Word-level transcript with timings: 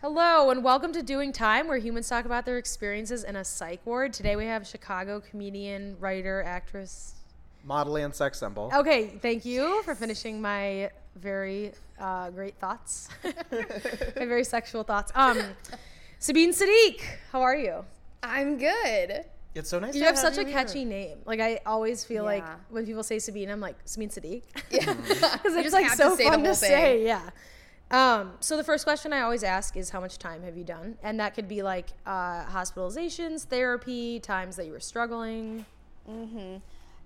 Hello, 0.00 0.50
and 0.50 0.62
welcome 0.62 0.92
to 0.92 1.02
Doing 1.02 1.32
Time, 1.32 1.66
where 1.66 1.78
humans 1.78 2.08
talk 2.08 2.24
about 2.24 2.46
their 2.46 2.56
experiences 2.56 3.24
in 3.24 3.34
a 3.34 3.44
psych 3.44 3.80
ward. 3.84 4.12
Today 4.12 4.36
we 4.36 4.44
have 4.46 4.66
Chicago 4.66 5.20
comedian, 5.20 5.96
writer, 5.98 6.42
actress. 6.44 7.14
Model 7.64 7.96
and 7.96 8.14
sex 8.14 8.38
symbol. 8.38 8.70
Okay, 8.74 9.08
thank 9.20 9.44
you 9.44 9.82
for 9.82 9.94
finishing 9.96 10.40
my 10.40 10.90
very 11.16 11.72
uh, 11.98 12.30
great 12.30 12.54
thoughts, 12.60 13.08
my 13.24 13.32
very 14.24 14.44
sexual 14.44 14.84
thoughts. 14.84 15.10
Um, 15.16 15.40
Sabine 16.20 16.52
Sadiq, 16.52 17.00
how 17.32 17.42
are 17.42 17.56
you? 17.56 17.84
I'm 18.22 18.56
good. 18.56 19.24
It's 19.54 19.68
so 19.70 19.80
nice. 19.80 19.94
You 19.94 20.00
to 20.02 20.06
have 20.06 20.18
such 20.18 20.38
a 20.38 20.42
here. 20.44 20.52
catchy 20.52 20.84
name. 20.84 21.18
Like 21.24 21.40
I 21.40 21.58
always 21.66 22.04
feel 22.04 22.22
like 22.22 22.44
Yeah. 22.44 22.54
when 22.70 22.86
people 22.86 23.02
say 23.02 23.18
Sabine, 23.18 23.50
I'm 23.50 23.60
like 23.60 23.74
Sabine 23.84 24.10
Sadiq 24.10 24.42
Yeah. 24.70 24.94
because 24.94 25.54
You 25.54 25.60
it's 25.60 25.62
just 25.62 25.72
like 25.72 25.86
have 25.86 25.96
so 25.96 26.10
to 26.10 26.16
say 26.16 26.24
the 26.24 26.30
fun 26.30 26.38
to 26.40 26.44
whole 26.46 26.54
say. 26.54 27.04
Yeah. 27.04 27.28
Um, 27.90 28.32
so 28.40 28.56
the 28.56 28.64
first 28.64 28.84
question 28.84 29.12
I 29.14 29.20
always 29.22 29.42
ask 29.42 29.76
is 29.76 29.88
how 29.90 30.00
much 30.00 30.18
time 30.18 30.42
have 30.42 30.56
you 30.58 30.64
done, 30.64 30.98
and 31.02 31.18
that 31.20 31.34
could 31.34 31.48
be 31.48 31.62
like 31.62 31.88
uh, 32.04 32.44
hospitalizations, 32.44 33.44
therapy, 33.44 34.20
times 34.20 34.56
that 34.56 34.66
you 34.66 34.72
were 34.72 34.80
struggling. 34.80 35.64
Mm-hmm. 36.08 36.56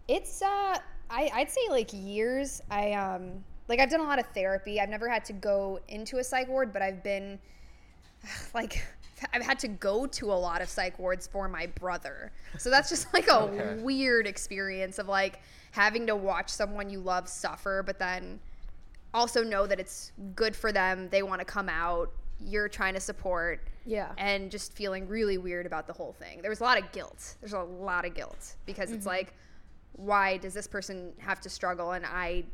It's 0.09 0.42
uh 0.42 0.79
I 1.11 1.30
I'd 1.33 1.51
say 1.51 1.61
like 1.70 1.91
years. 1.92 2.61
I 2.70 2.92
um 2.92 3.45
like 3.69 3.79
I've 3.79 3.91
done 3.91 4.01
a 4.01 4.05
lot 4.05 4.19
of 4.19 4.27
therapy. 4.34 4.80
I've 4.80 4.89
never 4.89 5.09
had 5.09 5.25
to 5.27 5.33
go 5.33 5.79
into 5.89 6.19
a 6.19 6.25
psych 6.25 6.48
ward, 6.48 6.73
but 6.73 6.83
I've 6.83 7.03
been 7.05 7.39
like 8.55 8.84
I've 9.33 9.42
had 9.42 9.61
to 9.61 9.69
go 9.69 10.06
to 10.06 10.33
a 10.33 10.34
lot 10.34 10.62
of 10.62 10.69
psych 10.69 10.98
wards 10.98 11.28
for 11.28 11.47
my 11.48 11.67
brother. 11.67 12.33
So 12.59 12.70
that's 12.70 12.89
just 12.89 13.12
like 13.14 13.28
a 13.28 13.39
Okay. 13.42 13.80
weird 13.83 14.27
experience 14.27 14.98
of 14.98 15.06
like 15.06 15.39
having 15.70 16.09
to 16.09 16.17
watch 16.17 16.48
someone 16.48 16.91
you 16.91 16.98
love 16.98 17.28
suffer, 17.28 17.84
but 17.87 18.01
then 18.01 18.41
also 19.15 19.43
know 19.45 19.66
that 19.66 19.79
it's 19.80 20.12
good 20.34 20.55
for 20.57 20.73
them. 20.73 21.09
They 21.11 21.23
want 21.23 21.41
to 21.41 21.45
come 21.45 21.69
out. 21.69 22.11
You're 22.41 22.69
trying 22.69 22.95
to 22.95 23.01
support. 23.01 23.69
Yeah. 23.84 24.12
and 24.16 24.48
just 24.48 24.75
feeling 24.75 25.09
really 25.09 25.39
weird 25.39 25.67
about 25.67 25.89
the 25.89 25.92
whole 25.92 26.12
thing. 26.12 26.41
There 26.41 26.50
was 26.50 26.61
a 26.61 26.62
lot 26.62 26.78
of 26.81 26.92
guilt. 26.92 27.34
There's 27.41 27.53
a 27.53 27.62
lot 27.62 28.05
of 28.05 28.14
guilt 28.14 28.55
because 28.64 28.91
Mm-hmm. 28.91 28.97
it's 28.98 29.06
like, 29.06 29.34
why 29.95 30.36
does 30.36 30.55
this 30.55 30.69
person 30.69 31.12
have 31.19 31.41
to 31.41 31.51
struggle 31.51 31.91
and 31.91 32.06
I 32.06 32.45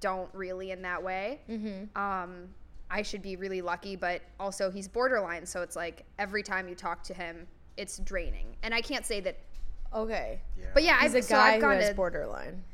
don't 0.00 0.28
really 0.34 0.72
in 0.72 0.82
that 0.82 1.00
way? 1.00 1.38
Mm-hmm. 1.48 1.96
Um, 1.96 2.48
I 2.90 3.02
should 3.02 3.22
be 3.22 3.36
really 3.36 3.62
lucky, 3.62 3.94
but 3.94 4.22
also 4.40 4.72
he's 4.72 4.88
borderline, 4.88 5.46
so 5.46 5.62
it's 5.62 5.76
like 5.76 6.04
every 6.18 6.42
time 6.42 6.68
you 6.68 6.74
talk 6.74 7.04
to 7.04 7.14
him, 7.14 7.46
it's 7.76 7.98
draining. 7.98 8.56
And 8.64 8.74
I 8.74 8.80
can't 8.80 9.06
say 9.06 9.20
that, 9.20 9.38
Okay. 9.94 10.40
Yeah. 10.58 10.64
but 10.74 10.82
yeah, 10.82 11.00
He's 11.00 11.14
I've, 11.14 11.20
a 11.20 11.22
so 11.22 11.34
guy 11.36 11.48
I've 11.50 11.54
who 11.54 11.60
gone 11.60 11.76
has 11.76 11.90
to. 11.90 11.94
borderline. 11.94 12.64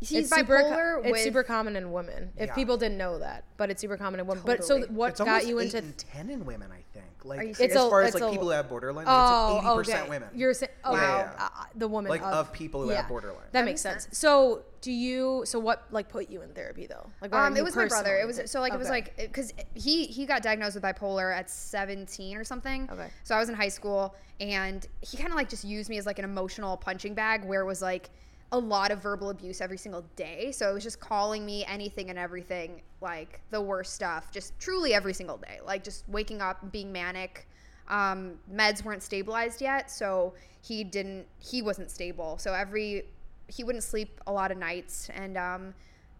He's 0.00 0.28
super 0.28 0.58
co- 0.58 0.64
bipolar 0.64 1.00
it's 1.04 1.12
with. 1.12 1.20
super 1.22 1.42
common 1.42 1.74
in 1.76 1.90
women. 1.90 2.30
If 2.36 2.48
Yeah. 2.48 2.54
people 2.54 2.76
didn't 2.76 2.98
know 2.98 3.18
that, 3.18 3.44
but 3.56 3.70
it's 3.70 3.80
super 3.80 3.96
common 3.96 4.20
in 4.20 4.26
women. 4.26 4.42
But 4.44 4.62
so 4.62 4.74
Totally. 4.74 4.88
th- 4.88 4.90
what 4.96 5.10
It's 5.12 5.20
got 5.20 5.28
almost 5.28 5.46
you 5.48 5.58
eight 5.60 5.74
into? 5.74 5.78
in 5.78 5.92
ten 5.94 6.28
in 6.30 6.44
women, 6.44 6.70
I 6.70 6.82
think. 6.92 7.06
Like 7.24 7.40
you 7.42 7.48
as? 7.50 7.60
It's 7.60 7.74
a- 7.74 7.88
far 7.90 8.02
as 8.02 8.12
like 8.14 8.22
a- 8.22 8.30
people 8.30 8.44
who 8.44 8.50
have 8.50 8.68
borderline, 8.68 9.06
Oh, 9.08 9.56
it's 9.56 9.64
like 9.64 9.64
eighty 9.72 9.76
percent 9.78 10.00
okay. 10.02 10.10
women. 10.10 10.28
You're 10.34 10.54
saying, 10.54 10.70
okay, 10.84 11.00
Yeah. 11.00 11.32
uh, 11.38 11.48
the 11.74 11.88
woman 11.88 12.10
like 12.10 12.20
of, 12.20 12.26
of, 12.34 12.52
people 12.52 12.82
who 12.82 12.90
yeah. 12.90 12.96
have 12.98 13.08
borderline. 13.08 13.38
That 13.46 13.52
That 13.52 13.64
makes 13.64 13.84
makes 13.84 14.04
sense. 14.04 14.16
So, 14.18 14.62
do 14.82 14.92
you? 14.92 15.42
So, 15.46 15.58
what 15.58 15.86
like 15.90 16.08
put 16.08 16.28
you 16.30 16.42
in 16.42 16.50
therapy 16.50 16.86
though? 16.86 17.10
Like, 17.22 17.34
Um, 17.34 17.56
it 17.56 17.64
was 17.64 17.74
my 17.74 17.86
brother. 17.86 18.16
It 18.18 18.26
was 18.26 18.40
so 18.50 18.60
like 18.60 18.74
it 18.74 18.78
was 18.78 18.90
like 18.90 19.16
because 19.16 19.52
he 19.74 20.06
he 20.06 20.26
got 20.26 20.42
diagnosed 20.42 20.74
with 20.74 20.84
bipolar 20.84 21.34
at 21.34 21.48
17 21.50 22.36
or 22.36 22.44
something. 22.44 22.88
Okay. 22.92 23.08
So 23.24 23.34
I 23.34 23.38
was 23.40 23.48
in 23.48 23.54
high 23.56 23.70
school, 23.70 24.14
and 24.40 24.86
he 25.00 25.16
kind 25.16 25.30
of 25.30 25.36
like 25.36 25.48
just 25.48 25.64
used 25.64 25.88
me 25.88 25.96
as 25.98 26.04
like 26.06 26.18
an 26.18 26.24
emotional 26.26 26.76
punching 26.76 27.14
bag, 27.14 27.44
where 27.44 27.62
it 27.62 27.66
was 27.66 27.80
like 27.82 28.10
a 28.52 28.58
lot 28.58 28.90
of 28.90 29.02
verbal 29.02 29.30
abuse 29.30 29.60
every 29.60 29.78
single 29.78 30.04
day. 30.14 30.52
So 30.52 30.70
it 30.70 30.74
was 30.74 30.84
just 30.84 31.00
calling 31.00 31.44
me 31.44 31.64
anything 31.64 32.10
and 32.10 32.18
everything, 32.18 32.82
like 33.00 33.40
the 33.50 33.60
worst 33.60 33.94
stuff, 33.94 34.30
just 34.30 34.58
truly 34.58 34.94
every 34.94 35.12
single 35.12 35.36
day. 35.36 35.58
Like 35.64 35.82
just 35.82 36.08
waking 36.08 36.40
up, 36.40 36.70
being 36.72 36.92
manic. 36.92 37.48
Um, 37.88 38.34
meds 38.52 38.84
weren't 38.84 39.02
stabilized 39.02 39.60
yet, 39.60 39.90
so 39.90 40.34
he 40.60 40.84
didn't. 40.84 41.26
He 41.38 41.62
wasn't 41.62 41.90
stable. 41.90 42.38
So 42.38 42.52
every 42.52 43.04
he 43.48 43.62
wouldn't 43.62 43.84
sleep 43.84 44.20
a 44.26 44.32
lot 44.32 44.50
of 44.50 44.58
nights, 44.58 45.08
and 45.14 45.36
um, 45.36 45.74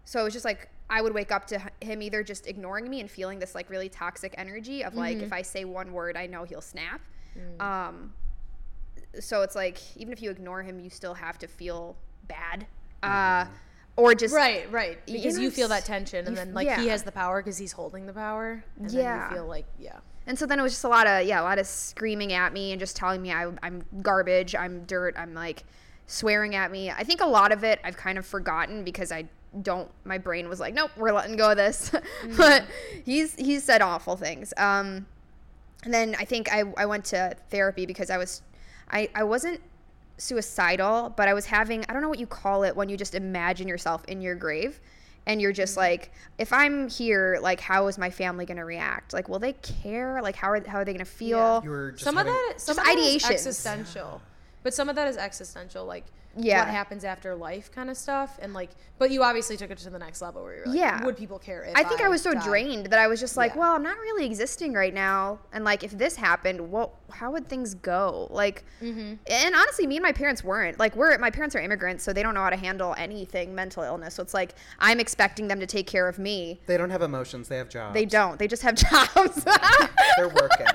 so 0.05 0.21
it 0.21 0.25
was 0.25 0.33
just 0.33 0.45
like 0.45 0.69
I 0.89 1.03
would 1.03 1.15
wake 1.15 1.33
up 1.33 1.47
to 1.49 1.61
him 1.81 2.03
either 2.03 2.22
just 2.22 2.47
ignoring 2.47 2.89
me 2.89 3.01
and 3.01 3.11
feeling 3.11 3.41
this 3.41 3.55
like 3.55 3.69
really 3.69 3.89
toxic 3.89 4.34
energy 4.39 4.84
of 4.84 4.95
like 4.95 5.17
if 5.25 5.33
I 5.33 5.43
say 5.43 5.65
one 5.65 5.93
word, 5.93 6.17
I 6.17 6.27
know 6.27 6.45
he'll 6.45 6.61
snap. 6.61 7.01
Um, 7.61 8.12
so 9.21 9.43
it's 9.43 9.56
like 9.56 9.78
even 9.97 10.12
if 10.12 10.22
you 10.22 10.31
ignore 10.31 10.62
him, 10.62 10.78
you 10.78 10.91
still 10.91 11.15
have 11.15 11.39
to 11.39 11.49
feel 11.49 11.97
bad, 12.29 12.67
uh, 13.03 13.47
or 13.97 14.15
just 14.15 14.35
right, 14.35 14.71
right, 14.71 14.99
You 15.07 15.15
because 15.15 15.37
know, 15.37 15.43
you 15.43 15.51
feel 15.51 15.69
that 15.69 15.85
tension, 15.85 16.27
and 16.27 16.37
then 16.37 16.49
f- 16.51 16.55
like 16.55 16.79
he 16.81 16.89
has 16.89 17.03
the 17.03 17.13
power 17.13 17.43
because 17.43 17.57
he's 17.59 17.73
holding 17.73 18.07
the 18.07 18.13
power. 18.13 18.63
And 18.79 18.91
Yeah. 18.91 19.19
then 19.19 19.31
you 19.31 19.37
feel 19.37 19.47
like 19.47 19.67
yeah. 19.79 19.99
And 20.27 20.39
so 20.39 20.45
then 20.45 20.59
it 20.59 20.63
was 20.63 20.73
just 20.73 20.85
a 20.85 20.89
lot 20.89 21.07
of 21.07 21.25
yeah, 21.27 21.41
a 21.41 21.45
lot 21.45 21.59
of 21.59 21.67
screaming 21.67 22.33
at 22.33 22.53
me 22.53 22.73
and 22.73 22.81
just 22.81 22.97
telling 22.97 23.23
me 23.23 23.33
I, 23.33 23.51
I'm 23.63 23.85
garbage, 24.03 24.55
I'm 24.55 24.85
dirt, 24.85 25.15
I'm 25.17 25.35
like 25.35 25.65
swearing 26.07 26.55
at 26.55 26.71
me. 26.71 26.91
I 26.91 27.05
think 27.05 27.21
a 27.21 27.27
lot 27.27 27.53
of 27.53 27.65
it 27.65 27.81
I've 27.85 27.97
kind 27.97 28.19
of 28.19 28.27
forgotten 28.27 28.85
because 28.85 29.11
I 29.13 29.25
don't. 29.63 29.89
My 30.05 30.19
brain 30.19 30.49
was 30.49 30.61
like, 30.61 30.75
nope, 30.75 30.91
we're 30.97 31.13
letting 31.13 31.37
go 31.37 31.53
of 31.53 31.57
this. 31.57 31.91
but 32.37 32.65
he's 33.05 33.35
he's 33.37 33.65
said 33.65 33.81
awful 33.83 34.17
things. 34.17 34.53
Um, 34.57 35.07
and 35.85 35.95
then 35.95 36.17
I 36.19 36.25
think 36.25 36.53
I 36.53 36.65
I 36.77 36.85
went 36.87 37.05
to 37.07 37.35
therapy 37.51 37.87
because 37.87 38.11
I 38.11 38.19
was 38.19 38.43
I 38.91 39.09
I 39.15 39.23
wasn't 39.23 39.61
suicidal, 40.19 41.12
but 41.16 41.28
I 41.28 41.34
was 41.34 41.47
having 41.47 41.84
I 41.88 41.93
don't 41.93 42.03
know 42.03 42.09
what 42.09 42.19
you 42.19 42.27
call 42.27 42.65
it 42.65 42.75
when 42.77 42.88
you 42.88 42.97
just 42.97 43.15
imagine 43.15 43.69
yourself 43.69 44.04
in 44.06 44.21
your 44.21 44.34
grave 44.34 44.81
and 45.27 45.41
you're 45.41 45.53
just 45.53 45.72
mm-hmm. 45.72 45.81
like 45.81 46.12
if 46.38 46.53
I'm 46.53 46.88
here 46.88 47.38
like 47.43 47.60
how 47.60 47.87
is 47.88 47.99
my 47.99 48.10
family 48.10 48.47
going 48.47 48.56
to 48.56 48.65
react? 48.65 49.12
Like 49.12 49.28
will 49.28 49.38
they 49.38 49.53
care? 49.54 50.21
Like 50.22 50.37
how 50.37 50.50
are 50.50 50.66
how 50.66 50.78
are 50.78 50.84
they 50.84 50.93
going 50.93 51.04
to 51.04 51.10
feel? 51.10 51.60
You 51.65 51.71
were 51.71 51.93
just 51.93 52.04
some 52.04 52.16
having, 52.16 52.32
of 52.32 52.37
that, 52.37 52.60
some 52.60 52.77
just 52.77 52.88
of 52.88 52.94
that 52.94 52.99
is 52.99 53.22
ideations. 53.25 53.31
existential, 53.31 54.22
but 54.62 54.75
some 54.75 54.88
of 54.88 54.97
that 54.97 55.09
is 55.09 55.16
existential, 55.16 55.84
like 55.84 56.04
Yeah. 56.37 56.61
what 56.61 56.69
happens 56.69 57.03
after 57.05 57.35
life 57.35 57.71
kind 57.73 57.89
of 57.91 57.97
stuff, 57.97 58.39
and 58.43 58.53
like. 58.55 58.71
But 58.99 59.11
you 59.11 59.23
obviously 59.23 59.59
took 59.59 59.71
it 59.71 59.77
to 59.79 59.91
the 59.91 59.99
next 59.99 60.23
level 60.23 60.43
where 60.43 60.57
you're 60.57 60.67
like, 60.67 60.75
Yeah. 60.79 61.05
would 61.05 61.19
people 61.19 61.39
care 61.39 61.65
if 61.65 61.77
I 61.77 61.85
think 61.85 62.01
I 62.01 62.09
was 62.09 62.23
so 62.23 62.33
died? 62.33 62.45
drained 62.45 62.87
that 62.87 62.99
I 62.99 63.09
was 63.09 63.21
just 63.21 63.37
like, 63.37 63.53
Yeah. 63.53 63.61
well, 63.61 63.73
I'm 63.75 63.83
not 63.83 63.99
really 63.99 64.25
existing 64.25 64.73
right 64.73 64.95
now, 64.95 65.39
and 65.53 65.65
like 65.65 65.85
if 65.85 65.91
this 65.99 66.17
happened, 66.17 66.71
what? 66.71 66.93
How 67.11 67.31
would 67.33 67.47
things 67.49 67.75
go? 67.75 68.27
Like, 68.31 68.65
Mm-hmm. 68.83 69.15
and 69.27 69.55
honestly, 69.55 69.87
me 69.87 69.97
and 69.97 70.03
my 70.03 70.13
parents 70.13 70.43
weren't 70.43 70.79
like 70.79 70.97
we're 70.97 71.17
my 71.19 71.31
parents 71.31 71.55
are 71.55 71.61
immigrants, 71.61 72.05
so 72.05 72.13
they 72.15 72.23
don't 72.23 72.33
know 72.35 72.41
how 72.43 72.51
to 72.51 72.57
handle 72.57 72.95
anything 72.97 73.55
mental 73.55 73.83
illness. 73.83 74.15
So 74.15 74.23
it's 74.23 74.33
like 74.35 74.55
I'm 74.79 74.99
expecting 74.99 75.47
them 75.49 75.61
to 75.61 75.67
take 75.67 75.87
care 75.87 76.09
of 76.09 76.19
me. 76.19 76.61
They 76.67 76.77
don't 76.79 76.91
have 76.91 77.03
emotions. 77.03 77.49
They 77.49 77.59
have 77.59 77.69
jobs. 77.69 77.93
They 77.95 78.07
don't. 78.07 78.39
They 78.39 78.49
just 78.49 78.63
have 78.63 78.75
jobs. 79.15 79.45
They're 80.17 80.29
working. 80.29 80.67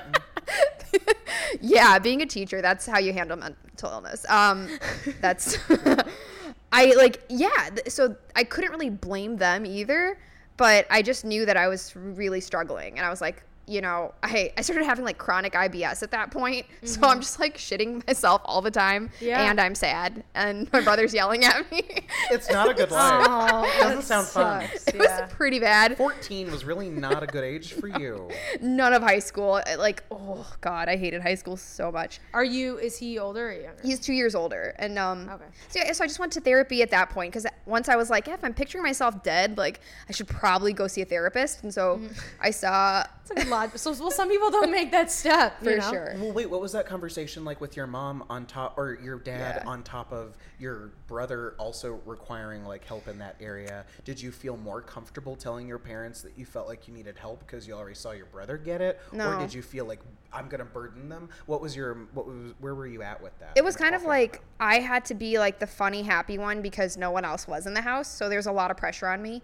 yeah, 1.60 1.98
being 1.98 2.22
a 2.22 2.26
teacher, 2.26 2.62
that's 2.62 2.86
how 2.86 2.98
you 2.98 3.12
handle 3.12 3.36
mental 3.36 3.90
illness. 3.90 4.24
Um, 4.28 4.68
that's 5.20 5.58
I 6.72 6.92
like 6.96 7.22
yeah. 7.28 7.70
th- 7.74 7.90
So 7.90 8.16
I 8.36 8.44
couldn't 8.44 8.70
really 8.70 8.90
blame 8.90 9.36
them 9.36 9.66
either, 9.66 10.18
but 10.56 10.86
I 10.90 11.02
just 11.02 11.24
knew 11.24 11.44
that 11.46 11.56
I 11.56 11.68
was 11.68 11.94
really 11.96 12.40
struggling, 12.40 12.98
and 12.98 13.06
I 13.06 13.10
was 13.10 13.20
like, 13.20 13.42
you 13.66 13.80
know, 13.80 14.12
I 14.22 14.52
I 14.58 14.62
started 14.62 14.84
having 14.84 15.04
like 15.04 15.18
chronic 15.18 15.52
IBS 15.52 16.02
at 16.02 16.10
that 16.10 16.30
point, 16.32 16.66
so 16.84 17.00
I'm 17.06 17.20
just 17.20 17.38
like 17.38 17.56
shitting 17.56 18.04
myself 18.06 18.42
all 18.44 18.60
the 18.60 18.70
time, 18.72 19.10
Yeah. 19.20 19.48
and 19.50 19.60
I'm 19.60 19.74
sad, 19.76 20.24
and 20.34 20.70
my 20.72 20.80
brother's 20.80 21.14
yelling 21.14 21.44
at 21.44 21.70
me. 21.70 21.82
it's 22.30 22.50
not 22.50 22.68
a 22.70 22.74
good 22.74 22.90
life. 22.90 23.26
Oh, 23.28 23.62
Doesn't 23.80 23.96
that 23.98 24.04
sound 24.04 24.26
fun. 24.26 24.62
it 24.64 24.94
yeah. 24.94 25.22
was 25.26 25.32
pretty 25.32 25.60
bad. 25.60 25.96
Fourteen 25.96 26.50
was 26.50 26.64
really 26.64 26.90
not 26.90 27.22
a 27.22 27.26
good 27.26 27.44
age 27.44 27.72
for 27.74 27.86
you. 27.86 28.28
None 28.60 28.92
of 28.92 29.02
high 29.02 29.20
school, 29.20 29.62
uh, 29.64 29.76
like 29.78 30.02
oh 30.10 30.44
god, 30.60 30.88
I 30.88 30.96
hated 30.96 31.22
high 31.22 31.36
school 31.36 31.56
so 31.56 31.92
much. 31.92 32.18
Are 32.34 32.44
you? 32.44 32.78
Is 32.78 32.96
he 32.98 33.18
older 33.18 33.50
or 33.50 33.52
younger? 33.52 33.82
He's 33.82 34.00
two 34.00 34.12
years 34.12 34.34
older, 34.34 34.74
and 34.78 34.98
um, 34.98 35.28
Okay. 35.30 35.44
so, 35.68 35.78
yeah, 35.78 35.92
so 35.92 36.02
I 36.02 36.08
just 36.08 36.18
went 36.18 36.32
to 36.32 36.40
therapy 36.40 36.82
at 36.82 36.90
that 36.90 37.10
point 37.10 37.32
because 37.32 37.46
once 37.66 37.88
I 37.88 37.94
was 37.94 38.10
like, 38.10 38.26
yeah, 38.26 38.34
if 38.34 38.44
I'm 38.44 38.54
picturing 38.54 38.82
myself 38.82 39.22
dead, 39.22 39.56
like 39.56 39.80
I 40.08 40.12
should 40.12 40.26
probably 40.28 40.72
go 40.72 40.88
see 40.88 41.00
a 41.02 41.04
therapist, 41.06 41.62
and 41.62 41.72
so 41.72 41.92
Mm-hmm. 41.92 42.12
I 42.40 42.50
saw 42.50 43.04
It's 43.52 43.86
a 43.86 43.88
good 43.88 43.88
lot. 43.90 43.96
So, 43.96 44.02
well, 44.02 44.10
some 44.10 44.28
people 44.28 44.50
don't 44.50 44.70
make 44.70 44.90
that 44.90 45.10
step 45.10 45.56
you 45.62 45.70
for 45.70 45.76
know? 45.76 45.90
sure. 45.90 46.14
Well, 46.18 46.32
wait. 46.32 46.50
What 46.50 46.60
was 46.60 46.72
that 46.72 46.86
conversation 46.86 47.44
like 47.44 47.60
with 47.60 47.76
your 47.76 47.86
mom 47.86 48.24
on 48.28 48.46
top, 48.46 48.76
or 48.76 48.98
your 49.02 49.18
dad 49.18 49.62
Yeah. 49.62 49.68
on 49.70 49.82
top 49.82 50.12
of 50.12 50.36
your 50.58 50.92
brother 51.06 51.54
also 51.58 52.00
requiring 52.06 52.64
like 52.64 52.84
help 52.84 53.08
in 53.08 53.18
that 53.18 53.36
area? 53.40 53.84
Did 54.04 54.20
you 54.20 54.30
feel 54.32 54.56
more 54.56 54.80
comfortable 54.80 55.36
telling 55.36 55.66
your 55.68 55.78
parents 55.78 56.22
that 56.22 56.36
you 56.36 56.44
felt 56.44 56.68
like 56.68 56.86
you 56.88 56.94
needed 56.94 57.16
help 57.16 57.40
because 57.46 57.66
you 57.66 57.74
already 57.74 57.94
saw 57.94 58.12
your 58.12 58.26
brother 58.26 58.56
get 58.56 58.80
it, 58.80 59.00
or 59.18 59.36
did 59.36 59.52
you 59.52 59.62
feel 59.62 59.84
like 59.84 60.00
I'm 60.32 60.48
gonna 60.48 60.64
burden 60.64 61.08
them? 61.08 61.28
What 61.46 61.60
was 61.60 61.76
your 61.76 61.94
what 62.14 62.26
was 62.26 62.52
where 62.60 62.74
were 62.74 62.86
you 62.86 63.02
at 63.02 63.22
with 63.22 63.38
that? 63.40 63.52
It 63.56 63.64
was 63.64 63.76
kind 63.76 63.94
of 63.94 64.04
like 64.04 64.40
I 64.60 64.80
had 64.80 65.04
to 65.06 65.14
be 65.14 65.38
like 65.38 65.58
the 65.58 65.66
funny, 65.66 66.02
happy 66.02 66.38
one 66.38 66.62
because 66.62 66.96
no 66.96 67.10
one 67.10 67.24
else 67.24 67.46
was 67.46 67.66
in 67.66 67.74
the 67.74 67.80
house, 67.82 68.08
so 68.08 68.28
there's 68.28 68.46
a 68.46 68.52
lot 68.52 68.70
of 68.70 68.76
pressure 68.76 69.08
on 69.08 69.22
me 69.22 69.42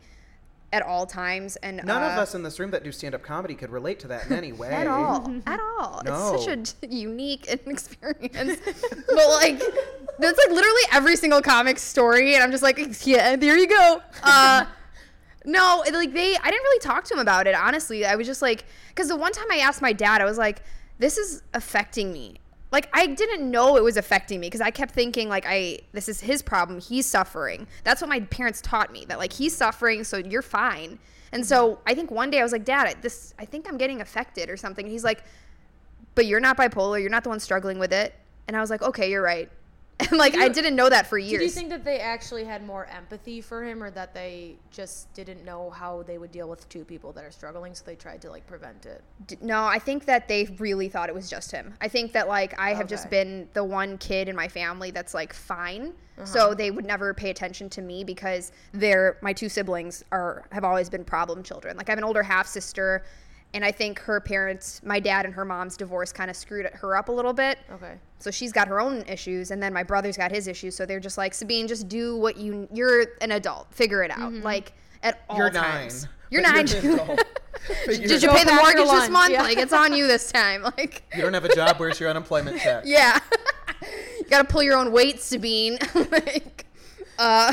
at 0.72 0.82
all 0.82 1.06
times, 1.06 1.56
and? 1.56 1.76
None 1.84 2.02
of 2.02 2.18
uh, 2.18 2.20
us 2.22 2.34
in 2.34 2.42
this 2.42 2.58
room 2.60 2.70
that 2.72 2.84
do 2.84 2.92
stand 2.92 3.14
up 3.14 3.22
comedy 3.22 3.54
could 3.54 3.70
relate 3.70 4.00
to 4.00 4.08
that 4.08 4.26
in 4.26 4.32
any 4.32 4.52
way. 4.52 4.68
at 4.72 4.86
all 4.86 5.32
at 5.46 5.60
all 5.60 6.02
No. 6.04 6.34
it's 6.34 6.44
such 6.44 6.74
a 6.82 6.86
unique 6.94 7.46
experience 7.66 8.60
but 9.06 9.28
like 9.30 9.58
that's 10.18 10.38
like 10.38 10.50
literally 10.50 10.82
every 10.92 11.16
single 11.16 11.40
comic 11.40 11.78
story 11.78 12.34
and 12.34 12.42
i'm 12.42 12.50
just 12.50 12.62
like 12.62 12.78
yeah 13.06 13.36
there 13.36 13.56
you 13.56 13.66
go 13.68 14.00
uh 14.22 14.64
No, 15.44 15.82
like 15.92 16.12
they, 16.12 16.36
I 16.36 16.50
didn't 16.50 16.62
really 16.64 16.80
talk 16.80 17.04
to 17.04 17.14
him 17.14 17.20
about 17.20 17.46
it. 17.46 17.54
Honestly, 17.54 18.04
I 18.04 18.16
was 18.16 18.26
just 18.26 18.42
like, 18.42 18.66
because 18.88 19.08
the 19.08 19.16
one 19.16 19.32
time 19.32 19.46
I 19.50 19.58
asked 19.58 19.80
my 19.80 19.94
dad, 19.94 20.20
I 20.20 20.26
was 20.26 20.36
like, 20.36 20.60
"This 20.98 21.16
is 21.16 21.42
affecting 21.54 22.12
me." 22.12 22.36
Like 22.70 22.88
I 22.92 23.06
didn't 23.06 23.50
know 23.50 23.76
it 23.76 23.82
was 23.82 23.96
affecting 23.96 24.40
me 24.40 24.48
because 24.48 24.60
I 24.60 24.70
kept 24.70 24.92
thinking 24.92 25.28
like 25.28 25.44
I, 25.46 25.78
this 25.92 26.08
is 26.08 26.20
his 26.20 26.42
problem. 26.42 26.80
He's 26.80 27.06
suffering. 27.06 27.66
That's 27.84 28.00
what 28.00 28.08
my 28.08 28.20
parents 28.20 28.60
taught 28.60 28.92
me. 28.92 29.04
That 29.06 29.18
like 29.18 29.32
he's 29.32 29.56
suffering, 29.56 30.04
so 30.04 30.18
you're 30.18 30.42
fine. 30.42 30.98
And 31.32 31.44
so 31.44 31.78
I 31.86 31.94
think 31.94 32.10
one 32.10 32.30
day 32.30 32.40
I 32.40 32.42
was 32.42 32.52
like, 32.52 32.64
"Dad, 32.64 32.96
this, 33.02 33.34
I 33.38 33.44
think 33.44 33.68
I'm 33.68 33.78
getting 33.78 34.00
affected 34.00 34.50
or 34.50 34.56
something." 34.56 34.84
And 34.84 34.92
he's 34.92 35.04
like, 35.04 35.22
"But 36.14 36.26
you're 36.26 36.40
not 36.40 36.56
bipolar. 36.56 37.00
You're 37.00 37.10
not 37.10 37.22
the 37.22 37.30
one 37.30 37.40
struggling 37.40 37.78
with 37.78 37.92
it." 37.92 38.14
And 38.46 38.56
I 38.56 38.60
was 38.60 38.70
like, 38.70 38.82
"Okay, 38.82 39.10
you're 39.10 39.22
right." 39.22 39.50
And 40.00 40.12
like 40.18 40.36
I 40.36 40.48
didn't 40.48 40.76
know 40.76 40.88
that 40.88 41.06
for 41.06 41.18
years. 41.18 41.40
Do 41.40 41.44
you 41.44 41.50
think 41.50 41.70
that 41.70 41.84
they 41.84 41.98
actually 41.98 42.44
had 42.44 42.64
more 42.64 42.86
empathy 42.86 43.40
for 43.40 43.64
him, 43.64 43.82
or 43.82 43.90
that 43.90 44.14
they 44.14 44.56
just 44.70 45.12
didn't 45.14 45.44
know 45.44 45.70
how 45.70 46.02
they 46.04 46.18
would 46.18 46.30
deal 46.30 46.48
with 46.48 46.68
two 46.68 46.84
people 46.84 47.12
that 47.12 47.24
are 47.24 47.30
struggling, 47.30 47.74
so 47.74 47.84
they 47.84 47.96
tried 47.96 48.22
to 48.22 48.30
like 48.30 48.46
prevent 48.46 48.86
it? 48.86 49.02
D- 49.26 49.38
No, 49.40 49.64
I 49.64 49.78
think 49.78 50.04
that 50.04 50.28
they 50.28 50.44
really 50.58 50.88
thought 50.88 51.08
it 51.08 51.14
was 51.14 51.28
just 51.28 51.50
him. 51.50 51.74
I 51.80 51.88
think 51.88 52.12
that 52.12 52.28
like 52.28 52.58
I 52.58 52.74
have 52.74 52.86
just 52.86 53.10
been 53.10 53.48
the 53.54 53.64
one 53.64 53.98
kid 53.98 54.28
in 54.28 54.36
my 54.36 54.48
family 54.48 54.90
that's 54.90 55.14
like 55.14 55.32
fine. 55.32 55.92
Uh-huh. 56.16 56.26
So 56.26 56.54
they 56.54 56.70
would 56.70 56.84
never 56.84 57.14
pay 57.14 57.30
attention 57.30 57.68
to 57.70 57.82
me 57.82 58.02
because 58.02 58.52
they're 58.72 59.18
my 59.22 59.32
two 59.32 59.48
siblings 59.48 60.04
are 60.10 60.44
have 60.52 60.64
always 60.64 60.88
been 60.88 61.04
problem 61.04 61.42
children. 61.42 61.76
Like 61.76 61.88
I 61.88 61.92
have 61.92 61.98
an 61.98 62.04
older 62.04 62.22
half 62.22 62.46
sister 62.46 63.04
and 63.54 63.64
I 63.64 63.72
think 63.72 63.98
her 64.00 64.20
parents, 64.20 64.80
my 64.84 65.00
dad 65.00 65.24
and 65.24 65.34
her 65.34 65.44
mom's 65.44 65.76
divorce 65.76 66.12
kind 66.12 66.30
of 66.30 66.36
screwed 66.36 66.66
her 66.66 66.96
up 66.96 67.08
a 67.08 67.12
little 67.12 67.32
bit. 67.32 67.58
Okay. 67.72 67.94
So 68.18 68.30
she's 68.30 68.52
got 68.52 68.68
her 68.68 68.80
own 68.80 69.02
issues 69.08 69.50
and 69.50 69.62
then 69.62 69.72
my 69.72 69.82
brother's 69.82 70.16
got 70.16 70.30
his 70.30 70.46
issues. 70.48 70.76
So 70.76 70.84
they're 70.84 71.00
just 71.00 71.16
like, 71.18 71.32
"Sabine, 71.34 71.66
just 71.68 71.88
do 71.88 72.16
what 72.16 72.36
you 72.36 72.68
you're 72.72 73.06
an 73.20 73.32
adult. 73.32 73.72
Figure 73.72 74.02
it 74.02 74.10
out." 74.10 74.32
Mm-hmm. 74.32 74.42
Like 74.42 74.72
at 75.02 75.22
all 75.30 75.38
You're 75.38 75.50
times. 75.50 76.02
nine. 76.04 76.12
You're 76.30 76.42
but 76.42 76.52
nine. 76.52 76.68
an 76.84 76.94
adult. 76.94 77.24
Figure 77.86 78.06
Did 78.08 78.22
you 78.22 78.28
pay 78.30 78.44
the 78.44 78.50
Go 78.50 78.56
pack 78.62 78.74
your 78.74 78.84
mortgage 78.86 79.00
this 79.00 79.10
month? 79.10 79.32
yeah. 79.32 79.42
Like 79.42 79.58
it's 79.58 79.72
on 79.72 79.92
you 79.94 80.06
this 80.06 80.30
time. 80.30 80.62
Like 80.76 81.02
You 81.14 81.22
don't 81.22 81.32
have 81.34 81.44
a 81.44 81.54
job. 81.54 81.76
Where's 81.78 81.98
your 81.98 82.10
unemployment 82.10 82.60
check? 82.60 82.84
yeah. 82.86 83.18
you 84.18 84.24
got 84.28 84.38
to 84.38 84.44
pull 84.52 84.62
your 84.62 84.76
own 84.76 84.92
weight, 84.92 85.20
Sabine. 85.20 85.78
like 86.10 86.66
uh 87.18 87.52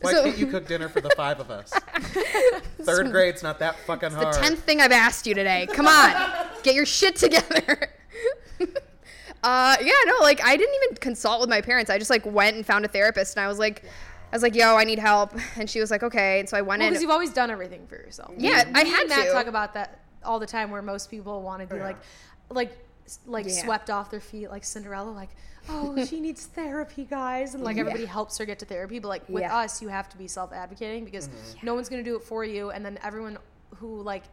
Why 0.00 0.12
so 0.12 0.24
can't 0.24 0.38
you 0.38 0.46
cook 0.46 0.66
dinner 0.66 0.88
for 0.88 1.00
the 1.00 1.10
five 1.10 1.40
of 1.40 1.50
us? 1.50 1.70
Third 2.82 3.10
grade's 3.10 3.42
not 3.42 3.58
that 3.60 3.76
fucking 3.80 4.12
hard. 4.12 4.34
the 4.34 4.38
10th 4.38 4.58
thing 4.58 4.80
I've 4.80 4.92
asked 4.92 5.26
you 5.26 5.34
today. 5.34 5.66
Come 5.72 5.86
on. 5.86 6.46
Get 6.62 6.74
your 6.74 6.86
shit 6.86 7.16
together. 7.16 7.90
uh 9.42 9.76
yeah, 9.80 9.92
no, 10.06 10.14
like 10.22 10.42
I 10.44 10.56
didn't 10.56 10.74
even 10.82 10.96
consult 10.96 11.40
with 11.40 11.50
my 11.50 11.60
parents. 11.60 11.90
I 11.90 11.98
just 11.98 12.10
like 12.10 12.24
went 12.26 12.56
and 12.56 12.64
found 12.64 12.84
a 12.84 12.88
therapist 12.88 13.36
and 13.36 13.44
I 13.44 13.48
was 13.48 13.58
like 13.58 13.84
I 14.32 14.34
was 14.36 14.42
like, 14.42 14.56
"Yo, 14.56 14.74
I 14.76 14.82
need 14.84 14.98
help." 14.98 15.32
And 15.56 15.70
she 15.70 15.78
was 15.80 15.90
like, 15.90 16.02
"Okay." 16.02 16.40
And 16.40 16.48
so 16.48 16.56
I 16.56 16.62
went 16.62 16.80
Well, 16.80 16.88
in. 16.88 16.92
because 16.94 17.02
you've 17.02 17.12
always 17.12 17.32
done 17.32 17.50
everything 17.50 17.86
for 17.86 17.94
yourself. 17.94 18.34
Yeah, 18.36 18.64
Me- 18.64 18.70
I 18.74 18.84
me 18.84 18.90
had 18.90 19.08
Matt 19.08 19.26
to. 19.26 19.32
talk 19.32 19.46
about 19.46 19.74
that 19.74 20.00
all 20.24 20.40
the 20.40 20.46
time, 20.46 20.70
where 20.72 20.82
most 20.82 21.10
people 21.10 21.42
want 21.42 21.60
to 21.60 21.66
be 21.68 21.76
Yeah. 21.76 21.84
like, 21.84 21.96
like, 22.50 22.70
s- 22.70 22.76
like 23.26 23.46
Yeah. 23.46 23.52
swept 23.64 23.90
off 23.90 24.10
their 24.10 24.20
feet, 24.20 24.50
like 24.50 24.64
Cinderella, 24.64 25.10
like, 25.10 25.30
oh, 25.68 26.04
she 26.06 26.20
needs 26.20 26.46
therapy, 26.46 27.04
guys, 27.04 27.54
and 27.54 27.62
like 27.64 27.76
Yeah. 27.76 27.80
everybody 27.82 28.04
helps 28.06 28.38
her 28.38 28.44
get 28.44 28.58
to 28.60 28.64
therapy. 28.66 28.98
But 28.98 29.08
like 29.08 29.28
with 29.28 29.42
Yeah. 29.42 29.56
us, 29.56 29.80
you 29.82 29.88
have 29.88 30.08
to 30.10 30.16
be 30.18 30.26
self-advocating 30.28 31.04
because 31.04 31.28
no 31.62 31.74
one's 31.74 31.88
gonna 31.88 32.02
do 32.02 32.16
it 32.16 32.22
for 32.24 32.44
you, 32.44 32.70
and 32.70 32.84
then 32.84 32.98
everyone 33.02 33.38
who 33.76 34.00
like 34.02 34.24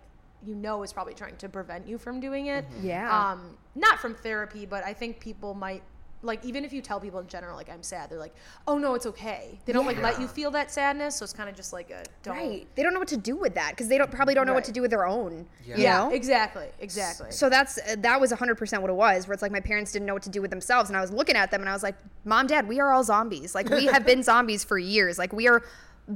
you 0.46 0.56
know 0.56 0.84
is 0.84 0.92
probably 0.92 1.14
trying 1.14 1.38
to 1.38 1.48
prevent 1.48 1.88
you 1.88 1.98
from 1.98 2.20
doing 2.20 2.48
it. 2.48 2.66
Yeah. 2.82 3.32
Um, 3.32 3.58
not 3.76 4.00
from 4.00 4.14
therapy, 4.14 4.66
but 4.66 4.84
I 4.84 4.94
think 4.94 5.20
people 5.20 5.54
might. 5.54 5.84
Like 6.24 6.44
even 6.46 6.64
if 6.64 6.72
you 6.72 6.82
tell 6.82 7.00
people 7.00 7.20
in 7.20 7.28
general, 7.28 7.56
like 7.56 7.70
I'm 7.70 7.84
sad, 7.84 8.10
they're 8.10 8.18
like, 8.18 8.34
"Oh 8.68 8.78
no, 8.78 8.96
it's 8.96 9.06
okay." 9.06 9.60
They 9.66 9.74
don't 9.74 9.86
like 9.86 10.02
let 10.02 10.20
you 10.20 10.28
feel 10.28 10.52
that 10.52 10.72
sadness, 10.72 11.18
so 11.18 11.24
it's 11.24 11.34
kind 11.34 11.50
of 11.50 11.56
just 11.56 11.74
like 11.74 11.92
a 11.92 12.04
don't. 12.24 12.36
right. 12.36 12.68
They 12.76 12.84
don't 12.84 12.94
know 12.94 13.00
what 13.00 13.10
to 13.10 13.18
do 13.18 13.36
with 13.36 13.56
that 13.56 13.72
because 13.72 13.88
they 13.88 13.98
don't 13.98 14.10
probably 14.10 14.34
don't 14.34 14.48
know 14.48 14.54
what 14.54 14.64
to 14.66 14.72
do 14.72 14.82
with 14.82 14.92
their 14.92 15.06
own. 15.06 15.46
Yeah. 15.66 15.76
You 15.78 15.84
Yeah, 15.84 16.12
exactly, 16.12 16.68
exactly. 16.80 17.32
So 17.32 17.50
that's 17.50 17.78
uh, 17.78 17.96
that 18.00 18.20
was 18.20 18.32
100% 18.32 18.82
what 18.82 18.90
it 18.90 18.94
was 18.94 19.28
where 19.28 19.34
it's 19.34 19.42
like 19.42 19.52
my 19.52 19.60
parents 19.60 19.92
didn't 19.92 20.06
know 20.06 20.14
what 20.14 20.24
to 20.24 20.30
do 20.30 20.42
with 20.42 20.50
themselves 20.50 20.90
and 20.90 20.98
I 20.98 21.02
was 21.02 21.12
looking 21.12 21.36
at 21.36 21.52
them 21.52 21.62
and 21.62 21.70
I 21.70 21.74
was 21.74 21.84
like, 21.84 21.96
"Mom, 22.24 22.48
Dad, 22.48 22.68
we 22.68 22.80
are 22.80 22.92
all 22.92 23.04
zombies. 23.04 23.54
Like 23.54 23.70
we 23.70 23.86
have 23.86 24.06
been 24.06 24.24
zombies 24.32 24.64
for 24.64 24.78
years. 24.78 25.18
Like 25.18 25.34
we 25.34 25.48
are 25.48 25.62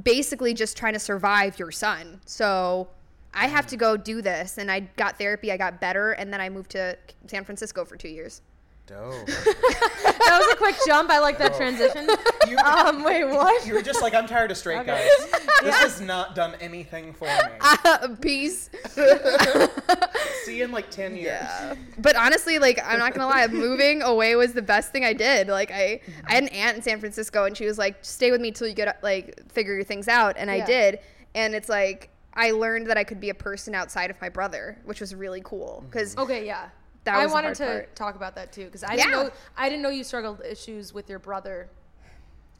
basically 0.02 0.54
just 0.54 0.76
trying 0.76 0.94
to 0.94 1.00
survive 1.00 1.58
your 1.58 1.70
son." 1.70 2.20
So 2.24 2.88
I 3.34 3.46
have 3.46 3.66
to 3.68 3.76
go 3.76 3.96
do 3.96 4.22
this 4.22 4.58
and 4.58 4.70
I 4.70 4.80
got 4.80 5.18
therapy, 5.18 5.52
I 5.52 5.56
got 5.56 5.80
better 5.80 6.12
and 6.12 6.32
then 6.32 6.40
I 6.40 6.48
moved 6.48 6.70
to 6.72 6.96
San 7.26 7.44
Francisco 7.44 7.84
for 7.84 7.96
2 7.96 8.08
years. 8.08 8.42
Dope. 8.88 9.26
that 9.26 10.38
was 10.40 10.52
a 10.54 10.56
quick 10.56 10.74
jump. 10.86 11.10
I 11.10 11.18
like 11.18 11.36
that 11.38 11.54
transition. 11.54 12.08
You, 12.48 12.56
Um, 12.58 13.02
wait, 13.04 13.24
what? 13.24 13.66
you 13.66 13.74
were 13.74 13.82
just 13.82 14.00
like, 14.00 14.14
I'm 14.14 14.26
tired 14.26 14.50
of 14.50 14.56
straight 14.56 14.78
Okay. 14.78 14.86
guys. 15.20 15.42
This 15.62 15.76
has 15.76 16.00
not 16.00 16.34
done 16.34 16.54
anything 16.60 17.12
for 17.12 17.26
me. 17.26 18.16
Peace. 18.22 18.70
See 20.44 20.58
you 20.58 20.64
in 20.64 20.72
like 20.72 20.90
10 20.90 21.16
years. 21.16 21.26
Yeah. 21.26 21.74
But 21.98 22.16
honestly, 22.16 22.58
like 22.58 22.80
I'm 22.84 22.98
not 22.98 23.12
gonna 23.14 23.26
lie, 23.28 23.46
moving 23.48 24.00
away 24.02 24.34
was 24.36 24.52
the 24.54 24.62
best 24.62 24.90
thing 24.92 25.04
I 25.04 25.12
did. 25.12 25.48
Like 25.48 25.70
I, 25.70 26.00
I 26.26 26.32
had 26.34 26.42
an 26.44 26.48
aunt 26.50 26.76
in 26.78 26.82
San 26.82 26.98
Francisco, 27.00 27.44
and 27.44 27.56
she 27.56 27.66
was 27.66 27.76
like, 27.78 27.96
"Stay 28.02 28.30
with 28.30 28.40
me 28.40 28.50
till 28.52 28.66
you 28.68 28.74
get 28.74 29.02
like 29.02 29.38
figure 29.52 29.74
your 29.74 29.84
things 29.84 30.08
out," 30.08 30.36
and 30.38 30.50
I 30.50 30.56
Yeah. 30.56 30.66
did. 30.66 30.98
And 31.34 31.54
it's 31.54 31.68
like 31.68 32.10
I 32.34 32.52
learned 32.52 32.86
that 32.88 32.96
I 32.96 33.04
could 33.04 33.20
be 33.20 33.30
a 33.30 33.34
person 33.34 33.74
outside 33.74 34.10
of 34.10 34.20
my 34.20 34.28
brother, 34.28 34.78
which 34.84 35.00
was 35.00 35.14
really 35.14 35.42
cool 35.44 35.84
because 35.90 36.16
Okay, 36.16 36.46
yeah. 36.46 36.68
That 37.12 37.18
I 37.20 37.26
wanted 37.26 37.54
to 37.56 37.64
part. 37.66 37.96
talk 37.96 38.14
about 38.16 38.34
that 38.36 38.52
too 38.52 38.64
because 38.66 38.82
I 38.84 38.94
Yeah. 38.94 39.04
didn't 39.04 39.10
know 39.12 39.30
I 39.56 39.68
didn't 39.68 39.82
know 39.82 39.88
you 39.90 40.04
struggled 40.04 40.42
issues 40.44 40.92
with 40.92 41.08
your 41.08 41.18
brother, 41.18 41.68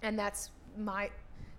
and 0.02 0.18
that's 0.18 0.50
my 0.76 1.10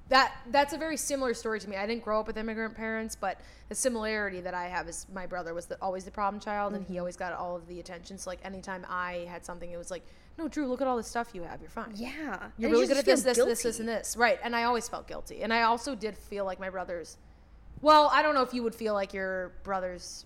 that 0.09 0.33
that's 0.49 0.73
a 0.73 0.77
very 0.77 0.97
similar 0.97 1.33
story 1.35 1.59
to 1.59 1.69
me. 1.69 1.75
I 1.75 1.85
didn't 1.85 2.03
grow 2.03 2.19
up 2.19 2.25
with 2.27 2.35
immigrant 2.37 2.75
parents, 2.75 3.15
but 3.15 3.39
the 3.69 3.75
similarity 3.75 4.41
that 4.41 4.55
I 4.55 4.65
have 4.67 4.87
is 4.87 5.05
my 5.13 5.27
brother 5.27 5.53
was 5.53 5.67
the, 5.67 5.77
always 5.83 6.03
the 6.03 6.09
problem 6.09 6.39
child, 6.41 6.73
and 6.73 6.83
he 6.83 6.93
Mm-hmm. 6.93 6.99
always 7.01 7.15
got 7.15 7.33
all 7.33 7.55
of 7.55 7.67
the 7.67 7.79
attention. 7.79 8.17
So 8.17 8.31
like 8.31 8.39
anytime 8.43 8.85
I 8.89 9.27
had 9.29 9.45
something, 9.45 9.69
it 9.69 9.77
was 9.77 9.91
like, 9.91 10.03
no, 10.39 10.47
Drew, 10.47 10.65
look 10.67 10.81
at 10.81 10.87
all 10.87 10.97
the 10.97 11.03
stuff 11.03 11.29
you 11.35 11.43
have. 11.43 11.61
You're 11.61 11.69
fine. 11.69 11.91
yeah, 11.93 12.09
You're 12.09 12.31
And 12.31 12.51
you 12.59 12.69
really 12.69 12.87
good 12.87 12.97
at 12.97 13.05
this, 13.05 13.21
this, 13.21 13.37
this, 13.37 13.61
this, 13.61 13.79
and 13.79 13.87
this. 13.87 14.17
Right. 14.17 14.39
And 14.43 14.55
I 14.55 14.63
always 14.63 14.89
felt 14.89 15.07
guilty. 15.07 15.43
And 15.43 15.53
I 15.53 15.61
also 15.61 15.93
did 15.93 16.17
feel 16.17 16.43
like 16.43 16.59
my 16.59 16.71
brothers. 16.71 17.17
Well, 17.81 18.09
I 18.11 18.23
don't 18.23 18.33
know 18.33 18.41
if 18.41 18.51
you 18.53 18.63
would 18.63 18.73
feel 18.73 18.95
like 18.95 19.13
your 19.13 19.49
brother's 19.63 20.25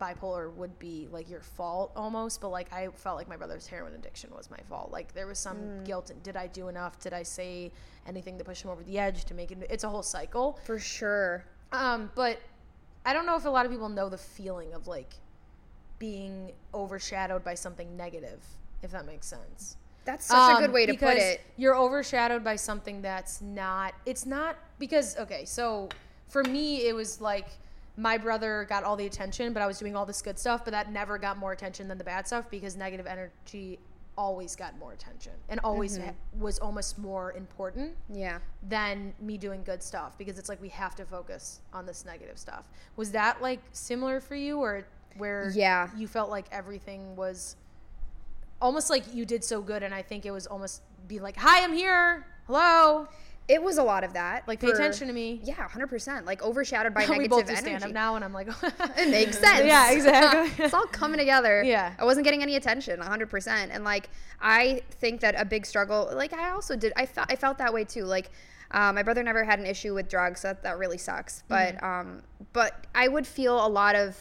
bipolar 0.00 0.52
would 0.54 0.78
be 0.78 1.08
like 1.10 1.28
your 1.30 1.40
fault 1.40 1.92
almost, 1.96 2.40
but 2.40 2.48
like 2.50 2.72
I 2.72 2.88
felt 2.88 3.16
like 3.16 3.28
my 3.28 3.36
brother's 3.36 3.66
heroin 3.66 3.94
addiction 3.94 4.30
was 4.34 4.50
my 4.50 4.58
fault. 4.68 4.90
Like 4.90 5.14
there 5.14 5.26
was 5.26 5.38
some 5.38 5.56
Mm. 5.56 5.84
guilt. 5.84 6.10
In, 6.10 6.18
did 6.20 6.36
I 6.36 6.46
do 6.48 6.68
enough? 6.68 6.98
Did 7.00 7.12
I 7.14 7.22
say 7.22 7.72
anything 8.06 8.36
to 8.38 8.44
push 8.44 8.62
him 8.62 8.70
over 8.70 8.82
the 8.82 8.98
edge 8.98 9.24
to 9.26 9.34
make 9.34 9.50
it? 9.50 9.58
It's 9.70 9.84
a 9.84 9.88
whole 9.88 10.02
cycle. 10.02 10.58
for 10.64 10.78
sure. 10.78 11.44
Um, 11.72 12.10
but 12.14 12.40
I 13.04 13.12
don't 13.12 13.26
know 13.26 13.36
if 13.36 13.44
a 13.44 13.50
lot 13.50 13.64
of 13.66 13.72
people 13.72 13.88
know 13.88 14.08
the 14.08 14.18
feeling 14.18 14.72
of 14.74 14.86
like 14.86 15.14
being 15.98 16.52
overshadowed 16.74 17.42
by 17.42 17.54
something 17.54 17.96
negative, 17.96 18.44
if 18.82 18.90
that 18.90 19.06
makes 19.06 19.26
sense. 19.26 19.76
That's 20.04 20.26
such 20.26 20.36
a 20.52 20.56
Um, 20.56 20.60
good 20.62 20.72
way 20.72 20.86
to 20.86 20.94
put 20.94 21.16
it. 21.16 21.40
You're 21.56 21.76
overshadowed 21.76 22.44
by 22.44 22.56
something 22.56 23.02
that's 23.02 23.40
not. 23.40 23.94
It's 24.04 24.24
not 24.26 24.56
because 24.78 25.16
okay. 25.18 25.44
So 25.44 25.88
for 26.28 26.44
me, 26.44 26.86
it 26.86 26.94
was 26.94 27.20
like 27.20 27.48
my 27.96 28.18
brother 28.18 28.66
got 28.68 28.84
all 28.84 28.96
the 28.96 29.06
attention, 29.06 29.52
but 29.52 29.62
I 29.62 29.66
was 29.66 29.78
doing 29.78 29.96
all 29.96 30.04
this 30.06 30.20
good 30.22 30.38
stuff, 30.38 30.64
but 30.64 30.72
that 30.72 30.92
never 30.92 31.16
got 31.18 31.38
more 31.38 31.52
attention 31.52 31.88
than 31.88 31.96
the 31.98 32.04
bad 32.04 32.26
stuff 32.26 32.50
because 32.50 32.76
negative 32.76 33.06
energy 33.06 33.78
always 34.18 34.56
got 34.56 34.78
more 34.78 34.92
attention 34.92 35.32
and 35.50 35.60
always 35.62 35.98
Mm-hmm. 35.98 36.40
was 36.40 36.58
almost 36.58 36.98
more 36.98 37.32
important 37.32 37.94
Yeah. 38.10 38.38
than 38.66 39.12
me 39.20 39.36
doing 39.38 39.62
good 39.62 39.82
stuff 39.82 40.16
because 40.16 40.38
it's 40.38 40.48
like 40.48 40.60
we 40.62 40.70
have 40.70 40.94
to 40.96 41.04
focus 41.04 41.60
on 41.74 41.84
this 41.84 42.04
negative 42.06 42.38
stuff. 42.38 42.64
Was 42.96 43.12
that 43.12 43.42
like 43.42 43.60
similar 43.72 44.20
for 44.20 44.34
you 44.34 44.58
or 44.58 44.86
where 45.18 45.50
Yeah. 45.54 45.90
you 45.96 46.06
felt 46.08 46.30
like 46.30 46.46
everything 46.50 47.14
was 47.14 47.56
almost 48.60 48.88
like 48.90 49.04
you 49.14 49.24
did 49.26 49.44
so 49.44 49.60
good 49.60 49.82
and 49.82 49.94
I 49.94 50.00
think 50.02 50.24
it 50.24 50.30
was 50.30 50.46
almost 50.46 50.80
be 51.08 51.18
like, 51.20 51.36
"Hi, 51.36 51.62
I'm 51.62 51.74
here. 51.74 52.26
Hello." 52.46 53.08
It 53.48 53.62
was 53.62 53.78
a 53.78 53.82
lot 53.82 54.02
of 54.02 54.14
that. 54.14 54.46
Like 54.48 54.60
pay 54.60 54.68
for- 54.68 54.74
attention 54.74 55.06
to 55.06 55.12
me. 55.14 55.40
Yeah, 55.44 55.54
hundred 55.68 55.86
percent. 55.86 56.26
Like 56.26 56.42
overshadowed 56.42 56.94
by 56.94 57.00
negative 57.02 57.18
we 57.22 57.28
both 57.28 57.46
do 57.46 57.52
energy. 57.52 57.66
stand 57.70 57.84
up 57.84 57.90
now 57.92 58.16
and 58.16 58.24
I'm 58.24 58.32
like 58.32 58.48
It 58.96 59.10
makes 59.10 59.38
sense. 59.38 59.64
Yeah, 59.64 59.92
exactly. 59.92 60.64
it's 60.64 60.74
all 60.74 60.86
coming 60.86 61.18
together. 61.18 61.62
Yeah. 61.62 61.92
I 61.98 62.04
wasn't 62.04 62.24
getting 62.24 62.42
any 62.42 62.56
attention, 62.56 62.98
100%. 63.00 63.68
And 63.70 63.84
like, 63.84 64.10
I 64.40 64.82
think 64.90 65.20
that 65.20 65.40
a 65.40 65.44
big 65.44 65.64
struggle, 65.64 66.10
like, 66.12 66.32
I 66.32 66.50
also 66.50 66.74
did, 66.76 66.92
I 66.96 67.06
felt, 67.06 67.30
I 67.30 67.36
felt 67.36 67.58
that 67.58 67.72
way 67.72 67.84
too. 67.84 68.04
Like, 68.04 68.30
um, 68.72 68.96
my 68.96 69.02
brother 69.04 69.22
never 69.22 69.44
had 69.44 69.60
an 69.60 69.66
issue 69.66 69.94
with 69.94 70.08
drugs. 70.08 70.40
So 70.40 70.48
that, 70.48 70.62
that 70.64 70.78
really 70.78 70.98
sucks. 70.98 71.44
But, 71.46 71.80
um, 71.84 72.22
but 72.52 72.86
I 72.96 73.06
would 73.06 73.26
feel 73.26 73.64
a 73.64 73.68
lot 73.68 73.94
of, 73.94 74.16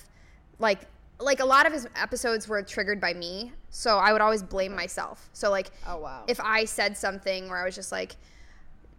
like, 0.60 0.82
like 1.20 1.40
a 1.40 1.46
lot 1.46 1.66
of 1.66 1.74
his 1.74 1.88
episodes 1.96 2.48
were 2.48 2.62
triggered 2.62 3.02
by 3.02 3.14
me. 3.14 3.54
So 3.70 3.98
I 3.98 4.12
would 4.12 4.22
always 4.22 4.44
blame 4.44 4.76
myself. 4.76 5.30
So 5.34 5.50
like, 5.50 5.72
Oh 5.88 5.98
wow. 5.98 6.24
if 6.28 6.40
I 6.42 6.66
said 6.66 6.96
something 6.98 7.50
where 7.50 7.58
I 7.58 7.66
was 7.66 7.74
just 7.74 7.92
like, 7.92 8.16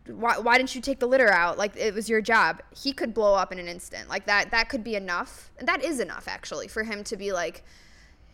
why, 0.08 0.38
why 0.38 0.56
didn't 0.58 0.74
you 0.74 0.80
take 0.80 0.98
the 1.00 1.06
litter 1.06 1.30
out? 1.30 1.58
Like 1.58 1.76
it 1.76 1.94
was 1.94 2.08
your 2.08 2.20
job. 2.20 2.62
He 2.74 2.92
could 2.92 3.12
blow 3.14 3.34
up 3.34 3.52
in 3.52 3.58
an 3.58 3.68
instant. 3.68 4.08
Like 4.08 4.26
that 4.26 4.50
that 4.50 4.68
could 4.68 4.84
be 4.84 4.94
enough. 4.94 5.50
And 5.58 5.66
that 5.68 5.82
is 5.84 6.00
enough 6.00 6.28
actually 6.28 6.68
for 6.68 6.82
him 6.84 7.04
to 7.04 7.16
be 7.16 7.32
like, 7.32 7.64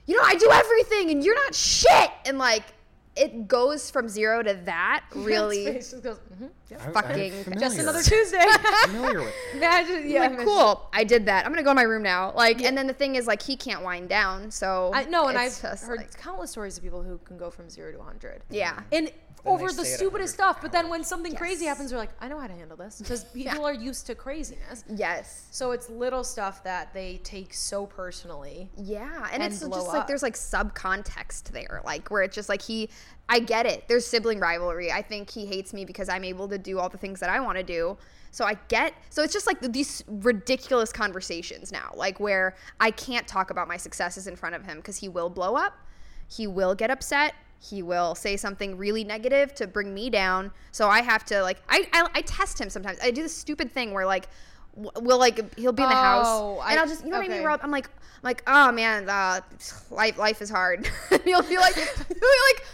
you 0.07 0.17
know, 0.17 0.23
I 0.25 0.35
do 0.35 0.51
everything 0.51 1.11
and 1.11 1.25
you're 1.25 1.35
not 1.35 1.55
shit. 1.55 2.11
And 2.27 2.39
like 2.39 2.65
it 3.15 3.47
goes 3.47 3.91
from 3.91 4.09
zero 4.09 4.43
to 4.43 4.55
that 4.65 5.05
really 5.15 5.67
just 5.75 6.03
goes, 6.03 6.19
"Mhm, 6.35 6.49
yeah." 6.71 6.79
I- 6.83 6.91
fucking- 6.93 7.45
Just 7.61 7.79
another 7.79 8.03
Tuesday. 8.03 8.43
familiar 8.87 9.19
with 9.21 9.29
it. 9.29 9.57
Imagine, 9.59 10.09
yeah. 10.11 10.21
like, 10.29 10.39
cool 10.39 10.89
i 10.95 11.05
did 11.05 11.27
that 11.27 11.45
i'm 11.45 11.53
gonna 11.53 11.63
go 11.63 11.73
to 11.73 11.75
my 11.75 11.83
room 11.83 12.03
now 12.03 12.33
like 12.35 12.63
and 12.63 12.75
then 12.77 12.87
the 12.87 12.95
thing 12.95 13.17
is 13.17 13.27
like 13.27 13.43
he 13.43 13.55
can't 13.55 13.83
wind 13.83 14.09
down 14.09 14.51
so 14.51 14.93
I 14.95 15.05
know, 15.05 15.27
and 15.29 15.37
I've 15.37 15.55
heard 15.59 15.99
like- 15.99 16.17
countless 16.19 16.53
stories 16.53 16.79
of 16.79 16.83
people 16.83 17.03
who 17.03 17.19
can 17.19 17.37
go 17.37 17.51
from 17.51 17.69
zero 17.69 17.93
to 17.93 17.99
100. 17.99 18.45
yeah 18.49 18.81
And 18.91 19.09
they 19.09 19.13
over 19.45 19.73
the 19.73 19.85
stupidest 19.85 20.35
stuff, 20.35 20.61
but 20.61 20.73
then 20.73 20.89
when 20.89 21.03
something 21.03 21.35
crazy 21.35 21.67
happens, 21.67 21.91
they're 21.91 21.99
like, 21.99 22.13
I 22.21 22.29
know 22.29 22.39
how 22.39 22.47
to 22.47 22.53
handle 22.53 22.77
this. 22.77 23.01
Because 23.01 23.25
people 23.35 23.65
are 23.65 23.73
used 23.73 24.07
to 24.07 24.15
craziness. 24.15 24.85
yes 24.95 25.49
So 25.51 25.73
it's 25.73 25.89
little 25.91 26.25
stuff 26.25 26.63
that 26.65 26.93
they 26.95 27.21
take 27.25 27.53
so 27.55 27.87
personally. 27.87 28.71
Yeah, 28.77 29.29
and, 29.33 29.43
and 29.43 29.53
it's 29.53 29.61
just 29.61 29.89
like 29.89 30.07
there's 30.07 30.23
like 30.23 30.35
subcontext 30.35 31.45
there, 31.51 31.83
like 31.85 32.11
where 32.11 32.23
it's 32.23 32.35
just 32.35 32.49
like 32.49 32.63
he, 32.63 32.89
I 33.29 33.41
get 33.41 33.67
it. 33.67 33.89
There's 33.89 34.07
sibling 34.07 34.39
rivalry. 34.39 34.93
I 34.93 35.03
think 35.03 35.31
he 35.31 35.47
hates 35.47 35.73
me 35.73 35.85
because 35.85 36.09
I'm 36.09 36.25
able 36.25 36.49
to 36.49 36.59
do 36.59 36.79
all 36.79 36.89
the 36.89 36.99
things 36.99 37.21
that 37.21 37.31
I 37.31 37.41
want 37.41 37.59
to 37.59 37.65
do. 37.65 37.97
So 38.31 38.47
I 38.47 38.57
get. 38.69 38.95
So 39.11 39.23
it's 39.23 39.33
just 39.33 39.47
like 39.47 39.61
these 39.61 40.03
ridiculous 40.07 40.93
conversations 40.93 41.71
now, 41.71 41.93
like 41.95 42.19
where 42.19 42.57
I 42.81 42.91
can't 42.91 43.29
talk 43.29 43.51
about 43.51 43.69
my 43.69 43.77
successes 43.77 44.27
in 44.27 44.37
front 44.37 44.55
of 44.55 44.65
him 44.65 44.79
because 44.79 44.97
he 44.97 45.09
will 45.09 45.29
blow 45.29 45.55
up. 45.55 45.75
He 46.29 46.47
will 46.47 46.75
get 46.75 46.91
upset. 46.91 47.35
He 47.65 47.81
will 47.83 48.15
say 48.17 48.37
something 48.37 48.77
really 48.77 49.05
negative 49.05 49.55
to 49.55 49.67
bring 49.69 49.95
me 49.95 50.11
down. 50.11 50.51
So 50.73 50.89
I 50.89 51.01
have 51.03 51.25
to 51.27 51.43
like 51.43 51.63
I 51.69 51.87
I, 51.93 52.09
I 52.17 52.21
test 52.23 52.61
him 52.61 52.69
sometimes. 52.69 52.99
I 53.03 53.11
do 53.13 53.23
this 53.23 53.37
stupid 53.37 53.71
thing 53.71 53.93
where 53.93 54.05
like 54.05 54.29
we'll 54.75 55.19
like 55.19 55.55
he'll 55.57 55.73
be 55.73 55.83
in 55.83 55.89
the 55.89 55.95
house 55.95 56.27
Oh, 56.29 56.61
and 56.67 56.79
I- 56.79 56.83
I'll 56.83 56.89
just 56.89 57.05
you 57.05 57.11
know 57.11 57.19
what 57.19 57.27
I 57.27 57.29
mean. 57.29 57.39
okay. 57.39 57.47
I'll- 57.47 57.61
I'm 57.63 57.71
like 57.71 57.87
I'm 57.87 58.23
like 58.25 58.43
oh 58.47 58.73
man, 58.73 59.09
uh, 59.09 59.41
life 59.91 60.19
life 60.19 60.43
is 60.43 60.51
hard. 60.51 60.91
and 61.11 61.23
he'll 61.23 61.43
be 61.43 61.57
like 61.57 61.75
he'll 61.75 61.85
be 62.09 62.27
like. 62.49 62.65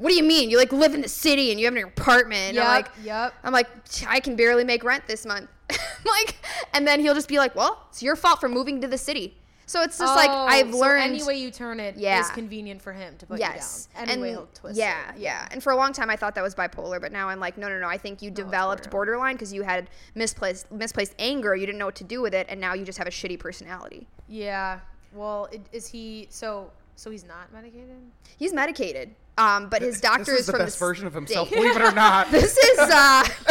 What 0.00 0.10
do 0.10 0.14
you 0.14 0.22
mean? 0.22 0.48
You 0.48 0.58
like 0.58 0.70
live 0.72 0.94
in 0.94 1.00
the 1.00 1.08
city 1.08 1.50
and 1.50 1.58
you 1.58 1.66
have 1.66 1.74
an 1.74 1.82
apartment? 1.82 2.50
And 2.50 2.58
I'm 2.60 2.66
like, 2.68 2.88
yep. 3.02 3.34
I'm 3.42 3.52
like, 3.52 3.66
I 4.06 4.20
can 4.20 4.36
barely 4.36 4.62
make 4.62 4.84
rent 4.84 5.02
this 5.08 5.26
month. 5.26 5.50
like, 5.70 6.36
and 6.72 6.86
then 6.86 7.00
he'll 7.00 7.14
just 7.14 7.26
be 7.26 7.38
like, 7.38 7.56
well, 7.56 7.84
it's 7.90 8.00
your 8.00 8.14
fault 8.14 8.38
for 8.38 8.48
moving 8.48 8.80
to 8.82 8.86
the 8.86 8.96
city. 8.96 9.36
So 9.68 9.82
it's 9.82 9.98
just 9.98 10.16
like 10.16 10.30
Oh, 10.30 10.46
I've 10.46 10.72
so 10.72 10.78
learned. 10.78 11.02
any 11.02 11.22
way 11.22 11.36
you 11.36 11.50
turn 11.50 11.78
it 11.78 11.96
is 11.96 12.00
Yeah. 12.00 12.20
is 12.20 12.30
convenient 12.30 12.80
for 12.80 12.94
him 12.94 13.18
to 13.18 13.26
put 13.26 13.38
yes, 13.38 13.88
you 13.92 13.98
down. 13.98 14.02
Any 14.04 14.12
and 14.14 14.22
way 14.22 14.30
he'll 14.30 14.48
twist 14.54 14.78
yeah, 14.78 15.10
it. 15.10 15.18
yeah. 15.18 15.42
yeah. 15.42 15.48
And 15.50 15.62
for 15.62 15.72
a 15.72 15.76
long 15.76 15.92
time, 15.92 16.08
I 16.08 16.16
thought 16.16 16.34
that 16.36 16.42
was 16.42 16.54
bipolar, 16.54 16.98
but 16.98 17.12
now 17.12 17.28
I'm 17.28 17.38
like, 17.38 17.58
no, 17.58 17.68
no, 17.68 17.78
no. 17.78 17.86
I 17.86 17.98
think 17.98 18.22
you 18.22 18.30
oh, 18.30 18.34
developed 18.34 18.90
borderline 18.90 19.34
because 19.34 19.52
you 19.52 19.62
had 19.62 19.90
misplaced 20.14 20.72
misplaced 20.72 21.14
anger. 21.18 21.54
You 21.54 21.66
didn't 21.66 21.78
know 21.78 21.84
what 21.86 21.96
to 21.96 22.04
do 22.04 22.22
with 22.22 22.32
it, 22.32 22.46
and 22.48 22.58
now 22.58 22.72
you 22.72 22.86
just 22.86 22.96
have 22.96 23.06
a 23.06 23.10
shitty 23.10 23.38
personality. 23.38 24.08
Yeah. 24.26 24.80
Well, 25.12 25.48
is 25.70 25.86
he 25.86 26.28
so? 26.30 26.70
So 26.96 27.10
he's 27.10 27.24
not 27.24 27.52
medicated. 27.52 28.00
He's 28.38 28.52
medicated, 28.54 29.14
um, 29.38 29.68
but 29.68 29.80
his 29.82 30.00
doctor 30.00 30.24
this 30.24 30.34
is 30.34 30.40
is 30.40 30.46
the 30.46 30.52
from 30.52 30.62
best 30.62 30.78
the 30.78 30.84
version 30.84 31.06
of 31.06 31.14
himself, 31.14 31.48
believe 31.48 31.76
it 31.76 31.80
or 31.82 31.92
not. 31.92 32.28
this 32.32 32.56
is 32.56 32.78
uh, 32.78 33.24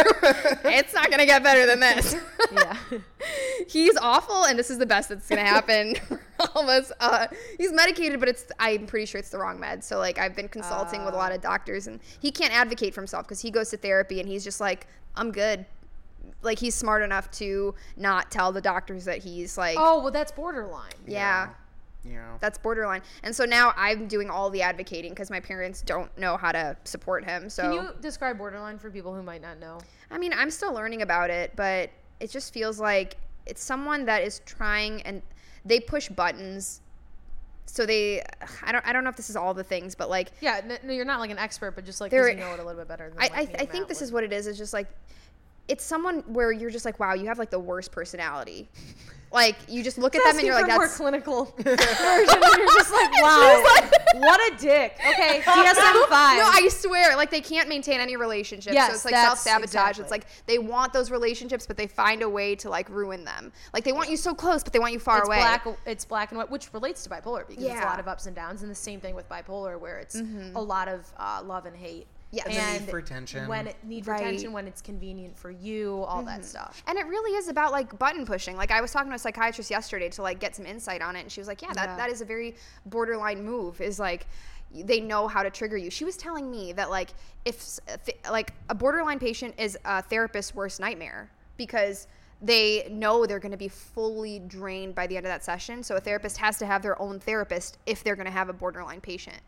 it's 0.66 0.92
not 0.92 1.10
gonna 1.10 1.26
get 1.26 1.42
better 1.42 1.64
than 1.66 1.80
this. 1.80 2.14
Yeah. 2.52 2.76
he's 3.68 3.96
awful, 3.96 4.44
and 4.44 4.58
this 4.58 4.70
is 4.70 4.78
the 4.78 4.86
best 4.86 5.08
that's 5.08 5.28
gonna 5.28 5.40
happen 5.40 5.94
for 5.96 6.20
all 6.54 6.62
of 6.62 6.68
us. 6.68 6.92
Uh, 7.00 7.26
he's 7.56 7.72
medicated, 7.72 8.20
but 8.20 8.28
it's 8.28 8.44
I'm 8.58 8.86
pretty 8.86 9.06
sure 9.06 9.18
it's 9.18 9.30
the 9.30 9.38
wrong 9.38 9.58
med. 9.58 9.82
So 9.82 9.98
like 9.98 10.18
I've 10.18 10.36
been 10.36 10.48
consulting 10.48 11.04
with 11.06 11.14
a 11.14 11.16
lot 11.16 11.32
of 11.32 11.40
doctors, 11.40 11.86
and 11.86 12.00
he 12.20 12.30
can't 12.30 12.52
advocate 12.52 12.94
for 12.94 13.00
himself 13.00 13.24
because 13.24 13.40
he 13.40 13.50
goes 13.50 13.70
to 13.70 13.78
therapy 13.78 14.20
and 14.20 14.28
he's 14.28 14.44
just 14.44 14.60
like 14.60 14.86
I'm 15.16 15.32
good. 15.32 15.64
Like 16.42 16.58
he's 16.58 16.74
smart 16.74 17.02
enough 17.02 17.30
to 17.32 17.74
not 17.96 18.30
tell 18.30 18.52
the 18.52 18.60
doctors 18.60 19.06
that 19.06 19.18
he's 19.18 19.56
like 19.56 19.76
oh 19.78 20.02
well, 20.02 20.12
that's 20.12 20.32
borderline. 20.32 20.92
yeah. 21.06 21.46
Yeah. 21.46 21.48
That's 22.40 22.58
borderline, 22.58 23.02
and 23.22 23.34
so 23.34 23.44
now 23.44 23.72
I'm 23.76 24.06
doing 24.06 24.30
all 24.30 24.50
the 24.50 24.62
advocating 24.62 25.10
because 25.10 25.30
my 25.30 25.40
parents 25.40 25.82
don't 25.82 26.16
know 26.16 26.36
how 26.36 26.52
to 26.52 26.76
support 26.84 27.24
him. 27.24 27.50
So 27.50 27.62
Can 27.64 27.72
you 27.72 27.90
describe 28.00 28.38
borderline 28.38 28.78
for 28.78 28.90
people 28.90 29.14
who 29.14 29.22
might 29.22 29.42
not 29.42 29.58
know? 29.58 29.78
I 30.10 30.18
mean, 30.18 30.32
I'm 30.32 30.50
still 30.50 30.72
learning 30.72 31.02
about 31.02 31.30
it, 31.30 31.52
but 31.56 31.90
it 32.20 32.30
just 32.30 32.54
feels 32.54 32.78
like 32.80 33.16
it's 33.46 33.62
someone 33.62 34.04
that 34.06 34.22
is 34.22 34.40
trying 34.46 35.02
and 35.02 35.22
they 35.64 35.80
push 35.80 36.08
buttons. 36.08 36.80
So 37.66 37.84
they, 37.84 38.22
I 38.62 38.72
don't, 38.72 38.86
I 38.86 38.92
don't 38.94 39.04
know 39.04 39.10
if 39.10 39.16
this 39.16 39.28
is 39.28 39.36
all 39.36 39.52
the 39.52 39.64
things, 39.64 39.94
but 39.94 40.08
like, 40.08 40.30
Yeah, 40.40 40.60
no, 40.82 40.92
you're 40.92 41.04
not 41.04 41.20
like 41.20 41.30
an 41.30 41.38
expert, 41.38 41.72
but 41.72 41.84
just 41.84 42.00
like 42.00 42.12
you 42.12 42.18
know 42.18 42.54
it 42.54 42.60
a 42.60 42.64
little 42.64 42.74
bit 42.80 42.88
better 42.88 43.10
than 43.10 43.18
I, 43.18 43.24
like, 43.24 43.32
I, 43.32 43.44
me 43.44 43.54
I 43.58 43.66
think 43.66 43.88
this 43.88 44.00
would. 44.00 44.04
is 44.04 44.12
what 44.12 44.24
it 44.24 44.32
is. 44.32 44.46
Is 44.46 44.56
just 44.56 44.72
like, 44.72 44.88
it's 45.66 45.84
someone 45.84 46.20
where 46.32 46.50
you're 46.50 46.70
just 46.70 46.86
like, 46.86 46.98
wow, 46.98 47.12
you 47.12 47.26
have 47.26 47.38
like 47.38 47.50
the 47.50 47.58
worst 47.58 47.92
personality. 47.92 48.68
Like 49.30 49.56
you 49.68 49.82
just 49.84 49.98
look 49.98 50.14
at 50.14 50.24
them 50.24 50.38
and 50.38 50.46
you're 50.46 50.54
like, 50.54 50.66
that's 50.66 50.78
more 50.78 50.88
clinical 51.10 51.44
version, 51.58 51.68
and 51.68 52.56
you're 52.56 52.66
just 52.66 52.90
like, 52.92 53.12
wow, 53.22 53.62
what 54.14 54.52
a 54.52 54.56
dick. 54.56 54.94
Okay, 54.98 55.40
DSM 55.40 56.08
five. 56.08 56.38
No, 56.38 56.46
I 56.50 56.68
swear, 56.70 57.14
like 57.14 57.30
they 57.30 57.42
can't 57.42 57.68
maintain 57.68 58.00
any 58.00 58.16
relationships. 58.16 58.72
so 58.72 58.72
Yes, 58.72 58.94
it's 58.94 59.04
like 59.04 59.12
that's- 59.12 59.40
self 59.42 59.60
sabotage. 59.68 59.98
It's 59.98 60.10
like 60.10 60.26
they 60.46 60.58
want 60.58 60.94
those 60.94 61.10
relationships, 61.10 61.66
but 61.66 61.76
they 61.76 61.86
find 61.86 62.22
a 62.22 62.28
way 62.28 62.54
to 62.56 62.70
like 62.70 62.88
ruin 62.88 63.24
them. 63.24 63.52
Like 63.74 63.84
they 63.84 63.92
want 63.92 64.08
you 64.08 64.16
so 64.16 64.34
close, 64.34 64.64
but 64.64 64.72
they 64.72 64.78
want 64.78 64.94
you 64.94 64.98
far 64.98 65.18
it's 65.18 65.28
away. 65.28 65.38
black. 65.40 65.66
It's 65.84 66.04
black 66.06 66.30
and 66.30 66.38
white, 66.38 66.50
which 66.50 66.72
relates 66.72 67.02
to 67.04 67.10
bipolar 67.10 67.46
because 67.46 67.64
it's 67.64 67.72
a 67.72 67.76
Mm-hmm. 67.76 67.84
lot 67.86 68.00
of 68.00 68.08
ups 68.08 68.24
and 68.26 68.34
downs, 68.34 68.62
and 68.62 68.70
the 68.70 68.74
same 68.74 68.98
thing 68.98 69.14
with 69.14 69.28
bipolar, 69.28 69.78
where 69.78 69.98
it's 69.98 70.14
a 70.54 70.60
lot 70.62 70.88
of 70.88 71.04
uh, 71.18 71.42
love 71.44 71.66
and 71.66 71.76
hate. 71.76 72.06
Yes. 72.30 72.46
And 72.48 72.76
the 72.76 72.80
need 72.84 72.90
for 72.90 72.98
attention. 72.98 73.48
When 73.48 73.68
it 73.68 73.76
need 73.82 74.04
for 74.04 74.10
Right. 74.10 74.20
Mm-hmm. 74.20 74.28
attention, 74.28 74.52
when 74.52 74.66
it's 74.66 74.82
convenient 74.82 75.38
for 75.38 75.50
you, 75.50 76.02
all 76.02 76.22
that 76.24 76.44
stuff. 76.44 76.82
And 76.86 76.98
it 76.98 77.06
really 77.06 77.34
is 77.36 77.48
about 77.48 77.72
like 77.72 77.98
button 77.98 78.26
pushing. 78.26 78.54
Like 78.56 78.70
I 78.70 78.80
was 78.82 78.92
talking 78.92 79.08
to 79.10 79.16
a 79.16 79.18
psychiatrist 79.18 79.70
yesterday 79.70 80.10
to 80.10 80.22
like 80.22 80.38
get 80.38 80.54
some 80.54 80.66
insight 80.66 81.00
on 81.00 81.16
it, 81.16 81.20
and 81.20 81.32
she 81.32 81.40
was 81.40 81.48
like, 81.48 81.62
"Yeah, 81.62 81.72
that, 81.72 81.88
Yeah. 81.90 81.96
that 81.96 82.10
is 82.10 82.20
a 82.20 82.26
very 82.26 82.54
borderline 82.84 83.42
move. 83.44 83.80
Is 83.80 83.98
like 83.98 84.26
they 84.74 85.00
know 85.00 85.26
how 85.26 85.42
to 85.42 85.48
trigger 85.48 85.78
you." 85.78 85.88
She 85.90 86.04
was 86.04 86.18
telling 86.18 86.50
me 86.50 86.72
that 86.74 86.90
like 86.90 87.10
if 87.46 87.56
s- 87.56 87.80
if- 87.88 88.30
like 88.30 88.52
a 88.68 88.74
borderline 88.74 89.18
patient 89.18 89.54
is 89.56 89.78
a 89.86 90.02
therapist's 90.02 90.54
worst 90.54 90.80
nightmare 90.80 91.30
because 91.56 92.08
they 92.42 92.86
know 92.90 93.24
they're 93.26 93.38
going 93.40 93.50
to 93.52 93.56
be 93.56 93.68
fully 93.68 94.38
drained 94.40 94.94
by 94.94 95.06
the 95.06 95.16
end 95.16 95.24
of 95.26 95.30
that 95.30 95.42
session. 95.42 95.82
So 95.82 95.96
a 95.96 96.00
therapist 96.00 96.36
has 96.36 96.58
to 96.58 96.66
have 96.66 96.82
their 96.82 97.00
own 97.00 97.18
therapist 97.20 97.78
if 97.86 98.04
they're 98.04 98.14
going 98.16 98.26
to 98.26 98.30
have 98.30 98.48
a 98.50 98.52
borderline 98.52 99.00
patient. 99.00 99.38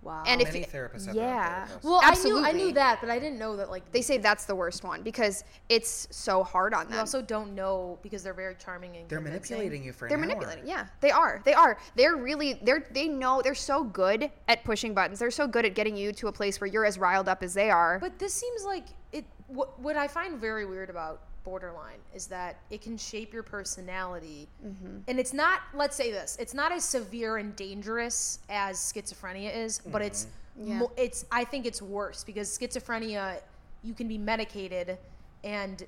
Wow. 0.00 0.22
And 0.26 0.40
if 0.40 0.48
Many 0.52 0.60
it- 0.60 0.70
therapists 0.72 1.06
have 1.06 1.16
yeah. 1.16 1.66
therapists. 1.66 1.82
well, 1.82 2.00
I 2.02 2.14
knew 2.22 2.38
I 2.44 2.52
knew 2.52 2.72
that, 2.72 3.00
but 3.00 3.10
I 3.10 3.18
didn't 3.18 3.38
know 3.38 3.56
that 3.56 3.68
like 3.68 3.90
They 3.90 4.00
say 4.00 4.16
that's 4.16 4.44
the 4.44 4.54
worst 4.54 4.84
one 4.84 5.02
because 5.02 5.42
it's 5.68 6.06
so 6.10 6.44
hard 6.44 6.72
on 6.72 6.84
them. 6.86 6.94
you 6.94 6.98
also 7.00 7.20
don't 7.20 7.54
know 7.54 7.98
because 8.02 8.22
they're 8.22 8.32
very 8.32 8.54
charming 8.54 8.96
and 8.96 9.08
They're 9.08 9.18
convincing. 9.18 9.56
manipulating 9.56 9.84
you 9.84 9.92
for 9.92 10.06
an 10.06 10.10
They're 10.10 10.18
hour. 10.18 10.26
manipulating. 10.26 10.66
Yeah, 10.68 10.86
they 11.00 11.10
are. 11.10 11.42
They 11.44 11.52
are. 11.54 11.78
They're 11.96 12.16
really. 12.16 12.60
They're. 12.62 12.86
They 12.92 13.08
know. 13.08 13.42
They're 13.42 13.54
so 13.56 13.82
good 13.82 14.30
at 14.46 14.62
pushing 14.64 14.94
buttons. 14.94 15.18
They're 15.18 15.30
so 15.32 15.48
good 15.48 15.64
at 15.66 15.74
getting 15.74 15.96
you 15.96 16.12
to 16.12 16.28
a 16.28 16.32
place 16.32 16.60
where 16.60 16.68
you're 16.68 16.84
as 16.86 16.96
riled 16.96 17.28
up 17.28 17.42
as 17.42 17.52
they 17.54 17.68
are. 17.70 17.98
But 17.98 18.18
this 18.20 18.32
seems 18.34 18.64
like 18.64 18.84
it. 19.12 19.24
What, 19.48 19.80
what 19.80 19.96
I 19.96 20.06
find 20.08 20.38
very 20.38 20.64
weird 20.64 20.90
about 20.90 21.22
borderline 21.44 21.98
is 22.14 22.26
that 22.28 22.58
it 22.70 22.80
can 22.82 22.96
shape 22.96 23.32
your 23.32 23.42
personality, 23.42 24.48
Mm-hmm. 24.64 24.98
and 25.08 25.18
it's 25.18 25.32
not. 25.32 25.60
Let's 25.74 25.96
say 25.96 26.10
this: 26.10 26.36
it's 26.40 26.54
not 26.54 26.72
as 26.72 26.84
severe 26.84 27.36
and 27.38 27.54
dangerous 27.56 28.40
as 28.48 28.76
schizophrenia 28.78 29.54
is, 29.54 29.78
but 29.78 30.02
it's. 30.02 30.24
Mm-hmm. 30.24 30.68
Yeah. 30.68 30.78
Mo- 30.80 30.92
it's. 30.96 31.24
I 31.30 31.44
think 31.44 31.66
it's 31.66 31.80
worse 31.80 32.24
because 32.24 32.48
schizophrenia, 32.56 33.40
you 33.82 33.94
can 33.94 34.08
be 34.08 34.18
medicated, 34.18 34.98
and 35.44 35.84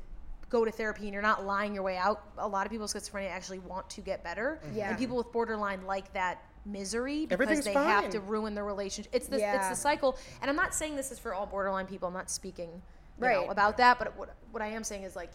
go 0.49 0.64
to 0.64 0.71
therapy 0.71 1.04
and 1.04 1.12
you're 1.12 1.23
not 1.23 1.45
lying 1.45 1.75
your 1.75 1.83
way 1.85 1.97
out. 1.97 2.23
A 2.38 2.47
lot 2.49 2.66
of 2.66 2.73
people 2.73 2.83
with 2.85 2.92
schizophrenia 2.92 3.30
actually 3.30 3.61
want 3.61 3.88
to 3.90 4.00
get 4.00 4.23
better. 4.25 4.59
Yeah. 4.75 4.88
And 4.90 4.99
people 4.99 5.16
with 5.16 5.30
borderline 5.33 5.85
like 5.87 6.12
that 6.12 6.42
misery 6.66 7.21
because 7.26 7.33
Everything's 7.35 7.64
they 7.64 7.73
have 7.73 8.11
to 8.11 8.21
ruin 8.21 8.54
their 8.54 8.64
relationship. 8.64 9.12
It's 9.14 9.28
the 9.28 9.37
it's 9.37 9.42
Yeah. 9.42 9.69
the 9.71 9.76
cycle. 9.76 10.19
And 10.42 10.50
I'm 10.50 10.57
not 10.57 10.75
saying 10.75 10.97
this 10.97 11.11
is 11.12 11.19
for 11.21 11.35
all 11.35 11.47
borderline 11.47 11.87
people. 11.87 12.09
I'm 12.09 12.14
not 12.14 12.30
speaking 12.30 12.83
you 13.20 13.28
know, 13.28 13.40
Right. 13.42 13.50
about 13.50 13.76
that, 13.78 13.98
but 13.98 14.16
what 14.16 14.34
what 14.52 14.62
I 14.62 14.68
am 14.68 14.82
saying 14.84 15.02
is 15.04 15.14
like 15.16 15.30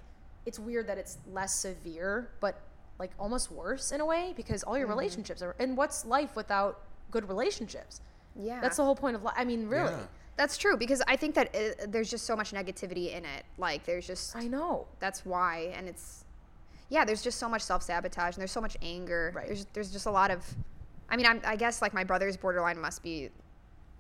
it's 0.45 0.59
weird 0.59 0.87
that 0.87 0.97
it's 0.97 1.17
less 1.31 1.53
severe, 1.55 2.29
but 2.39 2.59
like 2.99 3.11
almost 3.19 3.51
worse 3.51 3.91
in 3.91 3.99
a 4.01 4.05
way 4.05 4.33
because 4.35 4.63
all 4.63 4.73
Mm-hmm. 4.73 4.79
your 4.81 4.87
relationships 4.89 5.41
are 5.41 5.55
and 5.59 5.75
what's 5.77 6.05
life 6.05 6.35
without 6.35 6.81
good 7.11 7.27
relationships? 7.27 8.01
yeah, 8.37 8.59
That's 8.61 8.77
the 8.77 8.83
whole 8.83 8.95
point 8.95 9.15
of 9.15 9.23
life. 9.23 9.35
I 9.37 9.45
mean, 9.45 9.67
really. 9.69 9.91
Yeah. 9.91 9.99
That's 10.37 10.57
true 10.57 10.75
because 10.75 11.01
I 11.07 11.15
think 11.15 11.35
that 11.35 11.55
uh 11.55 11.85
there's 11.87 12.09
just 12.09 12.25
so 12.25 12.35
much 12.35 12.51
negativity 12.51 13.13
in 13.15 13.23
it. 13.23 13.43
Like 13.57 13.85
there's 13.85 14.05
just 14.07 14.35
I 14.35 14.47
know. 14.47 14.87
that's 14.99 15.25
why, 15.25 15.71
and 15.77 15.87
it's 15.87 16.25
yeah. 16.89 17.05
There's 17.05 17.21
just 17.23 17.39
so 17.39 17.47
much 17.49 17.61
self 17.61 17.81
sabotage 17.83 18.35
and 18.35 18.41
there's 18.41 18.51
so 18.51 18.61
much 18.61 18.75
anger. 18.81 19.31
Right. 19.33 19.47
There's 19.47 19.65
there's 19.73 19.91
just 19.91 20.05
a 20.07 20.11
lot 20.11 20.31
of. 20.31 20.43
I 21.09 21.15
mean, 21.17 21.25
I'm, 21.25 21.39
I 21.45 21.55
guess 21.55 21.81
like 21.81 21.93
my 21.93 22.03
brother's 22.03 22.35
borderline 22.35 22.79
must 22.81 23.01
be 23.03 23.29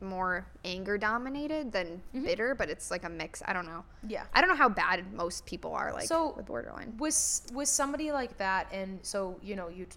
more 0.01 0.45
anger 0.63 0.97
dominated 0.97 1.71
than 1.71 2.01
bitter, 2.13 2.53
but 2.53 2.69
it's 2.69 2.91
like 2.91 3.03
a 3.03 3.09
mix. 3.09 3.41
I 3.45 3.53
don't 3.53 3.65
know. 3.65 3.83
Mm-hmm. 4.03 4.09
Yeah. 4.09 4.23
I 4.33 4.41
don't 4.41 4.49
know 4.49 4.55
how 4.55 4.69
bad 4.69 5.11
most 5.13 5.45
people 5.45 5.73
are 5.73 5.93
like 5.93 6.07
So, 6.07 6.33
with 6.35 6.45
borderline. 6.45 6.95
Was 6.97 7.43
was 7.53 7.69
somebody 7.69 8.11
like 8.11 8.37
that 8.37 8.67
and 8.71 8.99
so, 9.03 9.37
you 9.41 9.55
know, 9.55 9.69
you 9.69 9.87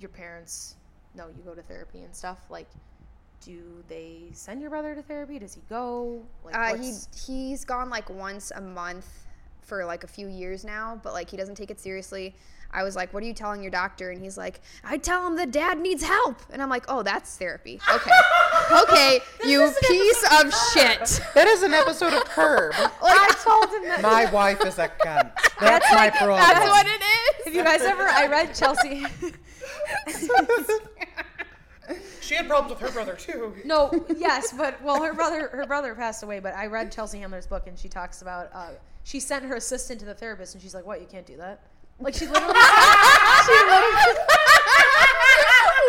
your 0.00 0.10
parents 0.10 0.74
know 1.14 1.28
you 1.28 1.42
go 1.44 1.54
to 1.54 1.62
therapy 1.62 2.00
and 2.02 2.14
stuff 2.14 2.38
like 2.50 2.66
do 3.44 3.84
they 3.88 4.22
send 4.32 4.60
your 4.60 4.70
brother 4.70 4.94
to 4.94 5.02
therapy? 5.02 5.38
Does 5.38 5.54
he 5.54 5.60
go? 5.68 6.22
Like 6.44 6.54
Uh, 6.54 6.76
he 6.76 6.94
he's 7.26 7.64
gone 7.64 7.90
like 7.90 8.08
once 8.10 8.50
a 8.54 8.60
month 8.60 9.06
for 9.60 9.84
like 9.84 10.04
a 10.04 10.06
few 10.06 10.28
years 10.28 10.64
now, 10.64 11.00
but 11.02 11.12
like 11.12 11.30
he 11.30 11.36
doesn't 11.36 11.54
take 11.54 11.70
it 11.70 11.80
seriously. 11.80 12.34
I 12.74 12.82
was 12.82 12.96
like, 12.96 13.14
"What 13.14 13.22
are 13.22 13.26
you 13.26 13.32
telling 13.32 13.62
your 13.62 13.70
doctor?" 13.70 14.10
And 14.10 14.20
he's 14.20 14.36
like, 14.36 14.60
"I 14.82 14.98
tell 14.98 15.26
him 15.26 15.36
that 15.36 15.50
dad 15.50 15.78
needs 15.78 16.02
help." 16.02 16.42
And 16.50 16.60
I'm 16.60 16.68
like, 16.68 16.84
"Oh, 16.88 17.02
that's 17.02 17.36
therapy." 17.36 17.80
Okay, 17.94 18.10
okay, 18.82 19.20
you 19.44 19.72
piece 19.82 20.24
of 20.42 20.52
shit. 20.72 21.20
That 21.34 21.46
is 21.46 21.62
an 21.62 21.72
episode 21.72 22.12
of 22.12 22.24
Curb. 22.24 22.74
I 23.02 23.34
told 23.42 23.70
him 23.74 23.88
that. 23.88 24.02
my 24.02 24.30
wife 24.32 24.64
is 24.66 24.78
a 24.78 24.88
cunt. 24.88 25.32
That's 25.60 25.90
my 25.92 26.10
problem. 26.10 26.38
That's 26.40 26.68
what 26.68 26.86
it 26.86 27.00
is. 27.00 27.46
If 27.46 27.54
you 27.54 27.62
guys 27.62 27.82
ever, 27.82 28.02
I 28.02 28.26
read 28.26 28.54
Chelsea. 28.54 29.06
She 32.20 32.34
had 32.34 32.48
problems 32.48 32.70
with 32.70 32.80
her 32.80 32.92
brother 32.92 33.14
too. 33.14 33.54
No, 33.64 34.06
yes, 34.16 34.52
but 34.56 34.82
well, 34.82 35.02
her 35.02 35.12
brother, 35.12 35.48
her 35.52 35.66
brother 35.66 35.94
passed 35.94 36.22
away. 36.22 36.40
But 36.40 36.54
I 36.54 36.66
read 36.66 36.90
Chelsea 36.90 37.18
Handler's 37.18 37.46
book, 37.46 37.66
and 37.66 37.78
she 37.78 37.88
talks 37.88 38.22
about 38.22 38.50
uh, 38.54 38.70
she 39.04 39.20
sent 39.20 39.44
her 39.44 39.56
assistant 39.56 40.00
to 40.00 40.06
the 40.06 40.14
therapist, 40.14 40.54
and 40.54 40.62
she's 40.62 40.74
like, 40.74 40.86
"What? 40.86 41.00
You 41.00 41.06
can't 41.06 41.26
do 41.26 41.36
that." 41.36 41.60
Like 42.00 42.14
she 42.14 42.26
literally, 42.26 42.52
she 42.54 43.52
literally, 43.52 44.14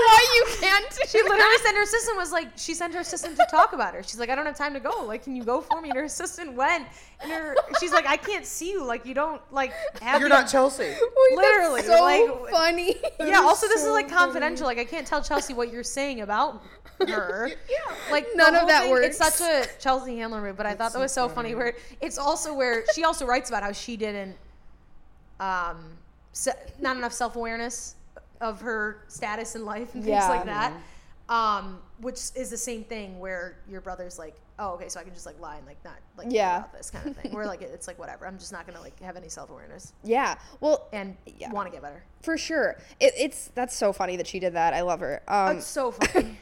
Why 0.06 0.22
you 0.36 0.46
can't? 0.60 0.86
she 1.08 1.22
literally 1.24 1.58
sent 1.64 1.76
her 1.78 1.84
assistant 1.84 2.18
was 2.18 2.32
like, 2.32 2.50
she 2.58 2.74
sent 2.74 2.94
her 2.94 3.00
assistant 3.00 3.36
to 3.38 3.46
talk 3.50 3.74
about 3.74 3.94
her. 3.96 4.04
She's 4.04 4.20
like, 4.20 4.30
I 4.30 4.36
don't 4.36 4.46
have 4.46 4.56
time 4.58 4.74
to 4.76 4.80
go. 4.80 5.04
Like, 5.06 5.24
can 5.24 5.36
you 5.36 5.44
go 5.44 5.62
for 5.62 5.82
me? 5.82 5.90
And 5.90 5.98
her 5.98 6.06
assistant 6.06 6.54
went, 6.54 6.86
and 7.22 7.32
her, 7.32 7.56
she's 7.80 7.92
like, 7.92 8.06
I 8.06 8.18
can't 8.18 8.46
see 8.46 8.72
you. 8.72 8.84
Like, 8.84 9.06
you 9.06 9.14
don't 9.14 9.42
like 9.52 9.74
have. 10.02 10.20
You're 10.22 10.30
the- 10.30 10.36
not 10.42 10.48
Chelsea. 10.50 10.84
Wait, 10.84 11.36
Literally, 11.38 11.82
that's 11.82 11.88
so 11.98 12.04
like- 12.04 12.52
funny. 12.52 12.96
Yeah. 13.20 13.40
Also, 13.42 13.68
this 13.68 13.84
is 13.84 13.90
like 13.90 14.10
confidential. 14.10 14.66
Like, 14.68 14.78
I 14.78 14.86
can't 14.86 15.08
tell 15.08 15.24
Chelsea 15.24 15.54
what 15.54 15.72
you're 15.74 15.84
saying 15.84 16.22
about 16.22 16.62
her. 17.08 17.48
Yeah. 17.70 17.96
Like 18.12 18.28
None 18.36 18.56
of 18.56 18.68
that 18.68 18.84
thing- 18.84 19.04
It's 19.04 19.18
such 19.18 19.42
a 19.42 19.66
Chelsea 19.80 20.18
Handler 20.18 20.42
move, 20.42 20.56
but 20.56 20.66
I 20.68 20.76
thought 20.76 20.94
that 20.94 21.00
was 21.00 21.12
so 21.12 21.28
funny. 21.28 21.56
Where 21.56 21.74
it's 22.00 22.18
also 22.20 22.54
where 22.54 22.84
she 22.94 23.04
also 23.04 23.26
writes 23.26 23.50
about 23.50 23.64
how 23.64 23.72
she 23.72 23.98
didn't, 23.98 24.36
um, 25.40 25.78
not 26.80 26.98
enough 26.98 27.14
self 27.14 27.36
awareness 27.36 27.96
of 28.42 28.62
her 28.62 29.04
status 29.08 29.56
in 29.56 29.66
life 29.66 29.94
and 29.96 30.04
things 30.04 30.08
Yeah. 30.08 30.30
like 30.30 30.46
that. 30.46 30.74
Um, 31.30 31.82
which 32.00 32.20
is 32.36 32.50
the 32.50 32.58
same 32.58 32.84
thing 32.84 33.20
where 33.20 33.58
your 33.70 33.82
brother's 33.82 34.20
like, 34.20 34.36
oh, 34.60 34.70
okay, 34.76 34.88
so 34.90 35.00
I 35.00 35.04
can 35.04 35.14
just 35.14 35.26
like 35.26 35.40
lie 35.40 35.58
and 35.58 35.66
like 35.66 35.84
not 35.84 35.96
like 36.18 36.28
Yeah. 36.30 36.58
about 36.60 36.74
this 36.74 36.90
kind 36.90 37.08
of 37.08 37.18
thing. 37.18 37.34
Where 37.34 37.46
like 37.46 37.62
it's 37.62 37.88
like 37.88 38.00
whatever, 38.00 38.26
I'm 38.28 38.38
just 38.40 38.52
not 38.52 38.66
gonna 38.66 38.82
like 38.82 39.00
have 39.02 39.18
any 39.18 39.30
self 39.30 39.50
awareness 39.50 39.94
Yeah. 40.04 40.36
Well, 40.62 40.88
and 40.94 41.16
Yeah. 41.26 41.52
want 41.52 41.68
to 41.68 41.72
get 41.72 41.82
better. 41.82 42.04
for 42.22 42.38
sure. 42.38 42.78
It, 43.00 43.14
it's 43.18 43.52
that's 43.56 43.76
so 43.76 43.92
funny 43.94 44.16
that 44.18 44.28
she 44.28 44.40
did 44.40 44.54
that. 44.54 44.74
I 44.74 44.82
love 44.82 45.00
her. 45.02 45.22
Um, 45.28 45.56
That's 45.56 45.68
so 45.68 45.92
funny. 45.92 46.38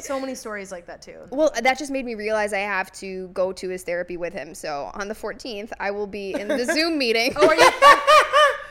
so 0.00 0.18
many 0.20 0.34
stories 0.34 0.70
like 0.72 0.86
that 0.86 1.02
too. 1.02 1.18
well, 1.30 1.50
that 1.62 1.78
just 1.78 1.90
made 1.90 2.04
me 2.04 2.14
realize 2.14 2.52
I 2.52 2.58
have 2.60 2.90
to 2.92 3.28
go 3.28 3.52
to 3.52 3.68
his 3.68 3.82
therapy 3.82 4.16
with 4.16 4.32
him. 4.32 4.54
So 4.54 4.90
on 4.94 5.08
the 5.08 5.14
14th, 5.14 5.72
I 5.80 5.90
will 5.90 6.06
be 6.06 6.32
in 6.34 6.48
the 6.48 6.64
Zoom 6.74 6.98
meeting. 6.98 7.32
Oh, 7.36 7.46
are 7.48 7.54
you? 7.54 7.70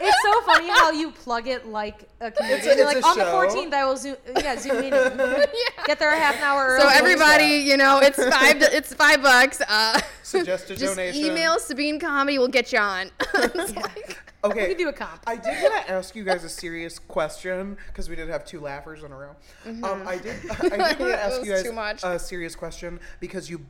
it's 0.02 0.18
so 0.24 0.42
funny 0.42 0.70
how 0.70 0.92
you 0.92 1.12
plug 1.12 1.48
it 1.48 1.68
like 1.68 2.08
a 2.22 2.32
comedian. 2.32 2.60
It's 2.60 2.68
a- 2.68 2.76
You're 2.78 2.92
it's 2.92 3.06
like 3.06 3.18
a 3.18 3.22
on 3.22 3.50
the 3.50 3.56
14th, 3.56 3.74
I 3.74 3.86
will 3.86 3.98
zoom. 3.98 4.16
Yeah, 4.38 4.58
zoom 4.60 4.76
meeting. 4.82 4.92
Get 5.86 6.00
there 6.00 6.14
a 6.14 6.18
half 6.20 6.36
an 6.38 6.44
hour. 6.44 6.66
Early. 6.68 6.82
So 6.82 6.88
early. 6.88 6.98
everybody, 6.98 7.46
you 7.70 7.78
know, 7.78 8.00
it's 8.00 8.18
five. 8.18 8.62
it's 8.62 8.94
five 8.94 9.22
bucks. 9.22 9.62
Uh, 9.62 10.00
Suggest 10.24 10.70
a 10.70 10.76
just 10.76 10.96
donation. 10.96 11.26
email 11.26 11.60
Sabine 11.60 12.00
Comedy. 12.00 12.38
We'll 12.38 12.48
get 12.48 12.72
you 12.72 12.80
on. 12.80 13.12
It's 13.36 13.76
like- 13.76 14.18
Okay. 14.44 14.62
we 14.62 14.68
could 14.68 14.78
do 14.78 14.90
a 14.90 14.94
comp. 14.94 15.22
I 15.26 15.38
did 15.38 15.64
want 15.64 15.88
to 15.88 15.92
ask 15.92 16.16
you 16.16 16.24
guys 16.24 16.44
a 16.44 16.50
serious 16.50 17.00
question 17.00 17.78
because 17.88 18.10
we 18.10 18.16
did 18.16 18.30
have 18.30 18.46
two 18.46 18.60
laughers 18.60 19.02
in 19.02 19.12
a 19.12 19.18
row. 19.18 19.36
Um, 19.66 20.04
I 20.08 20.18
did. 20.20 20.36
I 20.52 20.56
did 20.70 20.72
want 20.80 20.98
to 21.00 21.04
That 21.06 21.20
ask 21.20 21.40
was 21.40 21.48
you 21.48 21.54
guys 21.56 21.64
too 21.64 21.72
much. 21.74 22.04
a 22.04 22.20
serious 22.20 22.56
question 22.56 23.00
because 23.20 23.50
you, 23.50 23.66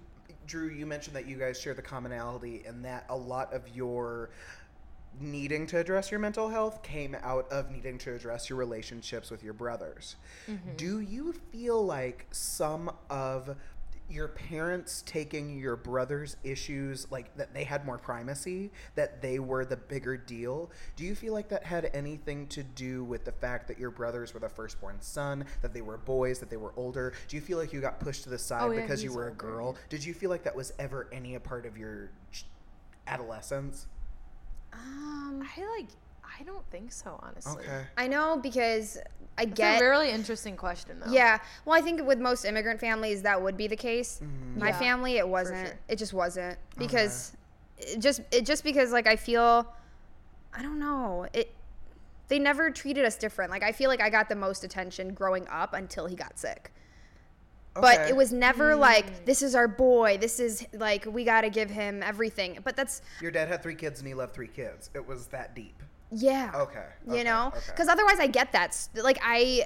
Drew, 0.48 0.67
you 0.67 0.86
mentioned 0.86 1.15
that 1.15 1.27
you 1.27 1.38
guys 1.38 1.62
share 1.62 1.74
the 1.75 1.82
commonality 1.82 2.63
and 2.67 2.84
that 2.84 3.05
a 3.08 3.15
lot 3.15 3.53
of 3.53 3.62
your 3.74 4.32
needing 5.19 5.67
to 5.67 5.77
address 5.77 6.12
your 6.12 6.19
mental 6.19 6.50
health 6.50 6.81
came 6.84 7.15
out 7.22 7.50
of 7.51 7.72
needing 7.72 7.98
to 8.00 8.13
address 8.13 8.50
your 8.50 8.57
relationships 8.57 9.31
with 9.31 9.43
your 9.43 9.53
brothers. 9.53 10.15
Mm-hmm. 10.50 10.75
Do 10.77 11.00
you 11.00 11.34
feel 11.51 11.86
like 11.86 12.27
some 12.31 12.91
of 13.10 13.55
your 14.10 14.27
parents 14.27 15.03
taking 15.05 15.57
your 15.57 15.75
brother's 15.75 16.38
issues 16.43 17.07
like 17.12 17.36
that 17.38 17.53
they 17.53 17.63
had 17.63 17.86
more 17.86 17.98
primacy 17.98 18.72
that 18.93 19.22
they 19.22 19.39
were 19.39 19.65
the 19.65 19.77
bigger 19.77 20.15
deal? 20.15 20.69
Do 20.95 21.03
you 21.03 21.15
feel 21.15 21.34
like 21.34 21.50
that 21.50 21.63
had 21.63 21.89
anything 21.93 22.48
to 22.48 22.63
do 22.63 23.03
with 23.03 23.25
the 23.25 23.31
fact 23.31 23.67
that 23.67 23.79
your 23.79 23.89
brothers 23.89 24.34
were 24.34 24.39
the 24.39 24.50
firstborn 24.50 24.98
son 25.01 25.45
that 25.62 25.74
they 25.74 25.81
were 25.81 25.98
boys 25.98 26.39
that 26.39 26.50
they 26.50 26.57
were 26.57 26.74
older? 26.77 27.13
Do 27.27 27.36
you 27.36 27.41
feel 27.41 27.57
like 27.57 27.74
you 27.74 27.81
got 27.81 28.00
pushed 28.00 28.24
to 28.24 28.29
the 28.29 28.38
side 28.38 28.62
Oh, 28.62 28.72
yeah, 28.72 28.81
because 28.81 29.03
you 29.03 29.13
were 29.13 29.27
a 29.27 29.33
girl? 29.33 29.75
Did 29.89 30.05
you 30.05 30.13
feel 30.13 30.29
like 30.29 30.44
that 30.44 30.55
was 30.55 30.72
ever 30.77 31.07
any 31.11 31.35
a 31.35 31.39
part 31.39 31.66
of 31.66 31.77
your 31.77 32.11
adolescence 33.07 33.87
um, 34.75 35.42
I 35.57 35.77
like. 35.77 35.90
I 36.40 36.44
don't 36.44 36.70
think 36.70 36.92
so, 36.92 37.18
honestly. 37.24 37.64
okay 37.64 37.83
I 37.98 38.07
know 38.07 38.38
because 38.42 38.98
I 39.38 39.44
It's 39.44 39.53
get. 39.53 39.81
a 39.81 39.85
really 39.85 40.09
interesting 40.11 40.57
question, 40.57 41.00
though. 41.00 41.09
Yeah. 41.11 41.40
Well, 41.64 41.77
I 41.77 41.81
think 41.81 42.05
with 42.05 42.20
most 42.20 42.44
immigrant 42.44 42.79
families, 42.81 43.22
that 43.22 43.42
would 43.42 43.55
be 43.55 43.68
the 43.68 43.75
case. 43.77 44.22
My 44.55 44.68
Yeah, 44.70 44.79
family, 44.79 45.18
it 45.18 45.27
wasn't. 45.27 45.66
sure. 45.68 45.79
It 45.88 45.96
just 45.98 46.14
wasn't 46.14 46.57
because 46.77 47.31
it 47.77 48.00
just 48.00 48.22
it 48.31 48.46
just 48.46 48.64
because 48.66 48.92
like 48.92 49.07
I 49.07 49.16
feel, 49.16 49.66
I 50.53 50.61
don't 50.61 50.79
know 50.79 51.25
it. 51.33 51.53
They 52.27 52.40
never 52.40 52.70
treated 52.70 53.05
us 53.05 53.16
different. 53.18 53.50
Like 53.51 53.64
I 53.64 53.72
feel 53.72 53.90
like 53.90 54.01
I 54.01 54.09
got 54.09 54.27
the 54.27 54.35
most 54.35 54.64
attention 54.66 55.14
growing 55.14 55.48
up 55.48 55.74
until 55.74 56.05
he 56.07 56.16
got 56.18 56.38
sick. 56.38 56.74
But 57.75 58.00
Okay. 58.00 58.09
it 58.09 58.16
was 58.16 58.31
never 58.31 58.74
hmm. 58.74 58.79
like 58.79 59.25
this 59.25 59.42
is 59.42 59.53
our 59.53 59.68
boy. 59.68 60.18
This 60.20 60.40
is 60.40 60.66
like 60.74 61.05
we 61.05 61.24
got 61.24 61.42
to 61.42 61.50
give 61.50 61.70
him 61.70 62.01
everything. 62.01 62.59
But 62.64 62.75
that's 62.75 63.01
your 63.22 63.31
dad 63.31 63.48
had 63.48 63.61
three 63.61 63.75
kids 63.75 64.00
and 64.00 64.07
he 64.07 64.14
loved 64.14 64.33
three 64.33 64.48
kids 64.48 64.90
it 64.94 65.05
was 65.05 65.27
that 65.27 65.53
deep 65.55 65.81
yeah. 66.11 66.51
Okay, 66.55 66.85
You 67.05 67.14
okay, 67.14 67.24
know, 67.24 67.48
okay. 67.48 67.59
because 67.68 67.88
otherwise 67.88 68.20
I 68.20 68.27
get 68.27 68.51
that. 68.53 68.77
Like 68.96 69.20
I, 69.24 69.66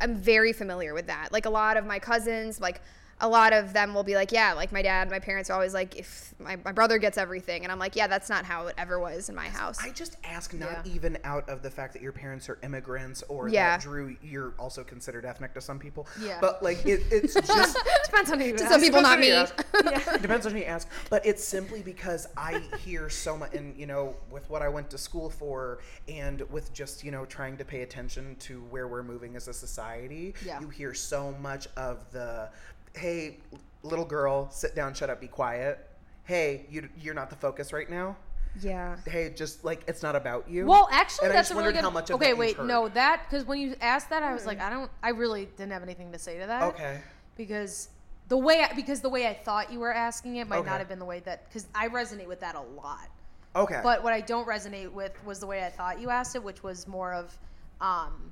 I'm 0.00 0.14
very 0.14 0.52
familiar 0.52 0.94
with 0.94 1.06
that. 1.06 1.32
Like 1.32 1.46
a 1.46 1.50
lot 1.50 1.76
of 1.76 1.86
my 1.86 1.98
cousins, 1.98 2.60
like 2.60 2.80
a 3.20 3.28
lot 3.28 3.52
of 3.52 3.72
them 3.72 3.94
will 3.94 4.04
be 4.04 4.14
like, 4.14 4.30
yeah, 4.30 4.52
like 4.52 4.70
my 4.70 4.80
dad, 4.82 5.10
my 5.10 5.18
parents 5.18 5.50
are 5.50 5.54
always 5.54 5.74
like, 5.74 5.96
if 5.96 6.32
my, 6.38 6.56
my 6.64 6.70
brother 6.70 6.98
gets 6.98 7.18
everything, 7.18 7.64
and 7.64 7.72
I'm 7.72 7.78
like, 7.78 7.96
yeah, 7.96 8.06
that's 8.06 8.28
not 8.28 8.44
how 8.44 8.68
it 8.68 8.74
ever 8.78 9.00
was 9.00 9.28
in 9.28 9.34
my 9.34 9.48
house. 9.48 9.78
I 9.82 9.90
just 9.90 10.16
ask 10.22 10.54
not 10.54 10.86
Yeah. 10.86 10.92
even 10.94 11.18
out 11.24 11.48
of 11.48 11.62
the 11.62 11.70
fact 11.70 11.94
that 11.94 12.02
your 12.02 12.12
parents 12.12 12.48
are 12.48 12.58
immigrants 12.62 13.24
or 13.28 13.48
Yeah. 13.48 13.76
that 13.76 13.82
Drew, 13.82 14.16
you're 14.22 14.54
also 14.58 14.84
considered 14.84 15.24
ethnic 15.24 15.52
to 15.54 15.60
some 15.60 15.78
people. 15.80 16.06
Yeah. 16.20 16.38
But 16.40 16.62
like 16.62 16.86
it, 16.86 17.02
it's 17.10 17.34
just 17.46 17.78
Depends 18.04 18.30
on 18.30 18.38
who 18.40 18.46
you 18.46 18.56
To 18.56 18.62
ask. 18.64 18.72
some 18.72 18.80
people, 18.80 19.02
not 19.02 19.18
me. 19.18 19.26
Depends 19.30 19.50
on 19.52 19.82
who 19.82 19.88
you 19.90 19.94
ask. 19.96 20.20
Depends 20.22 20.46
on 20.46 20.52
who 20.52 20.58
you 20.58 20.64
ask. 20.64 20.88
But 21.10 21.26
it's 21.26 21.42
simply 21.42 21.82
because 21.82 22.28
I 22.36 22.60
hear 22.84 23.08
so 23.10 23.36
much, 23.36 23.52
and 23.54 23.76
you 23.76 23.86
know, 23.86 24.14
with 24.30 24.48
what 24.48 24.62
I 24.62 24.68
went 24.68 24.90
to 24.90 24.98
school 24.98 25.28
for, 25.28 25.80
and 26.08 26.42
with 26.50 26.72
just 26.72 27.02
you 27.02 27.10
know 27.10 27.24
trying 27.26 27.56
to 27.56 27.64
pay 27.64 27.82
attention 27.82 28.36
to 28.40 28.60
where 28.70 28.86
we're 28.86 29.02
moving 29.02 29.34
as 29.34 29.48
a 29.48 29.52
society, 29.52 30.34
Yeah. 30.44 30.60
you 30.60 30.68
hear 30.68 30.94
so 30.94 31.32
much 31.40 31.66
of 31.76 32.10
the, 32.12 32.48
hey, 32.96 33.38
little 33.82 34.04
girl, 34.04 34.50
sit 34.50 34.74
down, 34.74 34.94
shut 34.94 35.10
up, 35.10 35.20
be 35.20 35.28
quiet. 35.28 35.88
Hey, 36.24 36.66
you, 36.70 36.88
you're 37.00 37.14
not 37.14 37.30
the 37.30 37.36
focus 37.36 37.72
right 37.72 37.88
now. 37.88 38.16
yeah. 38.60 38.96
Hey, 39.06 39.30
just 39.34 39.64
like 39.64 39.82
it's 39.88 40.02
not 40.02 40.16
about 40.16 40.48
you. 40.50 40.66
Well, 40.66 40.88
actually, 40.90 41.26
And 41.26 41.32
I 41.32 41.36
that's 41.36 41.48
just 41.48 41.58
a 41.58 41.62
really 41.62 41.72
good. 41.72 41.82
how 41.82 41.90
much 41.90 42.10
okay, 42.10 42.34
wait, 42.34 42.62
no, 42.62 42.88
that 42.88 43.22
because 43.28 43.46
when 43.46 43.60
you 43.60 43.74
asked 43.80 44.10
that, 44.10 44.22
I 44.22 44.32
was 44.34 44.46
like, 44.46 44.60
I 44.60 44.68
don't. 44.70 44.90
I 45.02 45.10
really 45.10 45.46
didn't 45.56 45.72
have 45.72 45.82
anything 45.82 46.12
to 46.12 46.18
say 46.18 46.38
to 46.40 46.46
that. 46.46 46.62
Okay. 46.64 47.00
Because 47.36 47.88
the 48.28 48.36
way 48.36 48.62
I, 48.62 48.74
because 48.74 49.00
the 49.00 49.08
way 49.08 49.26
I 49.26 49.32
thought 49.34 49.72
you 49.72 49.78
were 49.78 49.94
asking 49.94 50.36
it 50.36 50.48
might 50.48 50.58
Okay. 50.58 50.68
not 50.70 50.78
have 50.80 50.88
been 50.88 50.98
the 50.98 51.04
way 51.04 51.20
that 51.20 51.46
because 51.48 51.66
I 51.74 51.88
resonate 51.88 52.26
with 52.26 52.40
that 52.40 52.56
a 52.56 52.60
lot. 52.60 53.08
Okay. 53.56 53.80
But 53.82 54.02
what 54.04 54.12
I 54.12 54.20
don't 54.20 54.46
resonate 54.46 54.92
with 54.92 55.12
was 55.24 55.38
the 55.40 55.46
way 55.46 55.64
I 55.64 55.70
thought 55.70 56.00
you 56.00 56.10
asked 56.10 56.36
it, 56.36 56.42
which 56.44 56.62
was 56.62 56.86
more 56.86 57.14
of, 57.14 57.36
um, 57.80 58.30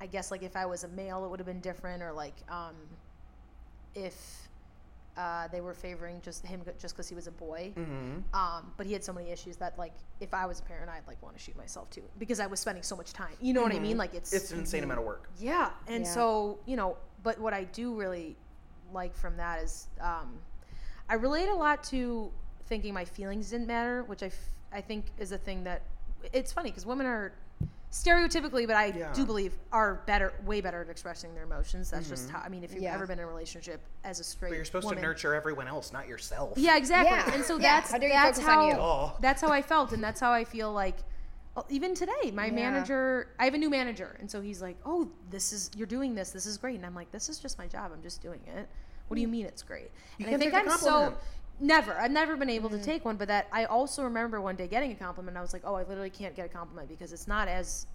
I 0.00 0.06
guess 0.06 0.30
like 0.30 0.42
if 0.42 0.56
I 0.56 0.66
was 0.66 0.84
a 0.84 0.88
male, 0.88 1.24
it 1.24 1.30
would 1.30 1.38
have 1.40 1.46
been 1.46 1.60
different, 1.60 2.02
or 2.02 2.12
like 2.12 2.34
um, 2.50 2.74
if 3.94 4.48
uh, 5.16 5.46
they 5.48 5.60
were 5.60 5.74
favoring 5.74 6.20
just 6.22 6.44
him 6.46 6.62
just 6.78 6.94
because 6.94 7.06
he 7.08 7.14
was 7.14 7.26
a 7.26 7.30
boy. 7.30 7.70
Mhm. 7.76 8.22
Um, 8.34 8.72
but 8.78 8.86
he 8.86 8.94
had 8.94 9.04
so 9.04 9.12
many 9.12 9.30
issues 9.30 9.56
that 9.58 9.78
like 9.78 9.92
if 10.20 10.32
I 10.32 10.46
was 10.46 10.60
a 10.60 10.62
parent, 10.62 10.88
I'd 10.90 11.06
like 11.06 11.22
want 11.22 11.36
to 11.36 11.42
shoot 11.42 11.56
myself 11.56 11.90
too 11.90 12.02
because 12.18 12.40
I 12.40 12.46
was 12.46 12.60
spending 12.60 12.82
so 12.82 12.96
much 12.96 13.12
time. 13.12 13.34
You 13.40 13.52
know 13.52 13.62
what 13.62 13.74
I 13.74 13.78
mean? 13.78 13.98
Like 13.98 14.14
it's 14.14 14.30
Mm-hmm. 14.30 14.36
it's 14.36 14.52
an 14.52 14.60
insane 14.60 14.84
amount 14.84 15.00
of 15.00 15.06
work. 15.06 15.28
yeah, 15.38 15.70
and 15.86 16.04
Yeah. 16.04 16.10
so 16.10 16.58
you 16.66 16.76
know, 16.76 16.96
but 17.22 17.38
what 17.38 17.52
I 17.52 17.64
do 17.64 17.94
really 17.94 18.36
like 18.92 19.14
from 19.14 19.36
that 19.36 19.62
is 19.62 19.88
um, 20.00 20.38
I 21.10 21.14
relate 21.14 21.48
a 21.48 21.54
lot 21.54 21.84
to 21.84 22.30
thinking 22.66 22.94
my 22.94 23.04
feelings 23.04 23.50
didn't 23.50 23.66
matter, 23.66 24.04
which 24.04 24.22
I, 24.22 24.26
f- 24.26 24.50
I 24.72 24.80
think 24.80 25.06
is 25.18 25.32
a 25.32 25.38
thing 25.38 25.64
that 25.64 25.82
it's 26.32 26.52
funny 26.54 26.70
because 26.70 26.86
women 26.86 27.04
are 27.06 27.32
stereotypically, 27.92 28.66
but 28.66 28.74
I 28.74 28.86
Yeah. 28.86 29.12
do 29.12 29.24
believe 29.26 29.52
are 29.70 29.96
better, 30.06 30.32
way 30.44 30.62
better 30.62 30.80
at 30.80 30.88
expressing 30.88 31.34
their 31.34 31.44
emotions. 31.44 31.90
That's 31.90 32.08
just 32.08 32.26
mm-hmm. 32.28 32.36
how 32.36 32.42
I 32.42 32.48
mean, 32.48 32.64
if 32.64 32.72
you've 32.72 32.82
Yeah. 32.82 32.94
ever 32.94 33.06
been 33.06 33.18
in 33.18 33.24
a 33.24 33.28
relationship 33.28 33.82
as 34.02 34.18
a 34.18 34.24
straight, 34.24 34.48
But 34.50 34.56
you're 34.56 34.64
supposed 34.64 34.86
woman, 34.86 35.02
to 35.02 35.08
nurture 35.08 35.34
everyone 35.34 35.68
else, 35.68 35.92
not 35.92 36.08
yourself. 36.08 36.56
yeah, 36.56 36.76
exactly. 36.78 37.14
Yeah. 37.14 37.34
And 37.34 37.44
so 37.44 37.56
Yeah. 37.56 37.80
that's 37.80 37.92
How 37.92 37.98
that's 37.98 38.38
how? 38.40 38.70
Oh. 38.72 39.16
that's 39.20 39.42
how 39.42 39.48
I 39.48 39.60
felt, 39.60 39.92
and 39.92 40.02
that's 40.02 40.20
how 40.20 40.32
I 40.32 40.44
feel 40.44 40.72
like. 40.72 40.96
Even 41.68 41.94
today, 41.94 42.30
my 42.32 42.46
Yeah. 42.46 42.52
manager, 42.52 43.28
I 43.38 43.44
have 43.44 43.52
a 43.52 43.58
new 43.58 43.68
manager, 43.68 44.16
and 44.18 44.30
so 44.30 44.40
he's 44.40 44.62
like, 44.62 44.78
"Oh, 44.86 45.10
this 45.28 45.52
is 45.52 45.70
you're 45.76 45.86
doing 45.86 46.14
this. 46.14 46.30
This 46.30 46.46
is 46.46 46.56
great." 46.56 46.76
And 46.76 46.86
I'm 46.86 46.94
like, 46.94 47.10
"This 47.12 47.28
is 47.28 47.38
just 47.38 47.58
my 47.58 47.66
job. 47.66 47.92
I'm 47.92 48.00
just 48.02 48.22
doing 48.22 48.40
it. 48.46 48.66
What 49.08 49.16
do 49.16 49.20
you 49.20 49.28
mean 49.28 49.44
it's 49.44 49.62
great?" 49.62 49.90
and 50.18 50.28
I 50.34 50.38
think 50.38 50.54
I'm 50.54 50.64
the 50.64 50.78
so. 50.78 51.14
Never. 51.62 51.94
I've 51.94 52.10
never 52.10 52.36
been 52.36 52.50
able 52.50 52.68
to 52.70 52.76
mm-hmm. 52.76 52.84
take 52.84 53.04
one, 53.04 53.16
but 53.16 53.28
that 53.28 53.46
I 53.52 53.64
also 53.64 54.02
remember 54.02 54.40
one 54.40 54.56
day 54.56 54.66
getting 54.66 54.92
a 54.92 54.94
compliment. 54.94 55.36
I 55.36 55.40
was 55.40 55.52
like, 55.52 55.62
oh, 55.64 55.74
I 55.74 55.84
literally 55.84 56.10
can't 56.10 56.34
get 56.34 56.46
a 56.46 56.48
compliment 56.48 56.88
because 56.88 57.12
it's 57.12 57.28
not 57.28 57.48
as 57.48 57.86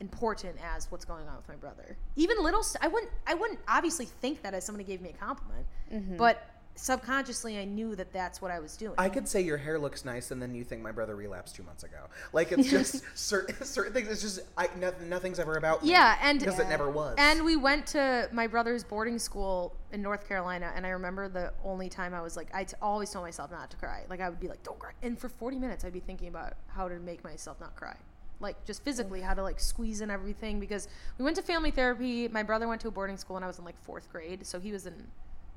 important 0.00 0.56
as 0.74 0.90
what's 0.90 1.04
going 1.04 1.28
on 1.28 1.36
with 1.36 1.48
my 1.48 1.56
brother. 1.56 1.96
Even 2.16 2.42
little, 2.42 2.62
st- 2.62 2.82
I 2.82 2.88
wouldn't, 2.88 3.12
I 3.26 3.34
wouldn't 3.34 3.60
obviously 3.68 4.06
think 4.06 4.42
that 4.42 4.54
as 4.54 4.64
somebody 4.64 4.84
gave 4.84 5.02
me 5.02 5.10
a 5.10 5.12
compliment, 5.12 5.66
mm-hmm. 5.92 6.16
but 6.16 6.48
subconsciously 6.74 7.58
I 7.58 7.64
knew 7.64 7.94
that 7.96 8.12
that's 8.12 8.40
what 8.40 8.50
I 8.50 8.58
was 8.58 8.76
doing. 8.76 8.94
I 8.98 9.08
could 9.08 9.28
say 9.28 9.40
your 9.40 9.58
hair 9.58 9.78
looks 9.78 10.04
nice, 10.04 10.30
and 10.30 10.40
then 10.40 10.54
you 10.54 10.64
think 10.64 10.82
my 10.82 10.92
brother 10.92 11.14
relapsed 11.14 11.54
two 11.54 11.62
months 11.62 11.84
ago. 11.84 12.06
Like 12.32 12.52
it's 12.52 12.70
just 12.70 13.02
certain 13.14 13.64
certain 13.64 13.92
things. 13.92 14.08
It's 14.08 14.22
just 14.22 14.40
I 14.56 14.68
nothing, 14.78 15.08
nothing's 15.08 15.38
ever 15.38 15.56
about. 15.56 15.84
Yeah, 15.84 16.16
and 16.22 16.38
because 16.38 16.58
it 16.58 16.68
never 16.68 16.90
was. 16.90 17.16
And 17.18 17.44
we 17.44 17.56
went 17.56 17.86
to 17.88 18.28
my 18.32 18.46
brother's 18.46 18.84
boarding 18.84 19.18
school 19.18 19.76
in 19.92 20.02
North 20.02 20.26
Carolina, 20.26 20.72
and 20.74 20.86
I 20.86 20.90
remember 20.90 21.28
the 21.28 21.52
only 21.64 21.88
time 21.88 22.14
I 22.14 22.22
was 22.22 22.36
like, 22.36 22.48
I 22.54 22.64
t- 22.64 22.76
always 22.80 23.10
told 23.10 23.24
myself 23.24 23.50
not 23.50 23.70
to 23.70 23.76
cry. 23.76 24.04
Like 24.08 24.20
I 24.20 24.28
would 24.28 24.40
be 24.40 24.48
like, 24.48 24.62
"Don't 24.62 24.78
cry," 24.78 24.92
and 25.02 25.18
for 25.18 25.28
forty 25.28 25.58
minutes 25.58 25.84
I'd 25.84 25.92
be 25.92 26.00
thinking 26.00 26.28
about 26.28 26.54
how 26.68 26.88
to 26.88 26.98
make 26.98 27.22
myself 27.24 27.60
not 27.60 27.76
cry, 27.76 27.96
like 28.40 28.64
just 28.64 28.82
physically 28.84 29.20
how 29.20 29.34
to 29.34 29.42
like 29.42 29.60
squeeze 29.60 30.00
in 30.00 30.10
everything. 30.10 30.60
Because 30.60 30.88
we 31.18 31.24
went 31.24 31.36
to 31.36 31.42
family 31.42 31.70
therapy. 31.70 32.28
My 32.28 32.42
brother 32.42 32.68
went 32.68 32.80
to 32.82 32.88
a 32.88 32.92
boarding 32.92 33.16
school, 33.16 33.36
and 33.36 33.44
I 33.44 33.48
was 33.48 33.58
in 33.58 33.64
like 33.64 33.80
fourth 33.82 34.10
grade, 34.10 34.46
so 34.46 34.58
he 34.58 34.72
was 34.72 34.86
in 34.86 35.06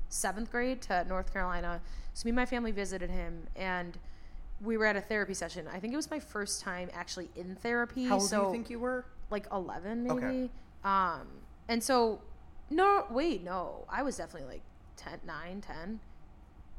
seventh 0.08 0.50
grade 0.50 0.80
to 0.82 1.04
North 1.08 1.32
Carolina. 1.32 1.80
So 2.14 2.26
me 2.26 2.30
and 2.30 2.36
my 2.36 2.46
family 2.46 2.70
visited 2.72 3.10
him, 3.10 3.46
and 3.56 3.98
we 4.60 4.76
were 4.76 4.86
at 4.86 4.96
a 4.96 5.00
therapy 5.00 5.34
session. 5.34 5.66
I 5.72 5.80
think 5.80 5.92
it 5.92 5.96
was 5.96 6.10
my 6.10 6.20
first 6.20 6.60
time 6.60 6.88
actually 6.94 7.28
in 7.36 7.56
therapy. 7.56 8.04
How 8.08 8.16
old 8.16 8.28
so 8.30 8.40
do 8.40 8.46
you 8.46 8.52
think 8.52 8.70
you 8.70 8.78
were? 8.78 9.04
like 9.30 9.46
11 9.50 10.02
maybe 10.04 10.14
Okay. 10.16 10.50
um 10.84 11.26
and 11.66 11.82
so 11.82 12.20
no 12.70 13.06
wait 13.10 13.42
no 13.42 13.84
i 13.88 14.02
was 14.02 14.18
definitely 14.18 14.46
like 14.48 14.62
10 14.96 15.20
9 15.26 15.60
10 15.62 15.98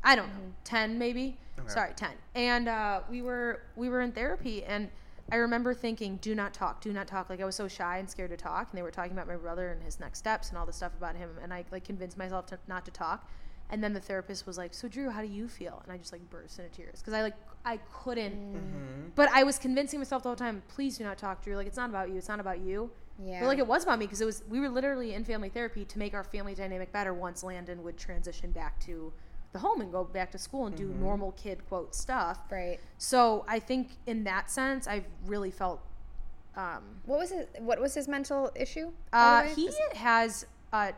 i 0.03 0.15
don't 0.15 0.27
know 0.27 0.53
10 0.63 0.97
maybe 0.99 1.37
Okay. 1.59 1.67
sorry 1.67 1.91
10 1.95 2.11
and 2.35 2.69
uh 2.69 3.01
we 3.09 3.21
were 3.23 3.63
we 3.75 3.89
were 3.89 4.01
in 4.01 4.11
therapy 4.11 4.63
and 4.63 4.89
i 5.31 5.35
remember 5.35 5.73
thinking 5.73 6.17
do 6.17 6.35
not 6.35 6.53
talk 6.53 6.81
do 6.81 6.91
not 6.93 7.07
talk 7.07 7.29
like 7.29 7.41
i 7.41 7.45
was 7.45 7.55
so 7.55 7.67
shy 7.67 7.97
and 7.97 8.09
scared 8.09 8.29
to 8.29 8.37
talk 8.37 8.67
and 8.71 8.77
they 8.77 8.83
were 8.83 8.91
talking 8.91 9.11
about 9.11 9.27
my 9.27 9.35
brother 9.35 9.69
and 9.71 9.81
his 9.83 9.99
next 9.99 10.19
steps 10.19 10.49
and 10.49 10.57
all 10.57 10.65
this 10.65 10.75
stuff 10.75 10.91
about 10.97 11.15
him 11.15 11.29
and 11.41 11.53
i 11.53 11.63
like 11.71 11.83
convinced 11.83 12.17
myself 12.17 12.45
to 12.45 12.57
not 12.67 12.85
to 12.85 12.91
talk 12.91 13.27
and 13.69 13.83
then 13.83 13.93
the 13.93 13.99
therapist 13.99 14.45
was 14.45 14.57
like 14.57 14.73
so 14.73 14.87
drew 14.87 15.09
how 15.09 15.21
do 15.21 15.27
you 15.27 15.47
feel 15.47 15.81
and 15.83 15.91
i 15.91 15.97
just 15.97 16.11
like 16.11 16.29
burst 16.29 16.59
into 16.59 16.69
tears 16.75 16.99
because 16.99 17.13
i 17.13 17.21
like 17.23 17.35
i 17.65 17.77
couldn't 17.91 18.33
Mm-hmm. 18.35 19.09
but 19.15 19.29
I 19.31 19.43
was 19.43 19.57
convincing 19.57 19.99
myself 19.99 20.23
the 20.23 20.29
whole 20.29 20.35
time, 20.35 20.61
please 20.67 20.97
do 20.97 21.03
not 21.03 21.17
talk, 21.17 21.43
Drew. 21.43 21.55
Like 21.55 21.67
it's 21.67 21.77
not 21.77 21.89
about 21.89 22.09
you. 22.09 22.17
It's 22.17 22.27
not 22.27 22.39
about 22.39 22.59
you. 22.59 22.91
Yeah. 23.23 23.39
But 23.39 23.47
like 23.47 23.57
it 23.59 23.65
was 23.67 23.83
about 23.83 23.97
me 23.99 24.05
because 24.05 24.21
it 24.21 24.25
was 24.25 24.43
we 24.49 24.59
were 24.59 24.69
literally 24.69 25.13
in 25.13 25.23
family 25.25 25.49
therapy 25.49 25.83
to 25.85 25.99
make 25.99 26.13
our 26.13 26.23
family 26.23 26.53
dynamic 26.53 26.91
better 26.91 27.13
once 27.13 27.43
Landon 27.43 27.83
would 27.83 27.97
transition 27.97 28.51
back 28.51 28.79
to 28.81 29.11
the 29.55 29.59
home 29.67 29.79
and 29.81 29.89
go 29.91 30.03
back 30.03 30.29
to 30.31 30.37
school 30.37 30.67
and 30.67 30.75
do 30.75 30.87
Mm-hmm. 30.89 30.99
normal 31.07 31.31
kid 31.43 31.57
quote 31.69 31.95
stuff. 31.95 32.37
right. 32.51 32.79
So 32.97 33.45
I 33.47 33.59
think 33.59 33.85
in 34.05 34.23
that 34.25 34.51
sense, 34.51 34.87
I've 34.87 35.05
really 35.25 35.51
felt. 35.51 35.79
Um, 36.57 36.83
What 37.05 37.19
was 37.19 37.29
his 37.31 37.45
What 37.59 37.79
was 37.85 37.93
his 37.93 38.07
mental 38.07 38.51
issue? 38.55 38.91
uh, 39.13 39.43
he 39.43 39.63
Is- 39.67 39.77
has 39.95 40.45
uh, 40.71 40.91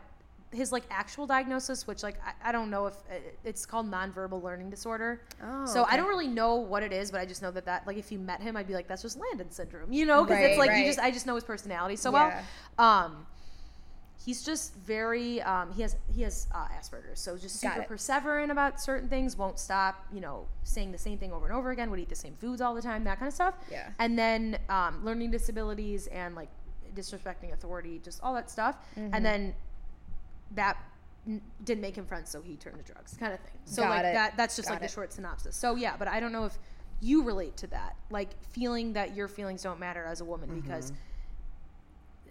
his 0.50 0.72
like 0.72 0.84
actual 0.90 1.26
diagnosis, 1.26 1.86
which 1.86 2.02
like 2.02 2.16
I, 2.28 2.48
I 2.48 2.52
don't 2.52 2.70
know 2.70 2.86
if 2.86 2.94
uh, 3.10 3.14
it's 3.44 3.66
called 3.66 3.86
nonverbal 3.90 4.40
learning 4.42 4.70
disorder. 4.70 5.20
Oh, 5.42 5.66
so 5.66 5.84
I 5.84 5.96
don't 5.96 6.08
really 6.08 6.28
know 6.40 6.54
what 6.72 6.82
it 6.82 6.92
is, 6.92 7.10
but 7.12 7.20
I 7.20 7.26
just 7.26 7.42
know 7.42 7.50
that 7.52 7.64
that 7.66 7.86
like 7.88 7.96
if 7.98 8.10
you 8.12 8.18
met 8.18 8.40
him, 8.40 8.56
I'd 8.56 8.66
be 8.68 8.74
like, 8.74 8.88
that's 8.88 9.02
just 9.02 9.18
Landon 9.18 9.50
syndrome, 9.50 9.92
you 9.92 10.06
know? 10.06 10.22
Because 10.24 10.36
Right, 10.42 10.50
it's 10.50 10.58
like 10.58 10.72
you 10.78 10.84
just 10.84 10.98
I 11.00 11.10
just 11.10 11.26
know 11.26 11.34
his 11.34 11.44
personality 11.44 11.96
so 11.96 12.10
Yeah. 12.12 12.42
well. 12.78 12.86
Um, 12.88 13.26
he's 14.24 14.42
just 14.44 14.74
very 14.76 15.40
um, 15.42 15.72
he 15.72 15.82
has 15.82 15.96
he 16.14 16.22
has 16.22 16.46
uh, 16.54 16.66
Asperger's, 16.68 17.20
so 17.20 17.36
just 17.36 17.60
super 17.60 17.86
perseverant 17.88 18.50
about 18.50 18.80
certain 18.80 19.08
things. 19.08 19.36
Won't 19.36 19.58
stop, 19.58 20.06
you 20.12 20.20
know, 20.20 20.46
saying 20.64 20.92
the 20.92 20.98
same 20.98 21.18
thing 21.18 21.32
over 21.32 21.46
and 21.46 21.54
over 21.54 21.70
again. 21.70 21.90
Would 21.90 22.00
eat 22.00 22.08
the 22.08 22.14
same 22.14 22.34
foods 22.34 22.60
all 22.60 22.74
the 22.74 22.82
time, 22.82 23.04
that 23.04 23.18
kind 23.18 23.28
of 23.28 23.34
stuff. 23.34 23.54
Yeah. 23.70 23.88
And 23.98 24.18
then 24.18 24.58
um, 24.68 25.04
learning 25.04 25.30
disabilities 25.30 26.06
and 26.08 26.34
like 26.34 26.48
disrespecting 26.94 27.52
authority, 27.52 28.00
just 28.02 28.20
all 28.22 28.34
that 28.34 28.50
stuff. 28.50 28.76
Mm-hmm. 28.98 29.14
And 29.14 29.24
then 29.24 29.54
that 30.54 30.76
n- 31.26 31.40
didn't 31.64 31.82
make 31.82 31.96
him 31.96 32.06
friends, 32.06 32.30
so 32.30 32.40
he 32.42 32.56
turned 32.56 32.84
to 32.84 32.92
drugs, 32.92 33.16
kind 33.18 33.32
of 33.32 33.40
thing. 33.40 33.52
So 33.64 33.82
Got 33.82 33.90
like 33.90 34.04
it. 34.06 34.14
that 34.14 34.36
that's 34.36 34.56
just 34.56 34.68
Got 34.68 34.74
like 34.74 34.82
the 34.82 34.88
short 34.88 35.12
synopsis. 35.12 35.54
So 35.56 35.76
yeah, 35.76 35.94
but 35.98 36.08
I 36.08 36.20
don't 36.20 36.32
know 36.32 36.44
if 36.44 36.58
you 37.00 37.22
relate 37.22 37.56
to 37.58 37.68
that, 37.68 37.94
like 38.10 38.30
feeling 38.50 38.94
that 38.94 39.14
your 39.14 39.28
feelings 39.28 39.62
don't 39.62 39.78
matter 39.78 40.04
as 40.04 40.20
a 40.20 40.24
woman 40.24 40.48
Mm-hmm. 40.48 40.60
because 40.60 40.92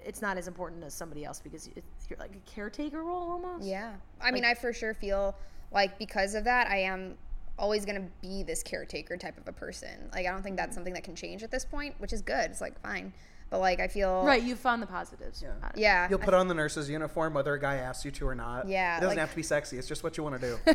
it's 0.08 0.22
not 0.22 0.38
as 0.38 0.48
important 0.48 0.84
as 0.84 0.94
somebody 0.94 1.26
else 1.26 1.40
because 1.44 1.70
you're 2.10 2.18
like 2.20 2.32
a 2.34 2.50
caretaker 2.50 3.04
role 3.04 3.30
almost. 3.32 3.66
Yeah. 3.66 3.94
I 4.22 4.32
mean, 4.32 4.46
I 4.46 4.54
for 4.54 4.72
sure 4.74 4.94
feel 4.94 5.36
like 5.72 6.00
because 6.00 6.34
of 6.34 6.46
that, 6.46 6.68
I 6.68 6.78
am 6.78 7.16
always 7.60 7.86
going 7.86 8.02
to 8.02 8.08
be 8.22 8.44
this 8.44 8.64
caretaker 8.64 9.18
type 9.18 9.38
of 9.38 9.48
a 9.48 9.52
person. 9.52 10.10
Like, 10.14 10.26
I 10.26 10.30
don't 10.32 10.42
think 10.42 10.54
Mm-hmm. 10.54 10.56
that's 10.58 10.76
something 10.76 10.94
that 10.94 11.04
can 11.04 11.16
change 11.16 11.44
at 11.44 11.52
this 11.52 11.66
point, 11.66 11.96
which 12.00 12.14
is 12.14 12.22
good. 12.22 12.50
It's 12.52 12.62
like, 12.62 12.80
fine. 12.82 13.12
But, 13.50 13.60
like, 13.60 13.80
I 13.80 13.88
feel. 13.88 14.24
Right, 14.26 14.44
you 14.44 14.56
found 14.56 14.82
the 14.82 14.88
positives. 14.88 15.42
Yeah. 15.42 15.50
out 15.64 15.72
of 15.72 15.78
it. 15.78 15.82
Yeah. 15.82 16.08
You'll 16.10 16.20
put 16.20 16.34
on 16.34 16.48
the 16.48 16.54
nurse's 16.54 16.90
uniform 16.90 17.34
whether 17.34 17.54
a 17.54 17.60
guy 17.60 17.76
asks 17.76 18.04
you 18.06 18.12
to 18.12 18.28
or 18.28 18.36
not. 18.36 18.68
Yeah, 18.68 18.98
It 18.98 19.02
doesn't 19.02 19.10
like- 19.18 19.20
have 19.20 19.30
to 19.32 19.36
be 19.36 19.44
sexy. 19.44 19.78
It's 19.78 19.88
just 19.88 20.04
what 20.04 20.18
you 20.18 20.24
want 20.24 20.40
to 20.40 20.48
do. 20.50 20.58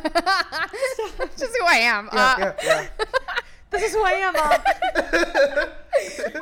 It's 1.21 1.41
just 1.41 1.57
who 1.59 1.65
I 1.67 1.77
am. 1.77 2.09
yeah, 2.13 2.21
Uh, 2.21 2.37
yeah, 2.39 2.55
yeah. 2.65 3.07
This 3.73 3.83
is 3.85 3.93
who 3.93 4.05
I 4.05 4.11
am, 4.13 4.33
Mom. 4.35 4.61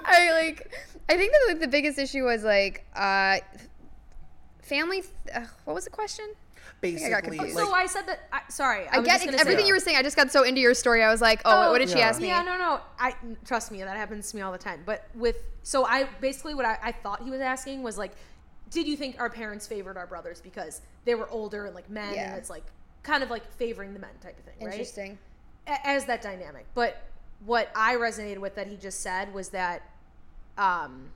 I 0.05 0.31
like. 0.33 0.73
I 1.09 1.17
think 1.17 1.33
that 1.33 1.45
like, 1.49 1.61
the 1.61 1.69
biggest 1.69 1.99
issue 1.99 2.25
was 2.25 2.43
like 2.45 2.85
uh, 2.95 3.39
family. 4.63 5.03
Uh, 5.35 5.41
what 5.65 5.75
was 5.75 5.85
the 5.85 5.91
question? 5.91 6.27
Basically, 6.81 7.39
confused. 7.39 7.57
like, 7.57 7.65
so 7.67 7.73
I 7.73 7.87
said 7.87 8.07
that. 8.07 8.21
I, 8.33 8.41
sorry, 8.49 8.89
I, 8.89 8.97
I 8.97 8.99
was 8.99 9.07
get 9.07 9.21
just 9.21 9.35
it, 9.35 9.41
everything 9.41 9.65
say, 9.65 9.69
you 9.69 9.75
were 9.75 9.81
saying. 9.81 9.97
I 9.97 10.03
just 10.03 10.17
got 10.17 10.33
so 10.33 10.45
into 10.45 10.61
your 10.61 10.75
story. 10.75 11.03
I 11.03 11.11
was 11.11 11.21
like, 11.21 11.43
oh, 11.45 11.71
what 11.71 11.79
did 11.79 11.91
she 11.91 12.01
ask 12.01 12.21
me? 12.21 12.29
Yeah, 12.29 12.43
no, 12.43 12.57
no. 12.57 12.81
I 12.99 13.15
trust 13.45 13.71
me, 13.71 13.83
that 13.83 13.97
happens 13.97 14.31
to 14.31 14.37
me 14.37 14.43
all 14.43 14.53
the 14.53 14.59
time. 14.59 14.83
But 14.87 15.07
with 15.15 15.37
so 15.63 15.85
I 15.85 16.05
basically 16.21 16.55
what 16.55 16.65
I, 16.65 16.79
I 16.83 16.93
thought 16.93 17.23
he 17.23 17.31
was 17.31 17.41
asking 17.41 17.83
was 17.83 17.99
like, 17.99 18.13
did 18.71 18.89
you 18.89 18.97
think 18.97 19.21
our 19.21 19.29
parents 19.29 19.67
favored 19.67 19.97
our 19.97 20.07
brothers 20.07 20.41
because 20.41 20.81
they 21.05 21.15
were 21.15 21.29
older 21.29 21.67
and 21.67 21.75
like 21.75 21.91
men, 21.91 22.15
Yeah. 22.15 22.31
and 22.31 22.39
it's 22.39 22.49
like 22.51 22.65
kind 23.03 23.23
of 23.23 23.31
like 23.31 23.51
favoring 23.53 23.93
the 23.93 24.01
men 24.01 24.11
type 24.23 24.39
of 24.39 24.45
thing, 24.45 24.55
right? 24.61 24.73
Interesting. 24.73 25.19
A- 25.67 25.87
As 25.87 26.07
that 26.07 26.23
dynamic. 26.23 26.67
But 26.75 27.03
what 27.47 27.71
I 27.75 27.95
resonated 27.97 28.39
with 28.39 28.55
that 28.57 28.67
he 28.67 28.77
just 28.77 29.01
said 29.01 29.33
was 29.33 29.51
that 29.51 29.83
um, 30.59 31.11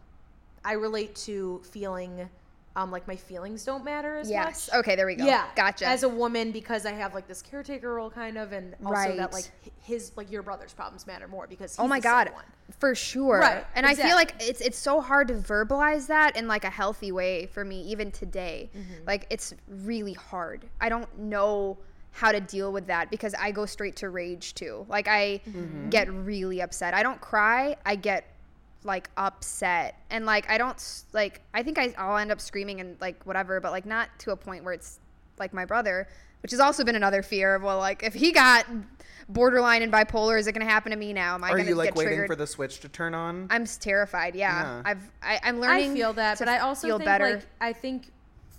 I 0.64 0.72
relate 0.72 1.14
to 1.16 1.60
feeling 1.70 2.28
um, 2.76 2.90
like 2.90 3.06
my 3.06 3.14
feelings 3.14 3.64
don't 3.64 3.84
matter 3.84 4.16
as 4.16 4.28
Yes. 4.28 4.68
much. 4.68 4.78
Okay. 4.80 4.96
There 4.96 5.06
we 5.06 5.14
go. 5.14 5.24
Yeah, 5.24 5.46
Gotcha. 5.54 5.86
As 5.86 6.02
a 6.02 6.08
woman, 6.08 6.50
because 6.50 6.84
I 6.86 6.92
have 6.92 7.14
like 7.14 7.28
this 7.28 7.40
caretaker 7.40 7.94
role, 7.94 8.10
kind 8.10 8.36
of, 8.36 8.52
and 8.52 8.74
also 8.84 8.92
Right. 8.92 9.16
that 9.16 9.32
like 9.32 9.44
his 9.82 10.10
like 10.16 10.28
your 10.32 10.42
brother's 10.42 10.72
problems 10.72 11.06
matter 11.06 11.28
more 11.28 11.46
because 11.46 11.72
he's 11.72 11.78
oh 11.78 11.86
my 11.86 12.00
god. 12.00 12.32
one. 12.32 12.44
For 12.80 12.94
sure. 12.96 13.38
Right, 13.40 13.64
And 13.76 13.86
I 13.86 13.94
feel 13.94 14.16
like 14.16 14.34
it's 14.40 14.60
it's 14.60 14.78
so 14.78 15.00
hard 15.00 15.28
to 15.28 15.34
verbalize 15.34 16.06
that 16.08 16.36
in 16.36 16.48
like 16.48 16.64
a 16.64 16.70
healthy 16.70 17.12
way 17.12 17.46
for 17.46 17.64
me 17.64 17.82
even 17.82 18.10
today. 18.10 18.70
Mm-hmm. 18.76 19.06
Like 19.06 19.26
it's 19.30 19.54
really 19.68 20.14
hard. 20.14 20.64
I 20.80 20.88
don't 20.88 21.16
know 21.18 21.76
how 22.16 22.30
to 22.32 22.40
deal 22.40 22.72
with 22.72 22.86
that 22.86 23.10
because 23.10 23.34
I 23.34 23.50
go 23.50 23.66
straight 23.66 23.96
to 23.96 24.08
rage 24.08 24.54
too. 24.54 24.86
Like 24.88 25.08
I 25.08 25.40
Mm-hmm. 25.48 25.90
get 25.90 26.08
really 26.12 26.62
upset. 26.62 26.94
I 26.94 27.02
don't 27.02 27.20
cry. 27.20 27.76
I 27.84 27.96
get 27.96 28.24
like 28.84 29.10
upset 29.16 29.98
and 30.10 30.24
like 30.26 30.48
I 30.50 30.56
don't 30.58 30.80
like 31.12 31.40
I 31.52 31.62
think 31.62 31.78
I, 31.78 31.94
I'll 31.98 32.16
end 32.18 32.30
up 32.30 32.40
screaming 32.40 32.80
and 32.80 32.96
like 33.00 33.24
whatever, 33.24 33.60
but 33.60 33.72
like 33.72 33.84
not 33.86 34.08
to 34.20 34.30
a 34.30 34.36
point 34.36 34.62
where 34.64 34.74
it's 34.74 35.00
like 35.38 35.52
my 35.52 35.64
brother, 35.64 36.06
which 36.42 36.52
has 36.52 36.60
also 36.60 36.84
been 36.84 36.94
another 36.96 37.22
fear 37.22 37.54
of 37.56 37.62
well 37.62 37.78
like 37.78 38.02
if 38.04 38.14
he 38.14 38.30
got 38.30 38.66
borderline 39.28 39.82
and 39.82 39.92
bipolar, 39.92 40.38
is 40.38 40.46
it 40.46 40.52
going 40.52 40.64
to 40.66 40.70
happen 40.72 40.90
to 40.92 40.96
me 40.98 41.12
now? 41.12 41.34
Am 41.34 41.42
I 41.42 41.48
are 41.48 41.52
going 41.54 41.64
to 41.64 41.70
you 41.70 41.76
like 41.76 41.88
get 41.90 41.96
waiting 41.96 42.10
triggered? 42.12 42.26
for 42.28 42.36
the 42.36 42.46
switch 42.46 42.80
to 42.80 42.88
turn 42.88 43.14
on? 43.14 43.46
I'm 43.50 43.64
terrified. 43.64 44.34
Yeah, 44.36 44.62
Yeah. 44.62 44.82
I've 44.84 45.10
I, 45.22 45.40
I'm 45.42 45.56
I 45.56 45.58
learning. 45.58 45.94
feel 45.94 46.12
that, 46.12 46.38
to 46.38 46.44
but 46.44 46.48
I 46.52 46.58
also 46.58 46.86
feel 46.86 46.98
think 46.98 47.06
better. 47.06 47.30
like 47.36 47.46
I 47.60 47.72
think 47.72 48.12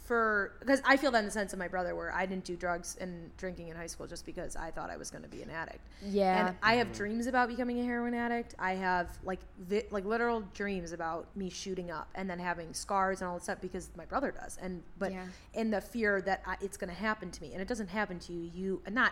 for 0.05 0.53
because 0.59 0.81
I 0.85 0.97
feel 0.97 1.11
that 1.11 1.19
in 1.19 1.25
the 1.25 1.31
sense 1.31 1.51
of 1.51 1.59
my 1.59 1.67
brother, 1.67 1.95
where 1.95 2.13
I 2.13 2.25
didn't 2.25 2.45
do 2.45 2.55
drugs 2.55 2.95
and 3.01 3.35
drinking 3.37 3.69
in 3.69 3.75
high 3.75 3.87
school 3.87 4.07
just 4.07 4.25
because 4.25 4.55
I 4.55 4.71
thought 4.71 4.89
I 4.89 4.97
was 4.97 5.09
going 5.09 5.23
to 5.23 5.29
be 5.29 5.41
an 5.41 5.49
addict. 5.49 5.79
Yeah. 6.03 6.47
and 6.47 6.57
I 6.61 6.75
have 6.75 6.87
mm-hmm. 6.87 6.97
dreams 6.97 7.27
about 7.27 7.49
becoming 7.49 7.79
a 7.79 7.83
heroin 7.83 8.13
addict. 8.13 8.55
I 8.59 8.73
have 8.73 9.09
like 9.23 9.39
vi- 9.59 9.85
like 9.89 10.05
literal 10.05 10.41
dreams 10.53 10.91
about 10.91 11.27
me 11.35 11.49
shooting 11.49 11.91
up 11.91 12.07
and 12.15 12.29
then 12.29 12.39
having 12.39 12.73
scars 12.73 13.21
and 13.21 13.27
all 13.27 13.35
that 13.35 13.43
stuff 13.43 13.61
because 13.61 13.89
my 13.97 14.05
brother 14.05 14.31
does. 14.31 14.57
And 14.61 14.83
but 14.99 15.11
Yeah. 15.11 15.25
in 15.53 15.71
the 15.71 15.81
fear 15.81 16.21
that 16.21 16.43
I, 16.45 16.57
it's 16.61 16.77
going 16.77 16.89
to 16.89 16.99
happen 16.99 17.31
to 17.31 17.41
me, 17.41 17.53
and 17.53 17.61
it 17.61 17.67
doesn't 17.67 17.89
happen 17.89 18.19
to 18.19 18.33
you. 18.33 18.51
You 18.53 18.81
not. 18.91 19.11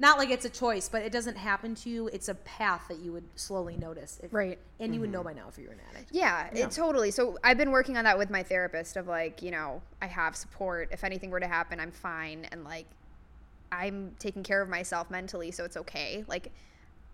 Not 0.00 0.16
like 0.18 0.30
it's 0.30 0.44
a 0.44 0.50
choice, 0.50 0.88
but 0.88 1.02
it 1.02 1.10
doesn't 1.10 1.36
happen 1.36 1.74
to 1.76 1.90
you. 1.90 2.06
It's 2.08 2.28
a 2.28 2.34
path 2.34 2.84
that 2.88 2.98
you 3.00 3.12
would 3.12 3.24
slowly 3.34 3.76
notice, 3.76 4.20
if, 4.22 4.32
Right. 4.32 4.58
And 4.78 4.94
you 4.94 5.00
would 5.00 5.10
know 5.10 5.24
by 5.24 5.32
now 5.32 5.46
if 5.48 5.58
you're 5.58 5.72
an 5.72 5.80
addict. 5.90 6.10
yeah, 6.12 6.48
it 6.52 6.70
totally. 6.70 7.10
So 7.10 7.36
I've 7.42 7.58
been 7.58 7.72
working 7.72 7.96
on 7.96 8.04
that 8.04 8.16
with 8.16 8.30
my 8.30 8.42
therapist 8.44 8.96
of 8.96 9.08
like, 9.08 9.42
you 9.42 9.50
know, 9.50 9.82
I 10.00 10.06
have 10.06 10.36
support. 10.36 10.90
If 10.92 11.02
anything 11.02 11.30
were 11.30 11.40
to 11.40 11.48
happen, 11.48 11.80
I'm 11.80 11.90
fine 11.90 12.46
and 12.52 12.62
like 12.64 12.86
I'm 13.72 14.14
taking 14.18 14.42
care 14.42 14.62
of 14.62 14.68
myself 14.68 15.10
mentally, 15.10 15.50
so 15.50 15.64
it's 15.64 15.76
okay. 15.76 16.24
Like 16.28 16.52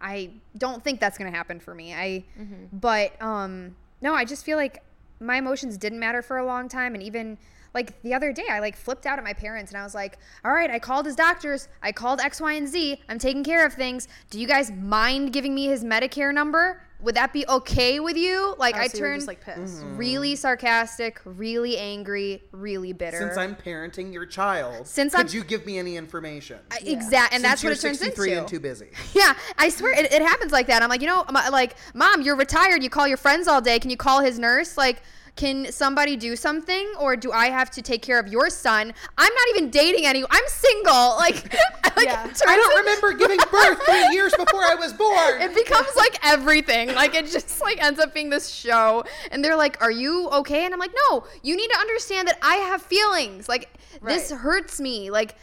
I 0.01 0.31
don't 0.59 0.85
think 0.85 1.01
that's 1.01 1.17
going 1.17 1.31
to 1.31 1.37
happen 1.37 1.61
for 1.61 1.75
me. 1.75 1.95
I 1.95 2.25
Mm-hmm. 2.39 2.77
but 2.77 3.21
um 3.23 3.77
no, 4.03 4.13
I 4.15 4.25
just 4.27 4.45
feel 4.45 4.59
like 4.59 4.83
my 5.21 5.37
emotions 5.37 5.79
didn't 5.79 6.01
matter 6.01 6.21
for 6.21 6.37
a 6.37 6.45
long 6.45 6.69
time 6.69 6.93
and 6.95 7.03
even 7.03 7.39
like 7.75 8.01
the 8.03 8.15
other 8.15 8.33
day 8.33 8.45
I 8.51 8.61
like 8.61 8.77
flipped 8.77 9.05
out 9.07 9.19
at 9.19 9.25
my 9.25 9.33
parents 9.33 9.73
and 9.73 9.81
I 9.81 9.85
was 9.85 9.95
like, 9.95 10.19
"All 10.45 10.53
right, 10.53 10.71
I 10.71 10.79
called 10.79 11.07
his 11.07 11.17
doctors. 11.17 11.69
I 11.83 11.93
called 11.93 12.21
X, 12.21 12.41
Y, 12.41 12.53
and 12.53 12.69
Z. 12.69 13.01
I'm 13.09 13.19
taking 13.19 13.45
care 13.45 13.67
of 13.67 13.75
things. 13.75 14.09
Do 14.31 14.41
you 14.41 14.47
guys 14.47 14.71
mind 14.71 15.33
giving 15.33 15.55
me 15.55 15.67
his 15.67 15.85
Medicare 15.85 16.33
number? 16.33 16.81
Would 17.01 17.17
that 17.17 17.33
be 17.33 17.45
okay 17.49 18.01
with 18.01 18.17
you?" 18.17 18.55
Like 18.59 18.77
Oh, 18.77 18.81
I 18.81 18.87
so 18.87 18.99
turned 18.99 19.17
just 19.19 19.27
like 19.29 19.41
pissed. 19.45 19.83
Mm-hmm. 19.83 19.97
really 19.97 20.37
sarcastic, 20.37 21.21
really 21.25 21.77
angry, 21.77 22.45
really 22.53 22.93
bitter. 22.93 23.19
Since 23.19 23.37
I'm 23.37 23.55
parenting 23.57 24.13
your 24.13 24.25
child, 24.25 24.87
Since 24.87 25.13
could 25.15 25.27
I'm- 25.27 25.35
you 25.35 25.45
give 25.45 25.67
me 25.67 25.79
any 25.79 25.97
information? 25.97 26.61
Exactly, 26.83 27.35
and 27.37 27.45
that's 27.45 27.63
what 27.65 27.73
it 27.73 27.83
you're 27.83 27.91
turns 27.91 27.99
63 27.99 28.29
into. 28.31 28.39
and 28.41 28.49
too 28.49 28.61
busy. 28.61 28.89
Yeah, 29.15 29.35
I 29.59 29.69
swear 29.69 29.93
it, 29.93 30.13
it 30.13 30.23
happens 30.23 30.53
like 30.53 30.67
that. 30.69 30.83
I'm 30.83 30.89
like, 30.89 31.01
you 31.01 31.07
know, 31.09 31.25
I'm 31.29 31.53
like, 31.53 31.75
mom, 31.95 32.23
you're 32.23 32.37
retired. 32.37 32.83
You 32.83 32.91
call 32.91 33.07
your 33.09 33.17
friends 33.17 33.49
all 33.49 33.61
day. 33.61 33.79
Can 33.79 33.91
you 33.91 33.97
call 33.97 34.21
his 34.21 34.39
nurse? 34.39 34.77
Like, 34.79 35.03
can 35.37 35.73
somebody 35.73 36.15
do 36.17 36.37
something, 36.37 36.93
or 37.01 37.17
do 37.17 37.33
I 37.33 37.47
have 37.47 37.69
to 37.73 37.83
take 37.83 38.03
care 38.03 38.21
of 38.21 38.29
your 38.29 38.51
son? 38.51 38.95
I'm 39.19 39.35
not 39.35 39.49
even 39.51 39.69
dating 39.71 40.07
anyone. 40.07 40.29
I'm 40.33 40.47
single. 40.47 41.17
Like, 41.25 41.53
like 41.97 42.07
Yeah. 42.07 42.33
I 42.47 42.57
don't 42.57 42.73
in- 42.73 42.79
remember 42.85 43.13
giving 43.15 43.39
birth 43.51 43.83
three 43.85 44.09
years 44.13 44.33
before 44.37 44.63
I 44.63 44.75
was 44.75 44.93
born. 44.93 45.41
It 45.41 45.55
becomes 45.55 45.89
like 45.97 46.19
everything. 46.25 46.95
Like 46.95 47.15
it 47.15 47.27
just 47.27 47.61
like 47.61 47.83
ends 47.83 47.99
up 47.99 48.13
being 48.15 48.31
this 48.31 48.49
show, 48.51 49.05
and 49.31 49.43
they're 49.45 49.57
like, 49.57 49.81
"Are 49.83 49.91
you 49.91 50.29
okay?" 50.31 50.65
And 50.65 50.73
I'm 50.75 50.81
like, 50.81 50.93
"No, 51.11 51.25
you 51.43 51.57
need 51.57 51.71
to 51.71 51.79
understand 51.79 52.29
that 52.29 52.39
I 52.43 52.57
have 52.57 52.83
feelings. 52.83 53.49
Like 53.49 53.71
this 54.03 54.31
hurts 54.31 54.81
me. 54.81 55.11
Like 55.11 55.35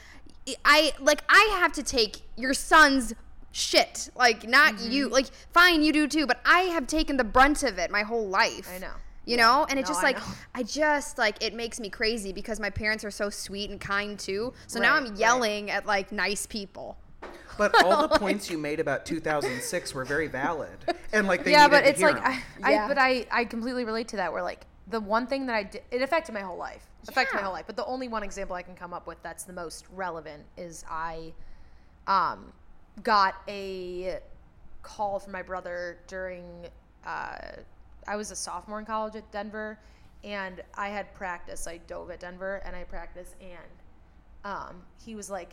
I 0.65 0.93
like 0.99 1.23
I 1.30 1.58
have 1.60 1.73
to 1.73 1.84
take 1.84 2.21
your 2.38 2.54
son's." 2.54 3.13
shit 3.54 4.10
like 4.15 4.47
not 4.47 4.80
you 4.80 5.08
Mm-hmm. 5.08 5.13
like 5.13 5.25
fine 5.51 5.84
you 5.84 5.91
do 5.91 6.08
too 6.08 6.25
but 6.25 6.39
i 6.45 6.60
have 6.75 6.88
taken 6.88 7.17
the 7.17 7.23
brunt 7.25 7.63
of 7.63 7.77
it 7.77 7.91
my 7.91 8.01
whole 8.01 8.25
life 8.30 8.69
I 8.73 8.77
know. 8.77 8.93
You 9.25 9.38
know 9.38 9.65
and 9.69 9.79
it 9.79 9.84
No, 9.84 9.88
just 9.88 10.03
like 10.03 10.17
know. 10.17 10.23
i 10.55 10.63
just 10.63 11.17
like 11.17 11.41
it 11.43 11.53
makes 11.53 11.79
me 11.79 11.89
crazy 11.89 12.31
because 12.34 12.60
my 12.60 12.69
parents 12.69 13.03
are 13.03 13.12
so 13.12 13.29
sweet 13.29 13.69
and 13.69 13.79
kind 13.79 14.17
too 14.19 14.53
so 14.67 14.79
now 14.79 14.95
i'm 14.95 15.05
right. 15.05 15.15
yelling 15.15 15.69
at 15.71 15.86
like 15.86 16.12
nice 16.12 16.45
people 16.45 16.97
But 17.57 17.75
all 17.84 17.97
the 17.97 18.07
points 18.19 18.49
you 18.49 18.57
made 18.57 18.79
about 18.79 19.05
2006 19.05 19.93
were 19.93 20.05
very 20.05 20.27
valid, 20.27 20.77
and 21.13 21.27
like 21.27 21.43
they 21.43 21.51
yeah, 21.51 21.67
needed 21.67 21.69
but 21.69 21.81
to 21.81 21.89
it's 21.89 21.99
hear 21.99 22.10
like 22.10 22.17
'em. 22.17 22.23
I, 22.25 22.43
Yeah. 22.57 22.86
I, 22.86 22.88
but 22.88 22.97
I, 22.97 23.27
I 23.31 23.45
completely 23.45 23.84
relate 23.86 24.07
to 24.10 24.15
that. 24.17 24.31
Where 24.34 24.41
like 24.41 24.65
the 24.88 24.99
one 24.99 25.27
thing 25.27 25.45
that 25.47 25.55
I 25.55 25.63
did, 25.63 25.84
it 25.91 26.01
affected 26.01 26.34
my 26.34 26.41
whole 26.41 26.57
life. 26.57 26.86
Affected 27.07 27.36
my 27.36 27.41
whole 27.41 27.53
life. 27.53 27.65
But 27.67 27.75
the 27.75 27.86
only 27.86 28.07
one 28.07 28.23
example 28.23 28.55
I 28.55 28.62
can 28.63 28.75
come 28.75 28.93
up 28.93 29.05
with 29.07 29.21
that's 29.21 29.43
the 29.43 29.53
most 29.53 29.86
relevant 29.93 30.43
is 30.57 30.86
I, 30.89 31.34
um, 32.07 32.53
got 33.03 33.36
a 33.47 34.19
call 34.81 35.19
from 35.19 35.34
my 35.34 35.41
brother 35.43 35.99
during. 36.07 36.67
Uh, 37.05 37.38
I 38.08 38.16
was 38.16 38.32
a 38.32 38.36
sophomore 38.36 38.80
in 38.80 38.86
college 38.86 39.16
at 39.16 39.30
Denver, 39.32 39.80
and 40.24 40.62
I 40.76 40.90
had 40.90 41.14
practice. 41.14 41.68
I 41.68 41.78
dove 41.78 42.12
at 42.12 42.20
Denver, 42.20 42.62
and 42.66 42.76
I 42.76 42.84
practiced, 42.84 43.36
and 43.42 43.72
um, 44.44 44.82
he 45.04 45.16
was 45.16 45.30
like, 45.30 45.52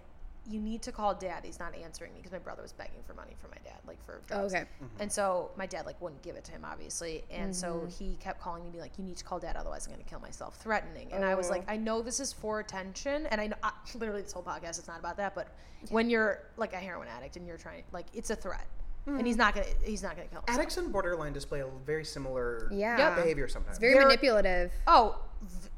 "You 0.51 0.61
need 0.61 0.83
to 0.83 0.93
call 0.93 1.15
dad. 1.15 1.45
He's 1.45 1.59
not 1.59 1.75
answering 1.75 2.13
me 2.13 2.19
because 2.21 2.33
my 2.33 2.39
brother 2.39 2.63
was 2.63 2.73
begging 2.73 3.03
for 3.07 3.13
money 3.15 3.35
from 3.41 3.51
my 3.51 3.59
dad, 3.65 3.79
like 3.87 4.03
for 4.05 4.21
drugs." 4.27 4.55
okay 4.55 4.65
And 4.99 5.11
so 5.13 5.51
my 5.57 5.67
dad 5.67 5.85
like 5.87 6.01
wouldn't 6.01 6.23
give 6.23 6.37
it 6.37 6.45
to 6.45 6.53
him, 6.53 6.65
obviously. 6.65 7.25
And 7.31 7.55
so 7.55 7.75
Mm-hmm. 7.75 7.89
he 7.89 8.17
kept 8.17 8.41
calling 8.41 8.65
me, 8.65 8.71
be 8.71 8.79
like, 8.81 8.97
"You 8.99 9.05
need 9.05 9.17
to 9.19 9.25
call 9.25 9.39
dad, 9.39 9.57
otherwise 9.57 9.87
I'm 9.87 9.93
going 9.93 10.05
to 10.05 10.09
kill 10.11 10.21
myself," 10.21 10.57
threatening. 10.57 11.13
And 11.13 11.25
I 11.25 11.35
was 11.35 11.49
Oh. 11.49 11.51
like, 11.51 11.65
"I 11.71 11.77
know 11.77 12.01
this 12.03 12.19
is 12.21 12.33
for 12.33 12.61
attention, 12.61 13.27
and 13.27 13.41
I 13.41 13.47
know 13.49 13.57
I, 13.63 13.73
literally 13.95 14.23
this 14.23 14.33
whole 14.33 14.43
podcast 14.43 14.79
is 14.79 14.87
not 14.89 14.99
about 14.99 15.17
that, 15.19 15.35
but 15.35 15.49
when 15.91 16.09
you're 16.11 16.41
like 16.57 16.73
a 16.73 16.77
heroin 16.79 17.09
addict 17.09 17.37
and 17.37 17.47
you're 17.47 17.57
trying, 17.59 17.85
like, 17.93 18.07
it's 18.15 18.31
a 18.31 18.37
threat, 18.37 18.67
and 19.16 19.27
he's 19.27 19.37
not 19.37 19.55
gonna, 19.55 19.66
he's 19.83 20.03
not 20.03 20.16
gonna 20.16 20.29
kill 20.29 20.40
himself." 20.40 20.59
addicts 20.59 20.77
and 20.77 20.92
borderline 20.92 21.33
display 21.33 21.61
a 21.61 21.66
very 21.87 22.05
similar 22.05 22.68
Yeah. 22.73 22.97
Yep. 22.99 23.16
behavior 23.16 23.49
sometimes. 23.49 23.77
it's 23.77 23.81
very 23.81 23.94
They're- 23.94 24.03
manipulative 24.05 24.73
Oh, 24.87 25.21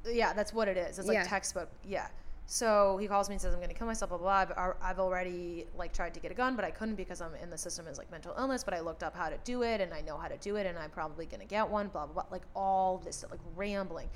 th- 0.05 0.17
yeah, 0.17 0.33
that's 0.33 0.53
what 0.53 0.69
it 0.69 0.77
is. 0.77 0.99
It's 0.99 1.09
like 1.09 1.15
Yeah. 1.17 1.25
textbook. 1.25 1.69
Yeah. 1.85 2.09
So 2.47 2.97
he 2.97 3.07
calls 3.07 3.29
me 3.29 3.35
and 3.37 3.41
says, 3.43 3.55
"I'm 3.55 3.61
going 3.61 3.69
to 3.69 3.77
kill 3.77 3.87
myself." 3.87 4.09
Blah 4.09 4.19
blah. 4.19 4.45
blah. 4.45 4.65
I've, 4.65 4.75
I've 4.83 4.99
already 4.99 5.67
like 5.77 5.93
tried 5.93 6.15
to 6.15 6.21
get 6.21 6.33
a 6.33 6.35
gun, 6.35 6.57
but 6.57 6.65
I 6.65 6.73
couldn't 6.73 6.97
because 6.97 7.21
I'm 7.21 7.33
in 7.37 7.49
the 7.49 7.57
system 7.57 7.87
as 7.87 7.97
like 7.97 8.11
mental 8.11 8.35
illness. 8.37 8.65
But 8.65 8.75
I 8.75 8.81
looked 8.81 9.05
up 9.05 9.15
how 9.15 9.29
to 9.29 9.39
do 9.45 9.63
it, 9.63 9.81
and 9.81 9.95
I 9.95 10.01
know 10.01 10.17
how 10.17 10.27
to 10.27 10.37
do 10.39 10.57
it, 10.57 10.67
and 10.67 10.77
I'm 10.77 10.91
probably 10.91 11.27
going 11.27 11.39
to 11.41 11.47
get 11.47 11.69
one. 11.69 11.87
Blah 11.89 12.07
blah 12.07 12.15
blah. 12.15 12.25
Like 12.33 12.43
all 12.57 12.99
this 12.99 13.25
like 13.31 13.39
rambling. 13.55 14.09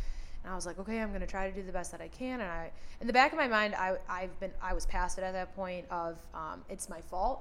And 0.44 0.52
I 0.52 0.54
was 0.56 0.66
like, 0.66 0.78
okay, 0.78 1.00
I'm 1.00 1.08
going 1.08 1.22
to 1.22 1.26
try 1.26 1.48
to 1.48 1.54
do 1.56 1.62
the 1.62 1.72
best 1.72 1.90
that 1.92 2.00
I 2.02 2.08
can. 2.08 2.40
And 2.40 2.50
I, 2.50 2.70
in 3.00 3.06
the 3.06 3.12
back 3.14 3.32
of 3.32 3.38
my 3.38 3.48
mind, 3.48 3.74
I, 3.74 3.96
I've 4.08 4.38
been, 4.40 4.52
I 4.62 4.74
was 4.74 4.84
past 4.86 5.16
it 5.18 5.24
at 5.24 5.32
that 5.32 5.56
point 5.56 5.86
of, 5.90 6.18
um, 6.34 6.62
it's 6.68 6.88
my 6.88 7.00
fault 7.00 7.40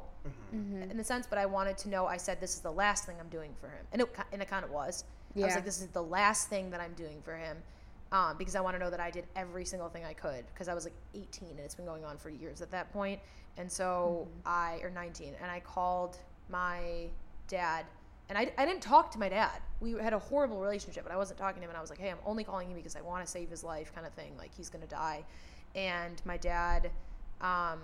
in 0.91 0.97
the 0.97 1.03
sense, 1.03 1.27
but 1.27 1.37
I 1.37 1.45
wanted 1.45 1.77
to 1.79 1.89
know. 1.89 2.05
I 2.05 2.15
said, 2.17 2.39
this 2.39 2.55
is 2.55 2.61
the 2.61 2.71
last 2.71 3.05
thing 3.05 3.17
I'm 3.19 3.27
doing 3.29 3.51
for 3.59 3.67
him, 3.67 3.85
and 3.91 4.01
it, 4.01 4.15
and 4.31 4.41
it 4.41 4.47
kind 4.47 4.63
of 4.63 4.71
was. 4.71 5.03
I 5.35 5.39
was 5.45 5.55
like, 5.55 5.65
this 5.65 5.81
is 5.81 5.87
the 5.87 6.01
last 6.03 6.47
thing 6.49 6.69
that 6.69 6.79
I'm 6.79 6.93
doing 6.93 7.21
for 7.23 7.35
him 7.35 7.57
um, 8.13 8.37
because 8.37 8.55
I 8.55 8.61
want 8.61 8.75
to 8.75 8.79
know 8.79 8.89
that 8.91 8.99
I 9.01 9.09
did 9.11 9.25
every 9.35 9.65
single 9.65 9.89
thing 9.89 10.05
I 10.05 10.13
could 10.13 10.45
because 10.53 10.67
I 10.69 10.73
was 10.73 10.85
like 10.85 10.93
18 11.15 11.49
and 11.49 11.59
it's 11.59 11.75
been 11.75 11.85
going 11.85 12.05
on 12.05 12.17
for 12.17 12.29
years 12.29 12.61
at 12.61 12.71
that 12.71 12.93
point. 12.93 13.19
And 13.57 13.69
so 13.69 14.27
I, 14.45 14.79
or 14.83 14.91
19, 14.91 15.33
and 15.41 15.51
I 15.51 15.59
called 15.59 16.17
my 16.49 17.07
dad. 17.47 17.85
And 18.29 18.37
I, 18.37 18.51
I 18.57 18.65
didn't 18.65 18.81
talk 18.81 19.11
to 19.11 19.19
my 19.19 19.29
dad. 19.29 19.61
We 19.79 19.91
had 19.93 20.13
a 20.13 20.19
horrible 20.19 20.59
relationship, 20.59 21.03
but 21.03 21.11
I 21.11 21.17
wasn't 21.17 21.39
talking 21.39 21.61
to 21.61 21.65
him. 21.65 21.69
And 21.69 21.77
I 21.77 21.81
was 21.81 21.89
like, 21.89 21.99
hey, 21.99 22.09
I'm 22.09 22.17
only 22.25 22.43
calling 22.43 22.69
you 22.69 22.75
because 22.75 22.95
I 22.95 23.01
want 23.01 23.23
to 23.23 23.29
save 23.29 23.49
his 23.49 23.63
life, 23.63 23.93
kind 23.93 24.07
of 24.07 24.13
thing. 24.13 24.31
Like, 24.37 24.51
he's 24.55 24.69
going 24.69 24.83
to 24.83 24.89
die. 24.89 25.23
And 25.75 26.21
my 26.25 26.37
dad, 26.37 26.89
um, 27.41 27.79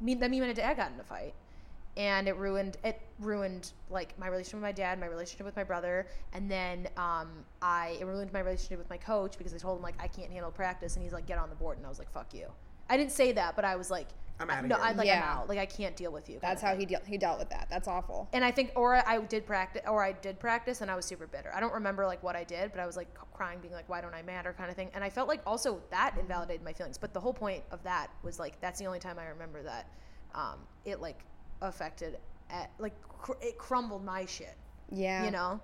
me, 0.00 0.14
then 0.14 0.30
me 0.30 0.38
and 0.38 0.46
my 0.46 0.52
dad 0.52 0.76
got 0.76 0.92
in 0.92 1.00
a 1.00 1.04
fight 1.04 1.34
and 1.96 2.28
it 2.28 2.36
ruined 2.36 2.76
it 2.84 3.00
ruined 3.18 3.72
like 3.90 4.18
my 4.18 4.28
relationship 4.28 4.54
with 4.54 4.62
my 4.62 4.72
dad, 4.72 4.98
my 5.00 5.06
relationship 5.06 5.44
with 5.44 5.56
my 5.56 5.64
brother, 5.64 6.06
and 6.32 6.50
then 6.50 6.88
um, 6.96 7.28
I 7.60 7.96
it 8.00 8.06
ruined 8.06 8.32
my 8.32 8.40
relationship 8.40 8.78
with 8.78 8.88
my 8.90 8.96
coach 8.96 9.36
because 9.36 9.52
I 9.52 9.58
told 9.58 9.78
him 9.78 9.82
like 9.82 9.96
I 10.00 10.08
can't 10.08 10.30
handle 10.30 10.50
practice, 10.50 10.96
and 10.96 11.02
he's 11.02 11.12
like 11.12 11.26
get 11.26 11.38
on 11.38 11.50
the 11.50 11.56
board, 11.56 11.78
and 11.78 11.86
I 11.86 11.88
was 11.88 11.98
like 11.98 12.10
fuck 12.12 12.32
you. 12.32 12.46
I 12.88 12.96
didn't 12.96 13.12
say 13.12 13.32
that, 13.32 13.56
but 13.56 13.64
I 13.64 13.76
was 13.76 13.90
like 13.90 14.08
I'm 14.40 14.50
I- 14.50 14.58
outta 14.58 14.68
no, 14.68 14.76
here. 14.76 14.84
I 14.84 14.88
like 14.92 14.98
I'm 15.00 15.06
Yeah. 15.06 15.34
out, 15.34 15.48
like 15.48 15.58
I 15.58 15.66
can't 15.66 15.94
deal 15.94 16.10
with 16.12 16.28
you. 16.30 16.38
that's 16.40 16.62
how 16.62 16.74
he 16.74 16.86
dealt 16.86 17.04
he 17.06 17.18
dealt 17.18 17.38
with 17.38 17.50
that 17.50 17.66
that's 17.70 17.86
awful 17.86 18.28
And 18.32 18.44
I 18.44 18.50
think, 18.50 18.72
or 18.74 18.96
I 18.96 19.18
did 19.20 19.46
practice, 19.46 19.82
or 19.86 20.02
I 20.02 20.12
did 20.12 20.38
practice, 20.40 20.80
and 20.80 20.90
I 20.90 20.96
was 20.96 21.04
super 21.04 21.26
bitter. 21.26 21.52
I 21.54 21.60
don't 21.60 21.72
remember 21.74 22.06
like 22.06 22.22
what 22.22 22.34
I 22.36 22.44
did, 22.44 22.72
but 22.72 22.80
I 22.80 22.86
was 22.86 22.96
like 22.96 23.08
crying, 23.32 23.58
being 23.60 23.74
like, 23.74 23.88
"Why 23.88 24.00
don't 24.00 24.14
I 24.14 24.22
matter?" 24.22 24.52
kind 24.52 24.70
of 24.70 24.76
thing. 24.76 24.90
And 24.94 25.04
I 25.04 25.10
felt 25.10 25.28
like 25.28 25.40
also 25.46 25.80
that 25.90 26.16
invalidated 26.18 26.64
my 26.64 26.72
feelings. 26.72 26.98
But 26.98 27.12
the 27.14 27.20
whole 27.20 27.34
point 27.34 27.62
of 27.70 27.82
that 27.84 28.08
was 28.22 28.38
like 28.38 28.60
that's 28.60 28.78
the 28.78 28.86
only 28.86 28.98
time 28.98 29.18
I 29.18 29.26
remember 29.26 29.62
that 29.62 29.86
um, 30.34 30.58
it 30.84 31.00
like 31.00 31.20
affected, 31.62 32.18
at, 32.50 32.70
like 32.78 32.94
cr- 33.08 33.32
it 33.42 33.58
crumbled 33.58 34.04
my 34.04 34.24
shit, 34.26 34.56
yeah 34.90 35.24
you 35.24 35.30
know. 35.30 35.60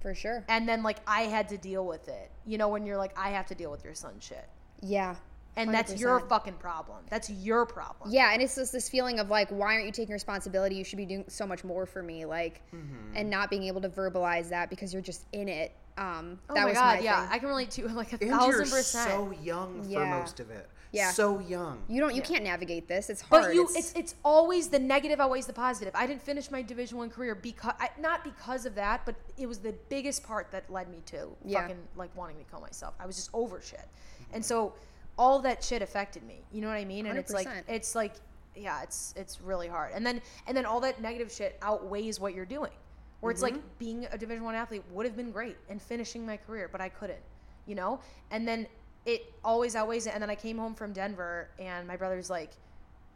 for 0.00 0.14
sure 0.14 0.44
And 0.48 0.68
then 0.68 0.82
like 0.82 0.98
I 1.06 1.22
had 1.22 1.48
to 1.50 1.58
deal 1.58 1.84
with 1.86 2.08
it, 2.08 2.30
you 2.46 2.58
know, 2.58 2.68
when 2.68 2.86
you're 2.86 2.96
like 2.96 3.18
I 3.18 3.30
have 3.30 3.46
to 3.46 3.54
deal 3.54 3.70
with 3.70 3.84
your 3.84 3.94
son 3.94 4.14
shit, 4.20 4.48
yeah 4.82 5.16
and 5.56 5.72
that's 5.72 5.98
your 5.98 6.20
fucking 6.20 6.54
problem. 6.54 6.98
That's 7.08 7.30
your 7.30 7.64
problem. 7.66 8.10
Yeah, 8.12 8.32
and 8.32 8.42
it's 8.42 8.54
just 8.54 8.72
this 8.72 8.88
feeling 8.88 9.18
of 9.18 9.30
like, 9.30 9.48
why 9.50 9.74
aren't 9.74 9.86
you 9.86 9.92
taking 9.92 10.12
responsibility? 10.12 10.76
You 10.76 10.84
should 10.84 10.98
be 10.98 11.06
doing 11.06 11.24
so 11.28 11.46
much 11.46 11.64
more 11.64 11.86
for 11.86 12.02
me, 12.02 12.24
like, 12.24 12.62
Mm-hmm. 12.74 13.16
and 13.16 13.30
not 13.30 13.50
being 13.50 13.64
able 13.64 13.80
to 13.80 13.88
verbalize 13.88 14.48
that 14.50 14.70
because 14.70 14.92
you're 14.92 15.02
just 15.02 15.24
in 15.32 15.48
it. 15.48 15.72
Um, 15.98 16.38
Oh 16.50 16.54
that 16.54 16.60
my 16.62 16.66
was 16.66 16.74
god, 16.74 16.98
my 16.98 17.04
yeah, 17.04 17.22
thing. 17.22 17.32
I 17.32 17.38
can 17.38 17.48
relate 17.48 17.70
to 17.72 17.88
like 17.88 18.12
a 18.12 18.18
and 18.20 18.30
thousand 18.30 18.50
you're 18.52 18.60
percent. 18.76 19.10
so 19.10 19.32
young 19.42 19.82
for 19.82 19.88
Yeah. 19.88 20.18
most 20.20 20.40
of 20.40 20.50
it. 20.50 20.68
Yeah. 20.92 21.10
So 21.10 21.40
young. 21.40 21.82
you 21.88 22.00
don't, 22.00 22.14
you 22.14 22.22
can't 22.22 22.44
navigate 22.44 22.86
this. 22.86 23.10
It's 23.10 23.20
hard. 23.20 23.44
But 23.46 23.54
you, 23.54 23.66
it's, 23.74 23.92
it's 23.94 24.14
always 24.24 24.68
the 24.68 24.78
negative 24.78 25.20
outweighs 25.20 25.46
the 25.46 25.52
positive. 25.52 25.94
I 25.96 26.06
didn't 26.06 26.22
finish 26.22 26.50
my 26.50 26.62
Division 26.62 26.96
One 26.98 27.10
career 27.10 27.34
because 27.34 27.74
I, 27.80 27.90
not 28.00 28.24
because 28.24 28.66
of 28.66 28.74
that, 28.76 29.04
but 29.04 29.14
it 29.36 29.46
was 29.46 29.58
the 29.58 29.72
biggest 29.88 30.22
part 30.22 30.50
that 30.52 30.70
led 30.70 30.88
me 30.90 31.02
to 31.06 31.28
Yeah. 31.44 31.62
fucking 31.62 31.78
like 31.96 32.14
wanting 32.16 32.36
to 32.38 32.44
kill 32.44 32.60
myself. 32.60 32.94
I 33.00 33.06
was 33.06 33.16
just 33.16 33.30
over 33.34 33.60
shit, 33.60 33.84
and 34.32 34.44
so 34.44 34.74
all 35.18 35.40
that 35.40 35.62
shit 35.64 35.82
affected 35.82 36.22
me. 36.24 36.42
You 36.52 36.60
know 36.60 36.68
what 36.68 36.76
I 36.76 36.84
mean? 36.84 37.06
And 37.06 37.18
it's 37.18 37.32
like 37.32 37.48
100%. 37.48 37.62
it's 37.68 37.94
like 37.94 38.14
yeah, 38.54 38.82
it's 38.82 39.12
it's 39.16 39.40
really 39.40 39.68
hard. 39.68 39.92
And 39.94 40.04
then 40.04 40.20
and 40.46 40.56
then 40.56 40.64
all 40.66 40.80
that 40.80 41.00
negative 41.00 41.30
shit 41.30 41.58
outweighs 41.62 42.18
what 42.20 42.34
you're 42.34 42.46
doing. 42.46 42.72
Where 43.20 43.32
it's 43.32 43.42
like 43.42 43.54
being 43.78 44.06
a 44.12 44.18
Division 44.18 44.44
One 44.44 44.54
athlete 44.54 44.82
would 44.92 45.06
have 45.06 45.16
been 45.16 45.30
great 45.30 45.56
and 45.68 45.80
finishing 45.80 46.24
my 46.24 46.36
career, 46.36 46.68
but 46.70 46.80
I 46.80 46.88
couldn't. 46.88 47.22
You 47.66 47.74
know, 47.74 48.00
and 48.30 48.46
then 48.46 48.66
it 49.04 49.32
always 49.44 49.74
outweighs 49.74 50.06
it. 50.06 50.12
And 50.14 50.22
then 50.22 50.30
I 50.30 50.34
came 50.34 50.58
home 50.58 50.74
from 50.74 50.92
Denver, 50.92 51.48
and 51.58 51.88
my 51.88 51.96
brother's 51.96 52.30
like, 52.30 52.50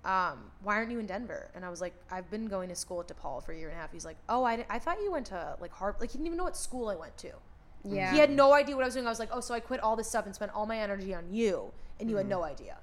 um, 0.04 0.50
"Why 0.62 0.76
aren't 0.76 0.90
you 0.90 0.98
in 0.98 1.06
Denver?" 1.06 1.50
And 1.54 1.64
I 1.64 1.70
was 1.70 1.80
like, 1.80 1.94
"I've 2.10 2.28
been 2.30 2.46
going 2.48 2.68
to 2.70 2.74
school 2.74 3.00
at 3.00 3.08
DePaul 3.08 3.44
for 3.44 3.52
a 3.52 3.56
year 3.56 3.68
and 3.68 3.76
a 3.76 3.80
half." 3.80 3.92
He's 3.92 4.04
like, 4.04 4.16
"Oh, 4.28 4.42
I, 4.42 4.64
I 4.68 4.78
thought 4.78 5.00
you 5.02 5.12
went 5.12 5.26
to 5.26 5.56
like 5.60 5.70
Harvard. 5.72 6.00
Like 6.00 6.10
he 6.10 6.18
didn't 6.18 6.26
even 6.26 6.38
know 6.38 6.44
what 6.44 6.56
school 6.56 6.88
I 6.88 6.96
went 6.96 7.16
to. 7.18 7.30
yeah. 7.84 8.12
He 8.12 8.18
had 8.18 8.30
no 8.30 8.52
idea 8.52 8.74
what 8.74 8.82
I 8.82 8.86
was 8.86 8.94
doing. 8.94 9.06
I 9.06 9.10
was 9.10 9.20
like, 9.20 9.30
"Oh, 9.32 9.40
so 9.40 9.54
I 9.54 9.60
quit 9.60 9.80
all 9.80 9.94
this 9.96 10.08
stuff 10.08 10.26
and 10.26 10.34
spent 10.34 10.52
all 10.54 10.66
my 10.66 10.78
energy 10.78 11.14
on 11.14 11.32
you, 11.32 11.72
and 12.00 12.10
you 12.10 12.16
had 12.16 12.28
no 12.28 12.42
idea, 12.42 12.76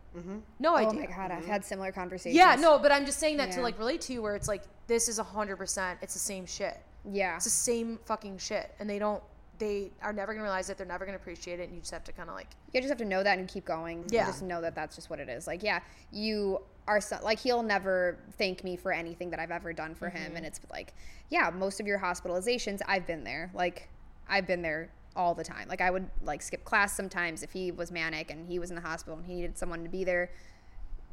no 0.60 0.74
oh 0.74 0.76
idea." 0.78 0.90
Oh 0.90 0.94
my 0.94 1.06
god, 1.08 1.32
I've 1.32 1.46
had 1.46 1.66
similar 1.66 1.92
conversations. 1.92 2.36
Yeah, 2.36 2.56
no, 2.56 2.78
but 2.80 2.92
I'm 2.92 3.06
just 3.06 3.20
saying 3.20 3.38
that 3.38 3.52
to 3.54 3.62
like 3.62 3.78
relate 3.80 4.02
to 4.02 4.14
you, 4.14 4.22
where 4.22 4.36
it's 4.36 4.48
like 4.48 4.64
this 4.88 5.08
is 5.10 5.18
hundred 5.20 5.58
percent. 5.58 6.00
It's 6.02 6.14
the 6.14 6.20
same 6.20 6.46
shit. 6.46 6.78
Yeah. 7.10 7.36
It's 7.36 7.46
the 7.46 7.50
same 7.52 8.00
fucking 8.06 8.38
shit, 8.38 8.74
and 8.80 8.90
they 8.90 9.00
don't. 9.00 9.24
They 9.60 9.92
are 10.04 10.14
never 10.14 10.34
gonna 10.34 10.44
realize 10.44 10.70
it. 10.70 10.78
They're 10.78 10.86
never 10.86 11.06
gonna 11.06 11.18
appreciate 11.18 11.60
it, 11.60 11.64
and 11.64 11.74
you 11.74 11.80
just 11.80 11.92
have 11.92 12.04
to 12.04 12.12
kind 12.12 12.30
of 12.30 12.36
like 12.36 12.48
You 12.74 12.80
just 12.82 12.90
have 12.90 13.00
to 13.00 13.06
know 13.06 13.24
that 13.24 13.40
and 13.40 13.48
keep 13.48 13.66
going. 13.66 14.02
and 14.04 14.12
Yeah. 14.12 14.26
Just 14.28 14.44
know 14.44 14.62
that 14.62 14.76
that's 14.76 14.96
just 14.96 15.10
what 15.10 15.20
it 15.20 15.30
is. 15.30 15.48
Like, 15.48 15.64
yeah, 15.64 15.80
you 16.12 16.62
are 16.88 17.02
so, 17.02 17.18
like 17.24 17.40
he'll 17.40 17.64
never 17.64 18.20
thank 18.38 18.64
me 18.64 18.76
for 18.78 18.92
anything 18.94 19.30
that 19.32 19.40
I've 19.40 19.52
ever 19.52 19.74
done 19.74 19.96
for 19.96 20.10
him, 20.10 20.28
Mm-hmm. 20.28 20.38
and 20.38 20.46
it's 20.46 20.60
like, 20.72 20.94
yeah, 21.30 21.50
most 21.50 21.80
of 21.80 21.88
your 21.88 21.98
hospitalizations, 22.00 22.82
I've 22.88 23.08
been 23.08 23.24
there. 23.24 23.50
Like, 23.54 23.90
I've 24.30 24.46
been 24.46 24.62
there 24.62 24.90
all 25.18 25.34
the 25.34 25.44
time. 25.44 25.68
Like 25.68 25.82
I 25.82 25.90
would 25.90 26.08
like 26.24 26.42
skip 26.42 26.64
class 26.64 26.96
sometimes 26.96 27.44
if 27.44 27.52
he 27.52 27.72
was 27.72 27.92
manic 27.92 28.32
and 28.32 28.48
he 28.48 28.60
was 28.60 28.70
in 28.70 28.76
the 28.76 28.82
hospital 28.82 29.18
and 29.18 29.26
he 29.26 29.34
needed 29.34 29.58
someone 29.58 29.84
to 29.84 29.90
be 29.90 30.04
there 30.04 30.30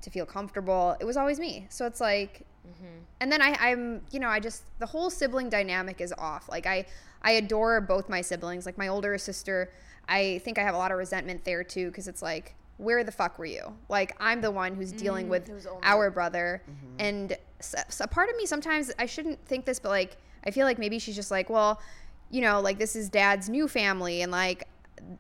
to 0.03 0.11
feel 0.11 0.27
comfortable. 0.27 0.97
It 1.01 1.05
was 1.05 1.17
always 1.17 1.41
me. 1.41 1.67
So 1.71 1.87
it's 1.87 2.01
like, 2.01 2.43
mm-hmm. 2.67 2.99
and 3.21 3.33
then 3.33 3.43
I, 3.43 3.57
I'm, 3.59 4.03
you 4.13 4.21
know, 4.21 4.29
I 4.29 4.39
just 4.39 4.63
the 4.79 4.87
whole 4.87 5.11
sibling 5.11 5.49
dynamic 5.49 6.01
is 6.01 6.13
off. 6.19 6.49
Like 6.49 6.67
I, 6.67 6.87
I 7.23 7.33
adore 7.33 7.81
both 7.81 8.09
my 8.09 8.21
siblings. 8.21 8.67
Like 8.67 8.79
my 8.79 8.89
older 8.89 9.17
sister, 9.19 9.73
I 10.09 10.41
think 10.45 10.59
I 10.59 10.63
have 10.63 10.75
a 10.75 10.79
lot 10.79 10.93
of 10.93 10.99
resentment 10.99 11.45
there 11.45 11.65
too 11.65 11.89
because 11.89 12.07
it's 12.07 12.23
like, 12.23 12.55
where 12.77 13.03
the 13.05 13.13
fuck 13.13 13.39
were 13.39 13.47
you? 13.47 13.75
Like 13.89 14.15
I'm 14.21 14.41
the 14.41 14.51
one 14.51 14.75
who's 14.75 14.93
dealing 14.93 15.27
mm, 15.27 15.31
with 15.31 15.49
it 15.49 15.55
was 15.55 15.67
only- 15.67 15.81
our 15.85 16.11
brother, 16.11 16.63
mm-hmm. 16.69 16.97
and 16.99 17.37
so, 17.61 17.79
so 17.89 18.07
part 18.07 18.29
of 18.29 18.37
me 18.37 18.47
sometimes 18.47 18.93
I 18.99 19.07
shouldn't 19.07 19.45
think 19.47 19.65
this, 19.65 19.79
but 19.79 19.91
like 19.91 20.17
I 20.45 20.51
feel 20.51 20.67
like 20.67 20.79
maybe 20.79 20.99
she's 20.99 21.17
just 21.17 21.31
like, 21.31 21.49
well, 21.49 21.81
you 22.35 22.41
know, 22.41 22.61
like 22.61 22.79
this 22.81 22.97
is 22.97 23.09
dad's 23.09 23.49
new 23.49 23.69
family, 23.69 24.23
and 24.23 24.33
like 24.33 24.67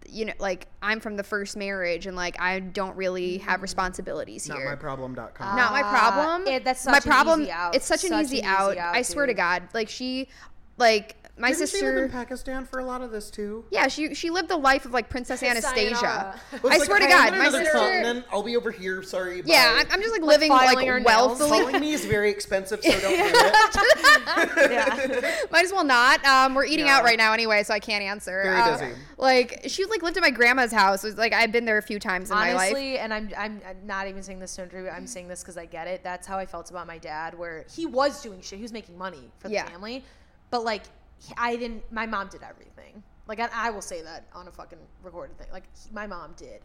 you 0.09 0.25
know, 0.25 0.33
like 0.41 0.67
I'm 0.83 0.99
from 0.99 1.17
the 1.17 1.23
first 1.23 1.57
marriage, 1.57 2.07
and 2.07 2.17
like 2.17 2.41
I 2.41 2.59
don't 2.59 2.97
really 2.97 3.39
have 3.39 3.63
responsibilities 3.63 4.49
Not 4.49 4.57
here. 4.59 4.65
Not 4.65 4.71
my 4.73 4.77
problem.com. 4.81 5.57
Not 5.57 5.71
my 5.73 5.83
Ah, 5.85 5.91
problem. 5.91 6.49
it- 6.49 6.65
that's 6.65 6.85
my 6.87 6.97
an 6.97 7.03
problem. 7.03 7.43
easy 7.43 7.53
out. 7.53 7.75
It's 7.77 7.87
such 7.87 8.03
an 8.05 8.19
easy, 8.21 8.41
an 8.41 8.47
out. 8.47 8.71
easy 8.73 8.81
out, 8.81 8.97
I 8.97 9.03
swear 9.03 9.27
to. 9.27 9.35
God, 9.35 9.69
like 9.75 9.89
she, 9.89 10.29
like 10.77 11.17
my 11.37 11.49
Didn't 11.49 11.57
she 11.57 11.63
live 11.63 11.71
sister. 11.71 12.05
in 12.05 12.11
Pakistan 12.11 12.65
for 12.65 12.79
a 12.79 12.85
lot 12.85 13.03
of 13.03 13.11
this 13.11 13.29
too? 13.31 13.65
yeah, 13.71 13.89
she 13.89 14.15
she 14.15 14.31
lived 14.31 14.49
the 14.49 14.57
life 14.57 14.85
of 14.85 14.93
like 14.93 15.09
Princess 15.09 15.43
Anastasia. 15.43 15.97
Sayonara. 15.97 16.41
It 16.53 16.63
was 16.63 16.73
I 16.73 16.77
like, 16.77 16.85
swear 16.87 16.99
to 17.01 17.05
"Hey, 17.07 17.11
God, 17.11 17.27
I'm 17.29 17.33
in 17.35 17.39
my 17.41 17.45
another 17.47 17.65
sister. 17.65 17.79
continent. 17.79 18.25
I'll 18.31 18.43
be 18.45 18.57
over 18.57 18.71
here. 18.71 19.03
Sorry. 19.03 19.43
Yeah. 19.45 19.77
I'm, 19.81 19.87
I'm 19.91 20.01
just 20.01 20.13
like 20.13 20.23
living 20.23 20.51
like, 20.51 20.69
filing 20.71 20.87
her 20.87 21.01
nails. 21.01 21.07
wealthily. 21.41 21.51
Calling 21.65 21.81
me 21.81 21.93
is 21.93 22.05
very 22.05 22.31
expensive, 22.31 22.81
so 22.85 22.91
don't 22.91 23.01
do 23.01 23.09
it. 23.19 23.55
yeah. 24.71 25.45
Might 25.51 25.65
as 25.65 25.73
well 25.73 25.85
not. 25.85 26.25
Um, 26.25 26.55
we're 26.55 26.67
eating 26.67 26.87
Yeah. 26.87 26.99
out 26.99 27.05
right 27.05 27.19
now 27.19 27.33
anyway, 27.33 27.63
so 27.63 27.75
I 27.75 27.81
can't 27.81 28.03
answer. 28.05 28.43
Very 28.45 28.57
Uh, 28.61 28.79
busy. 28.79 28.93
Like 29.19 29.63
she 29.67 29.85
like 29.87 30.03
lived 30.03 30.17
at 30.17 30.23
my 30.23 30.31
grandma's 30.31 30.73
house. 30.73 31.05
It 31.05 31.09
was 31.09 31.17
like 31.19 31.33
I've 31.33 31.53
been 31.53 31.65
there 31.65 31.79
a 31.79 31.83
few 31.83 31.99
times 31.99 32.31
in 32.31 32.37
my 32.37 32.53
life. 32.55 32.71
Honestly, 32.71 32.99
and 32.99 33.13
I'm, 33.13 33.31
I'm 33.37 33.61
I'm 33.69 33.87
not 33.87 34.07
even 34.09 34.23
saying 34.23 34.39
this 34.39 34.55
to 34.57 34.63
interview. 34.63 34.89
I'm 34.89 35.07
saying 35.07 35.29
this 35.29 35.41
because 35.43 35.57
I 35.57 35.67
get 35.67 35.87
it. 35.89 36.03
That's 36.05 36.27
how 36.27 36.39
I 36.39 36.47
felt 36.47 36.71
about 36.71 36.87
my 36.87 36.99
dad, 36.99 37.37
where 37.39 37.65
he 37.75 37.87
was 37.87 38.23
doing 38.23 38.41
shit. 38.41 38.59
He 38.59 38.63
was 38.63 38.73
making 38.73 38.97
money 38.97 39.31
for 39.39 39.49
the 39.49 39.55
Yeah. 39.55 39.69
family, 39.69 40.05
but 40.51 40.65
like 40.65 40.83
he- 40.85 40.91
I 41.37 41.57
didn't. 41.57 41.91
My 41.93 42.07
mom 42.07 42.29
did 42.29 42.43
everything. 42.43 43.03
Like 43.27 43.41
I, 43.41 43.49
I 43.53 43.71
will 43.71 43.83
say 43.83 44.03
that 44.03 44.25
on 44.35 44.49
a 44.49 44.51
fucking 44.51 44.79
recorded 45.03 45.39
thing. 45.39 45.47
Like 45.53 45.65
he- 45.83 45.91
my 45.93 46.07
mom 46.07 46.35
did 46.37 46.61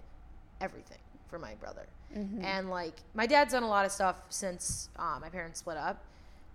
everything 0.62 0.98
for 1.30 1.40
my 1.40 1.56
brother, 1.56 1.86
Mm-hmm. 2.18 2.44
and 2.44 2.70
like 2.70 2.96
my 3.14 3.26
dad's 3.28 3.54
done 3.54 3.64
a 3.64 3.68
lot 3.68 3.86
of 3.86 3.92
stuff 3.92 4.20
since 4.30 4.90
uh, 4.98 5.18
my 5.22 5.30
parents 5.30 5.60
split 5.60 5.78
up, 5.78 6.04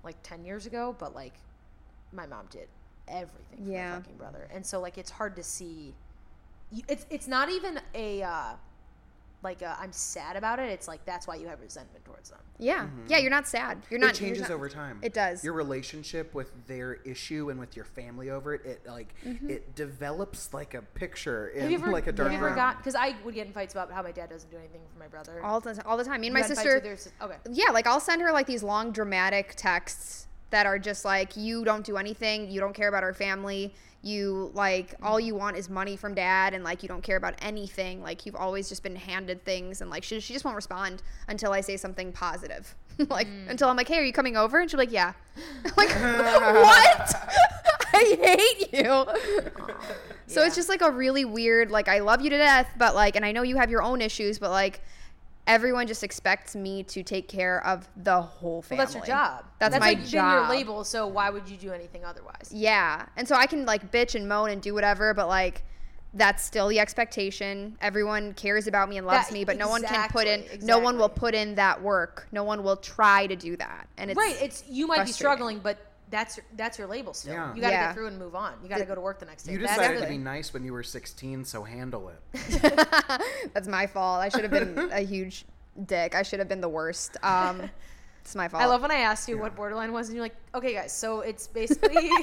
like 0.03 0.17
ten 0.23 0.45
years 0.45 0.67
ago. 0.67 0.95
But 0.99 1.15
like 1.15 1.35
my 2.13 2.27
mom 2.27 2.47
did 2.51 2.69
everything 3.09 3.65
for 3.65 3.71
Yeah. 3.71 3.91
my 3.91 3.97
fucking 3.97 4.17
brother, 4.17 4.49
and 4.53 4.65
so 4.67 4.81
like 4.81 4.99
it's 4.99 5.11
hard 5.11 5.37
to 5.37 5.43
see. 5.43 5.95
It's 6.89 7.07
it's 7.11 7.29
not 7.29 7.51
even 7.51 7.81
a. 7.95 8.23
Uh, 8.23 8.53
like 9.45 9.63
uh, 9.63 9.75
I'm 9.79 9.93
sad 9.93 10.37
about 10.37 10.59
it. 10.59 10.71
It's 10.71 10.89
like 10.89 11.05
that's 11.05 11.27
why 11.29 11.37
you 11.37 11.47
have 11.49 11.61
resentment 11.61 12.05
towards 12.05 12.31
them. 12.31 12.39
Yeah, 12.59 12.89
yeah. 13.09 13.19
You're 13.19 13.31
not 13.31 13.47
sad. 13.47 13.79
You're 13.91 14.01
not. 14.01 14.11
it 14.11 14.17
changes 14.17 14.43
not- 14.43 14.51
over 14.53 14.69
time. 14.69 14.99
It 15.03 15.13
does. 15.13 15.45
Your 15.45 15.53
relationship 15.55 16.35
with 16.35 16.51
their 16.67 16.95
issue 17.05 17.51
and 17.51 17.59
with 17.61 17.77
your 17.77 17.85
family 17.85 18.31
over 18.31 18.55
it, 18.55 18.65
it 18.65 18.87
like 18.87 19.15
Mm-hmm. 19.25 19.51
it 19.51 19.75
develops 19.75 20.53
like 20.55 20.75
a 20.75 20.83
picture 20.83 21.49
in 21.49 21.63
Have 21.63 21.71
you 21.71 21.79
ever, 21.79 21.91
like 21.91 22.05
a 22.05 22.07
have 22.07 22.15
dark 22.17 22.31
you 22.33 22.37
ever 22.39 22.47
room. 22.47 22.55
got? 22.57 22.79
Because 22.79 22.95
I 22.95 23.15
would 23.25 23.35
get 23.35 23.47
in 23.47 23.53
fights 23.53 23.75
about 23.75 23.91
how 23.93 24.03
my 24.03 24.13
dad 24.13 24.31
doesn't 24.31 24.51
do 24.51 24.57
anything 24.57 24.81
for 24.93 24.99
my 24.99 25.09
brother. 25.09 25.43
all 25.45 25.61
the 25.61 25.75
time 25.75 25.85
all 25.87 25.97
the 25.97 26.05
time. 26.05 26.21
Me 26.21 26.29
and 26.29 26.33
You 26.33 26.33
my 26.35 26.41
got 26.41 26.51
in 26.51 26.57
fights 26.57 26.63
sister. 26.65 26.77
with 26.79 26.85
your 26.87 26.97
sis- 26.97 27.13
okay. 27.23 27.37
yeah, 27.51 27.71
like 27.73 27.87
I'll 27.87 28.01
send 28.01 28.21
her 28.23 28.33
like 28.33 28.47
these 28.47 28.63
long 28.63 28.93
dramatic 28.93 29.55
texts 29.57 30.27
that 30.51 30.67
are 30.67 30.79
just 30.79 31.05
like 31.05 31.37
you 31.37 31.65
don't 31.65 31.85
do 31.85 31.97
anything, 31.97 32.51
you 32.51 32.61
don't 32.61 32.75
care 32.75 32.89
about 32.89 33.03
our 33.03 33.15
family, 33.15 33.75
you 34.03 34.51
like 34.55 34.95
all 35.03 35.19
you 35.19 35.35
want 35.35 35.57
is 35.57 35.69
money 35.69 35.97
from 35.97 36.15
dad 36.15 36.55
and 36.55 36.63
like 36.63 36.83
you 36.83 36.89
don't 36.89 37.03
care 37.03 37.17
about 37.17 37.35
anything, 37.41 38.03
like 38.03 38.27
you've 38.27 38.37
always 38.37 38.69
just 38.69 38.83
been 38.83 38.97
handed 38.97 39.45
things 39.45 39.81
and 39.81 39.91
like 39.91 40.05
she, 40.05 40.21
she 40.21 40.33
just 40.33 40.45
won't 40.45 40.57
respond 40.57 41.03
until 41.29 41.53
I 41.53 41.61
say 41.61 41.77
something 41.77 42.13
positive. 42.13 42.75
like 43.09 43.27
mm. 43.27 43.49
until 43.49 43.69
I'm 43.69 43.77
like, 43.77 43.89
"Hey, 43.89 43.99
are 43.99 44.05
you 44.05 44.13
coming 44.13 44.37
over?" 44.37 44.61
and 44.61 44.71
she's 44.71 44.79
like, 44.79 44.93
"Yeah." 44.93 45.15
like, 45.77 45.89
"What?" 45.91 47.15
I 47.93 48.17
hate 48.21 48.73
you. 48.73 49.07
So 50.27 50.43
it's 50.43 50.57
just 50.57 50.69
like 50.69 50.81
a 50.83 50.91
really 50.91 51.25
weird 51.25 51.71
like 51.71 51.89
I 51.89 52.01
love 52.01 52.21
you 52.21 52.31
to 52.31 52.39
death, 52.39 52.69
but 52.79 52.95
like 52.95 53.17
and 53.17 53.25
I 53.25 53.33
know 53.33 53.43
you 53.43 53.57
have 53.57 53.71
your 53.71 53.83
own 53.83 54.01
issues, 54.01 54.39
but 54.39 54.51
like 54.51 54.81
everyone 55.47 55.87
just 55.87 56.03
expects 56.03 56.57
me 56.57 56.83
to 56.85 57.03
take 57.03 57.29
care 57.29 57.65
of 57.67 57.89
the 57.97 58.21
whole 58.21 58.55
Well, 58.55 58.63
family. 58.63 58.85
that's 58.85 58.95
your 58.95 59.05
job. 59.05 59.45
That's, 59.59 59.79
my 59.79 59.79
like 59.79 60.05
job. 60.05 60.33
your 60.33 60.49
label. 60.49 60.85
So 60.85 61.07
why 61.07 61.31
would 61.31 61.49
you 61.49 61.57
do 61.57 61.73
anything 61.73 62.05
otherwise? 62.05 62.51
Yeah. 62.53 63.07
And 63.17 63.29
so 63.29 63.35
I 63.35 63.47
can 63.47 63.67
like 63.67 63.91
bitch 63.93 64.15
and 64.15 64.29
moan 64.29 64.51
and 64.51 64.63
do 64.63 64.75
whatever, 64.75 65.13
but 65.15 65.29
like 65.29 65.63
that's 66.15 66.45
still 66.45 66.69
the 66.69 66.79
expectation. 66.79 67.77
Everyone 67.81 68.35
cares 68.35 68.67
about 68.67 68.89
me 68.89 68.99
and 68.99 69.07
loves 69.07 69.27
That- 69.27 69.33
me, 69.35 69.45
but 69.45 69.59
no 69.59 69.69
one 69.69 69.83
can 69.83 70.09
put 70.11 70.27
in 70.27 70.41
exactly, 70.41 70.67
no 70.67 70.79
one 70.79 70.97
will 70.97 71.09
put 71.09 71.35
in 71.35 71.57
that 71.57 71.83
work. 71.83 72.29
No 72.33 72.45
one 72.45 72.63
will 72.63 72.77
try 72.77 73.27
to 73.27 73.37
do 73.37 73.57
that. 73.57 73.89
And 73.99 74.11
it's 74.11 74.19
right. 74.19 74.37
It's 74.41 74.65
you 74.69 74.87
might 74.87 75.05
be 75.05 75.13
struggling, 75.13 75.59
but 75.59 75.79
that's 76.11 76.37
your, 76.37 76.47
that's 76.57 76.79
your 76.79 76.87
label 76.87 77.15
still. 77.15 77.35
Yeah. 77.35 77.55
You 77.55 77.61
got 77.61 77.69
to 77.69 77.75
Yeah. 77.75 77.87
get 77.89 77.95
through 77.95 78.07
and 78.09 78.19
move 78.19 78.35
on. 78.35 78.53
You 78.63 78.69
got 78.69 78.79
to 78.79 78.85
go 78.85 78.95
to 78.95 79.01
work 79.01 79.19
the 79.19 79.27
next 79.27 79.45
day. 79.45 79.53
You 79.53 79.59
That's 79.59 79.77
decided 79.77 79.95
to 79.97 80.01
the- 80.03 80.07
be 80.11 80.19
nice 80.19 80.53
when 80.53 80.65
you 80.65 80.73
were 80.73 80.83
16, 80.83 81.45
so 81.45 81.63
handle 81.65 82.11
it. 82.11 82.21
that's 83.53 83.69
my 83.69 83.87
fault. 83.87 84.21
I 84.21 84.29
should 84.29 84.43
have 84.43 84.51
been 84.51 84.91
a 84.93 85.01
huge 85.01 85.45
dick. 85.87 86.15
I 86.15 86.23
should 86.23 86.39
have 86.39 86.49
been 86.49 86.61
the 86.61 86.69
worst. 86.69 87.17
Um 87.23 87.71
it's 88.21 88.35
my 88.35 88.49
fault. 88.49 88.63
I 88.63 88.67
love 88.67 88.81
when 88.81 88.91
I 88.91 89.01
asked 89.01 89.29
you 89.29 89.37
what 89.37 89.55
borderline 89.55 89.93
was, 89.93 90.09
and 90.09 90.17
you're 90.17 90.25
like, 90.25 90.35
"Okay, 90.55 90.73
guys, 90.73 90.95
so 90.95 91.21
it's 91.21 91.47
basically." 91.47 92.11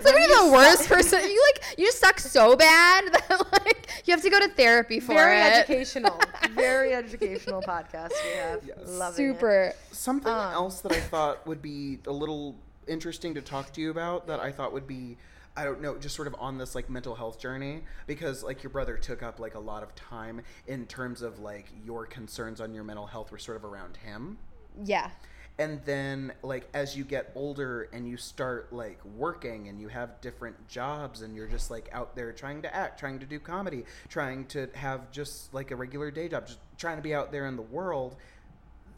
So 0.00 0.08
you're 0.16 0.28
the 0.46 0.52
worst 0.52 0.88
person. 0.88 1.20
You 1.20 1.52
like 1.54 1.78
you 1.78 1.84
just 1.86 1.98
suck 1.98 2.20
so 2.20 2.54
bad 2.56 3.12
that 3.12 3.46
like 3.64 3.90
you 4.06 4.12
have 4.14 4.22
to 4.22 4.30
go 4.30 4.38
to 4.38 4.48
therapy 4.50 5.00
for 5.00 5.14
very 5.14 5.38
it. 5.40 5.52
educational, 5.68 6.18
very 6.52 6.94
educational 6.94 7.60
podcast 7.60 8.10
we 8.24 8.38
have. 8.38 8.60
Yes. 8.64 8.78
Loving 8.86 9.24
it. 9.30 9.32
Super. 9.34 9.72
Something 9.90 10.32
Um. 10.32 10.52
else 10.54 10.80
that 10.82 10.92
I 10.92 11.00
thought 11.00 11.44
would 11.46 11.60
be 11.60 11.98
a 12.06 12.12
little 12.12 12.54
interesting 12.86 13.34
to 13.34 13.42
talk 13.42 13.72
to 13.74 13.80
you 13.80 13.90
about 13.90 14.26
that 14.26 14.40
I 14.40 14.52
thought 14.52 14.72
would 14.72 14.86
be 14.86 15.16
I 15.56 15.64
don't 15.64 15.82
know, 15.82 15.98
just 15.98 16.16
sort 16.16 16.28
of 16.28 16.34
on 16.38 16.56
this 16.56 16.74
like 16.74 16.88
mental 16.88 17.14
health 17.14 17.38
journey 17.38 17.82
because 18.06 18.42
like 18.42 18.62
your 18.62 18.70
brother 18.70 18.96
took 18.96 19.22
up 19.22 19.38
like 19.38 19.54
a 19.54 19.58
lot 19.60 19.82
of 19.82 19.94
time 19.94 20.40
in 20.66 20.86
terms 20.86 21.20
of 21.20 21.40
like 21.40 21.66
your 21.84 22.06
concerns 22.06 22.60
on 22.60 22.72
your 22.72 22.84
mental 22.84 23.06
health 23.06 23.30
were 23.30 23.38
sort 23.38 23.58
of 23.58 23.64
around 23.64 23.98
him. 23.98 24.38
Yeah. 24.82 25.10
And 25.58 25.82
then 25.84 26.32
like 26.42 26.70
as 26.72 26.96
you 26.96 27.04
get 27.04 27.30
older 27.34 27.90
and 27.92 28.08
you 28.08 28.16
start 28.16 28.72
like 28.72 29.04
working 29.04 29.68
and 29.68 29.78
you 29.78 29.88
have 29.88 30.18
different 30.22 30.68
jobs 30.68 31.20
and 31.20 31.36
you're 31.36 31.48
just 31.48 31.70
like 31.70 31.90
out 31.92 32.16
there 32.16 32.32
trying 32.32 32.62
to 32.62 32.74
act, 32.74 32.98
trying 32.98 33.18
to 33.18 33.26
do 33.26 33.38
comedy, 33.38 33.84
trying 34.08 34.46
to 34.46 34.70
have 34.72 35.10
just 35.10 35.52
like 35.52 35.70
a 35.70 35.76
regular 35.76 36.10
day 36.10 36.30
job, 36.30 36.46
just 36.46 36.60
trying 36.78 36.96
to 36.96 37.02
be 37.02 37.14
out 37.14 37.30
there 37.30 37.46
in 37.46 37.56
the 37.56 37.62
world 37.62 38.16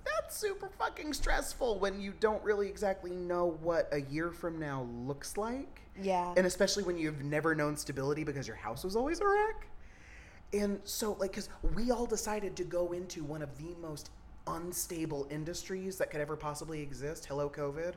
that's 0.04 0.36
super 0.36 0.68
fucking 0.68 1.12
stressful 1.12 1.78
when 1.78 2.00
you 2.00 2.12
don't 2.20 2.42
really 2.42 2.68
exactly 2.68 3.12
know 3.12 3.56
what 3.62 3.88
a 3.92 4.02
year 4.02 4.30
from 4.30 4.58
now 4.58 4.86
looks 5.06 5.36
like. 5.36 5.80
Yeah. 6.00 6.34
And 6.36 6.46
especially 6.46 6.82
when 6.82 6.98
you've 6.98 7.22
never 7.22 7.54
known 7.54 7.76
stability 7.76 8.24
because 8.24 8.46
your 8.46 8.56
house 8.56 8.84
was 8.84 8.96
always 8.96 9.20
a 9.20 9.26
wreck. 9.26 9.66
And 10.52 10.80
so, 10.84 11.16
like, 11.18 11.30
because 11.32 11.48
we 11.74 11.90
all 11.90 12.06
decided 12.06 12.56
to 12.56 12.64
go 12.64 12.92
into 12.92 13.24
one 13.24 13.42
of 13.42 13.56
the 13.58 13.74
most 13.80 14.10
unstable 14.46 15.26
industries 15.30 15.96
that 15.98 16.10
could 16.10 16.20
ever 16.20 16.36
possibly 16.36 16.80
exist. 16.80 17.26
Hello, 17.26 17.48
COVID. 17.48 17.94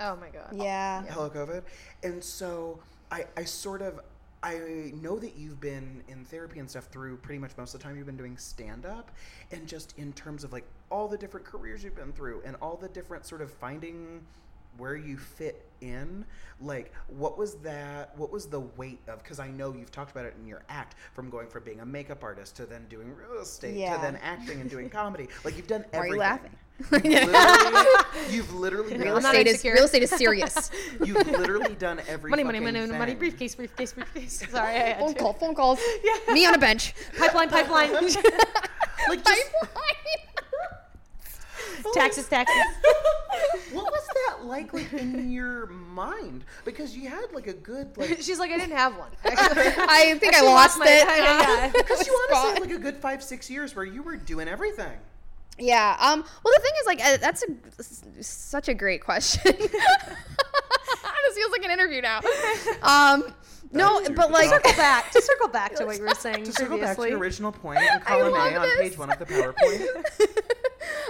Oh 0.00 0.16
my 0.16 0.28
god. 0.28 0.50
Yeah. 0.52 1.04
Hello, 1.08 1.30
COVID. 1.30 1.62
And 2.02 2.22
so 2.22 2.78
I, 3.10 3.24
I 3.36 3.44
sort 3.44 3.80
of, 3.80 4.00
I 4.42 4.92
know 5.00 5.18
that 5.18 5.36
you've 5.36 5.60
been 5.60 6.02
in 6.08 6.24
therapy 6.24 6.58
and 6.58 6.68
stuff 6.68 6.86
through 6.86 7.16
pretty 7.18 7.38
much 7.38 7.52
most 7.56 7.74
of 7.74 7.80
the 7.80 7.84
time 7.84 7.96
you've 7.96 8.06
been 8.06 8.16
doing 8.16 8.36
stand 8.36 8.84
up. 8.84 9.10
And 9.50 9.66
just 9.66 9.96
in 9.96 10.12
terms 10.12 10.44
of 10.44 10.52
like 10.52 10.66
all 10.90 11.08
the 11.08 11.18
different 11.18 11.44
careers 11.46 11.82
you've 11.82 11.96
been 11.96 12.12
through 12.12 12.42
and 12.44 12.56
all 12.62 12.76
the 12.76 12.88
different 12.88 13.24
sort 13.26 13.40
of 13.42 13.50
finding 13.52 14.20
where 14.78 14.94
you 14.96 15.16
fit 15.16 15.64
in 15.80 16.22
like 16.60 16.92
what 17.08 17.38
was 17.38 17.54
that 17.56 18.16
what 18.18 18.30
was 18.30 18.46
the 18.46 18.60
weight 18.60 19.00
of 19.08 19.22
because 19.22 19.38
i 19.40 19.48
know 19.48 19.72
you've 19.72 19.90
talked 19.90 20.10
about 20.10 20.26
it 20.26 20.34
in 20.38 20.46
your 20.46 20.62
act 20.68 20.96
from 21.14 21.30
going 21.30 21.48
from 21.48 21.64
being 21.64 21.80
a 21.80 21.86
makeup 21.86 22.22
artist 22.22 22.56
to 22.56 22.66
then 22.66 22.84
doing 22.90 23.10
real 23.14 23.40
estate 23.40 23.74
Yeah. 23.74 23.96
to 23.96 24.02
then 24.02 24.16
acting 24.22 24.60
and 24.60 24.68
doing 24.68 24.90
comedy 24.90 25.28
like 25.44 25.56
you've 25.56 25.66
done 25.66 25.84
Why 25.92 25.98
are 26.00 26.06
you 26.08 26.16
laughing? 26.18 26.50
You've 26.92 27.02
literally, 27.32 27.86
you've 28.30 28.54
literally 28.54 28.98
Real 28.98 29.16
estate 29.16 29.46
is 29.46 29.64
real 29.64 29.84
estate 29.84 30.02
is 30.02 30.10
serious. 30.10 30.70
You've 31.02 31.26
literally 31.26 31.74
done 31.74 32.02
every 32.06 32.28
Money, 32.28 32.44
money, 32.44 32.58
fucking 32.58 32.74
money, 32.80 32.98
money, 32.98 33.14
briefcase, 33.14 33.54
briefcase, 33.54 33.94
briefcase. 33.94 34.44
Sorry, 34.50 34.74
I 34.74 34.78
had 34.88 34.98
phone 34.98 35.14
to. 35.14 35.18
call, 35.18 35.32
phone 35.32 35.54
calls. 35.54 35.80
Yeah. 36.04 36.34
Me 36.34 36.44
on 36.44 36.52
a 36.54 36.58
bench. 36.58 36.92
Pipeline, 37.18 37.48
pipeline. 37.48 37.94
Like 37.94 38.02
just, 39.24 39.38
taxes, 41.94 42.28
taxes. 42.28 42.56
what 43.72 43.84
was 43.84 44.06
that 44.28 44.44
like, 44.44 44.72
like 44.72 44.92
in 44.92 45.30
your 45.30 45.66
mind? 45.66 46.44
Because 46.64 46.96
you 46.96 47.08
had 47.08 47.32
like 47.32 47.46
a 47.46 47.52
good 47.52 47.96
like. 47.96 48.18
She's 48.20 48.38
like, 48.38 48.50
I 48.50 48.58
didn't 48.58 48.76
have 48.76 48.96
one. 48.96 49.10
I 49.24 50.16
think 50.18 50.24
I 50.34 50.38
Actually 50.38 50.48
lost 50.48 50.78
my- 50.78 50.86
it. 50.88 51.06
yeah. 51.06 51.72
Because 51.74 52.06
you 52.06 52.12
honestly 52.30 52.52
had 52.52 52.60
like 52.60 52.70
a 52.78 52.78
good 52.82 52.96
five, 52.96 53.22
six 53.22 53.50
years 53.50 53.74
where 53.76 53.84
you 53.84 54.02
were 54.02 54.16
doing 54.16 54.48
everything. 54.48 54.98
Yeah. 55.58 55.96
Um. 56.00 56.24
Well, 56.44 56.54
the 56.54 56.62
thing 56.62 56.72
is, 56.80 56.86
like, 56.86 57.00
uh, 57.04 57.16
that's 57.16 57.42
a 57.42 58.22
such 58.22 58.68
a 58.68 58.74
great 58.74 59.02
question. 59.02 59.54
this 59.58 61.34
feels 61.34 61.50
like 61.52 61.64
an 61.64 61.70
interview 61.70 62.02
now. 62.02 62.20
Um. 62.82 63.24
No, 63.72 64.00
but, 64.14 64.30
like- 64.30 64.48
circle 64.48 64.72
back 64.72 65.10
to 65.10 65.20
circle 65.20 65.48
back 65.48 65.74
to 65.76 65.84
what 65.84 65.96
you 65.98 66.04
were 66.04 66.14
saying 66.14 66.44
to 66.44 66.52
circle 66.52 66.78
back 66.78 66.90
to 66.96 67.02
previously. 67.02 67.10
your 67.10 67.18
original 67.18 67.50
point 67.52 67.80
in 67.80 68.00
column 68.00 68.32
A 68.34 68.56
on 68.56 68.68
page 68.78 68.96
one 68.96 69.10
of 69.10 69.18
the 69.18 69.26
PowerPoint. 69.26 69.86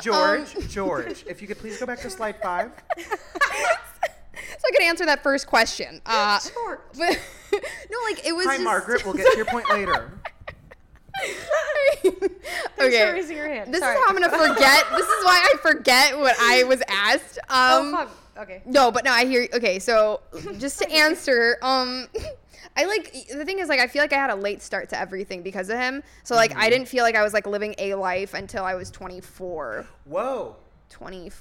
George, 0.07 0.57
Um, 0.57 0.69
George, 0.69 1.25
if 1.27 1.43
you 1.43 1.49
could 1.49 1.59
please 1.59 1.79
go 1.79 1.87
back 1.87 1.99
to 2.01 2.11
slide 2.11 2.37
five. 2.41 2.71
so 2.99 3.05
I 3.09 4.71
could 4.71 4.83
answer 4.83 5.05
that 5.07 5.23
first 5.23 5.49
question. 5.49 6.01
Uh, 6.07 6.39
Sure. 6.39 6.81
but 6.97 7.21
no, 7.53 7.99
like 8.05 8.25
it 8.25 8.35
was 8.35 8.47
Hi, 8.47 8.53
just 8.55 8.65
Margaret. 8.65 9.05
We'll 9.05 9.15
get 9.15 9.31
to 9.33 9.37
your 9.37 9.47
point 9.47 9.69
later. 9.69 10.13
Thanks 12.03 12.25
okay. 12.79 13.07
for 13.07 13.13
raising 13.15 13.37
your 13.37 13.49
hand. 13.49 13.75
This 13.75 13.81
Sorry. 13.81 13.97
is 13.97 14.01
how 14.05 14.09
I'm 14.09 14.15
gonna 14.21 14.31
forget. 14.31 14.85
this 14.93 15.07
is 15.07 15.25
why 15.25 15.49
I 15.53 15.59
forget 15.61 16.17
what 16.17 16.37
I 16.39 16.63
was 16.65 16.83
asked. 16.89 17.39
Um, 17.49 17.49
oh 17.49 17.93
fuck. 17.93 18.11
Okay. 18.43 18.63
No, 18.67 18.91
but 18.93 19.05
no, 19.05 19.11
I 19.13 19.25
hear. 19.25 19.49
Okay, 19.55 19.79
so 19.79 20.21
just 20.59 20.79
to 20.81 20.93
answer, 20.93 21.57
um, 21.63 22.07
I 22.77 22.85
like 22.85 23.12
the 23.33 23.45
thing 23.45 23.59
is 23.59 23.68
like 23.68 23.81
I 23.81 23.87
feel 23.87 24.03
like 24.03 24.12
I 24.12 24.16
had 24.16 24.31
a 24.31 24.35
late 24.35 24.62
start 24.62 24.89
to 24.91 24.99
everything 24.99 25.43
because 25.43 25.68
of 25.70 25.79
him. 25.79 26.03
So 26.24 26.35
like 26.35 26.51
Mm-hmm. 26.51 26.61
I 26.61 26.70
didn't 26.70 26.89
feel 26.89 27.03
like 27.05 27.14
I 27.16 27.22
was 27.22 27.33
like 27.33 27.47
living 27.47 27.74
a 27.79 27.95
life 27.95 28.35
until 28.35 28.64
I 28.64 28.74
was 28.74 28.91
24. 28.91 29.87
Whoa. 30.05 30.57
20. 30.91 31.33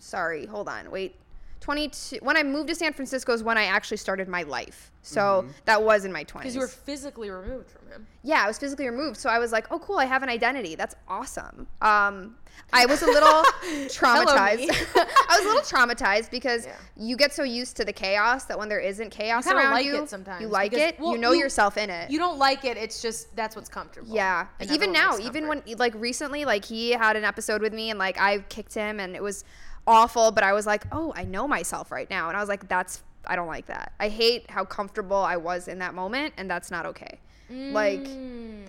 Sorry, 0.00 0.46
hold 0.46 0.68
on, 0.68 0.90
wait. 0.90 1.14
22. 1.60 2.18
When 2.22 2.36
I 2.36 2.42
moved 2.42 2.68
to 2.68 2.74
San 2.74 2.92
Francisco 2.92 3.32
is 3.32 3.42
when 3.42 3.58
I 3.58 3.64
actually 3.64 3.96
started 3.98 4.28
my 4.28 4.42
life. 4.44 4.90
So 5.02 5.20
Mm-hmm. 5.42 5.50
that 5.64 5.82
was 5.82 6.04
in 6.04 6.12
my 6.12 6.24
20s. 6.24 6.38
Because 6.38 6.54
you 6.54 6.60
were 6.60 6.68
physically 6.68 7.30
removed 7.30 7.70
from 7.70 7.86
him. 7.88 8.06
yeah, 8.22 8.42
I 8.44 8.46
was 8.46 8.58
physically 8.58 8.86
removed. 8.88 9.16
So 9.16 9.30
I 9.30 9.38
was 9.38 9.52
like, 9.52 9.66
oh, 9.70 9.78
cool, 9.78 9.98
I 9.98 10.04
have 10.04 10.22
an 10.22 10.28
identity. 10.28 10.74
That's 10.74 10.94
awesome. 11.08 11.66
Um, 11.80 12.36
I 12.72 12.84
was 12.86 13.00
a 13.02 13.06
little 13.06 13.42
traumatized. 13.88 14.58
me. 14.58 14.68
I 14.96 15.36
was 15.38 15.44
a 15.44 15.48
little 15.48 15.62
traumatized 15.62 16.30
because 16.30 16.66
Yeah. 16.66 16.74
you 16.96 17.16
get 17.16 17.32
so 17.32 17.42
used 17.42 17.76
to 17.78 17.84
the 17.84 17.92
chaos 17.92 18.44
that 18.44 18.58
when 18.58 18.68
there 18.68 18.80
isn't 18.80 19.10
chaos 19.10 19.44
kinda 19.44 19.60
around 19.62 19.72
like 19.72 19.86
you, 19.86 20.02
it 20.02 20.10
sometimes 20.10 20.42
you 20.42 20.48
like 20.48 20.72
because- 20.72 20.88
it. 20.90 21.00
well, 21.00 21.12
you 21.12 21.18
know 21.18 21.32
you- 21.32 21.40
yourself 21.40 21.76
in 21.78 21.88
it. 21.88 22.10
You 22.10 22.18
don't 22.18 22.38
like 22.38 22.64
it. 22.64 22.76
It's 22.76 23.00
just 23.00 23.34
that's 23.36 23.56
what's 23.56 23.68
comfortable. 23.68 24.14
yeah, 24.14 24.46
And 24.60 24.70
even 24.70 24.92
now, 24.92 25.16
even 25.18 25.48
when 25.48 25.62
like 25.78 25.94
recently, 25.94 26.44
like 26.44 26.64
he 26.64 26.90
had 26.90 27.16
an 27.16 27.24
episode 27.24 27.62
with 27.62 27.72
me 27.72 27.90
and 27.90 27.98
like 27.98 28.20
I 28.20 28.38
kicked 28.50 28.74
him 28.74 29.00
and 29.00 29.16
it 29.16 29.22
was 29.22 29.44
awful, 29.88 30.30
but 30.30 30.44
I 30.44 30.52
was 30.52 30.66
like, 30.66 30.84
oh, 30.92 31.12
I 31.16 31.24
know 31.24 31.48
myself 31.48 31.90
right 31.90 32.08
now, 32.08 32.28
and 32.28 32.36
I 32.36 32.40
was 32.40 32.48
like, 32.48 32.68
that's 32.68 33.02
I 33.26 33.34
don't 33.34 33.48
like 33.48 33.66
that. 33.66 33.92
I 33.98 34.08
hate 34.08 34.50
how 34.50 34.64
comfortable 34.64 35.16
I 35.16 35.36
was 35.36 35.66
in 35.68 35.78
that 35.80 35.94
moment, 35.94 36.34
and 36.36 36.48
that's 36.48 36.70
not 36.70 36.86
okay. 36.86 37.18
Like, 37.50 38.06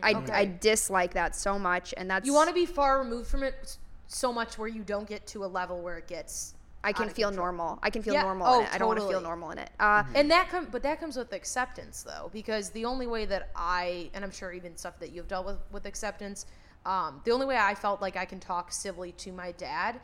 I 0.02 0.14
okay. 0.14 0.32
I 0.32 0.46
dislike 0.46 1.14
that 1.14 1.36
so 1.36 1.60
much, 1.60 1.94
and 1.98 2.10
that's 2.10 2.26
you 2.26 2.34
want 2.34 2.48
to 2.48 2.56
be 2.56 2.66
far 2.66 3.00
removed 3.00 3.28
from 3.28 3.44
it 3.44 3.78
so 4.08 4.32
much 4.32 4.58
where 4.58 4.70
you 4.70 4.84
don't 4.84 5.08
get 5.08 5.28
to 5.28 5.44
a 5.44 5.48
level 5.48 5.82
where 5.82 5.98
it 5.98 6.08
gets. 6.08 6.56
I 6.82 6.94
can 6.94 7.10
feel 7.10 7.28
control. 7.28 7.48
normal. 7.48 7.80
I 7.84 7.90
can 7.90 8.02
feel 8.02 8.14
Yeah, 8.14 8.22
normal 8.22 8.48
oh, 8.48 8.60
in 8.60 8.66
it. 8.66 8.74
I 8.74 8.78
don't 8.78 8.88
want 8.88 9.02
to 9.02 9.08
feel 9.08 9.20
normal 9.20 9.52
in 9.52 9.58
it. 9.58 9.70
Uh, 9.82 10.04
And 10.16 10.32
that 10.32 10.48
comes, 10.48 10.70
but 10.72 10.82
that 10.84 10.98
comes 11.02 11.18
with 11.18 11.34
acceptance, 11.34 12.04
though, 12.04 12.30
because 12.32 12.70
the 12.70 12.86
only 12.86 13.06
way 13.06 13.26
that 13.26 13.50
I, 13.54 14.10
and 14.14 14.24
I'm 14.24 14.32
sure 14.32 14.54
even 14.54 14.78
stuff 14.78 14.98
that 15.00 15.12
you've 15.12 15.28
dealt 15.28 15.46
with 15.46 15.58
with 15.74 15.86
acceptance, 15.86 16.46
um, 16.86 17.20
the 17.26 17.32
only 17.32 17.46
way 17.46 17.58
I 17.58 17.76
felt 17.76 18.02
like 18.02 18.16
I 18.16 18.24
can 18.24 18.40
talk 18.40 18.72
civilly 18.72 19.12
to 19.14 19.34
my 19.34 19.52
dad 19.52 20.00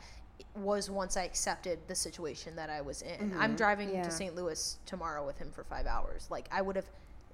was 0.54 0.90
once 0.90 1.16
I 1.16 1.24
accepted 1.24 1.78
the 1.86 1.94
situation 1.94 2.56
that 2.56 2.70
I 2.70 2.80
was 2.80 3.02
in. 3.02 3.32
I'm 3.38 3.50
mm-hmm. 3.50 3.56
driving 3.56 3.90
Yeah. 3.90 4.02
to 4.02 4.10
St. 4.10 4.34
Louis 4.34 4.78
tomorrow 4.86 5.24
with 5.24 5.38
him 5.38 5.50
for 5.50 5.64
five 5.64 5.86
hours. 5.86 6.26
Like 6.30 6.48
I 6.50 6.62
would 6.62 6.76
have 6.76 6.86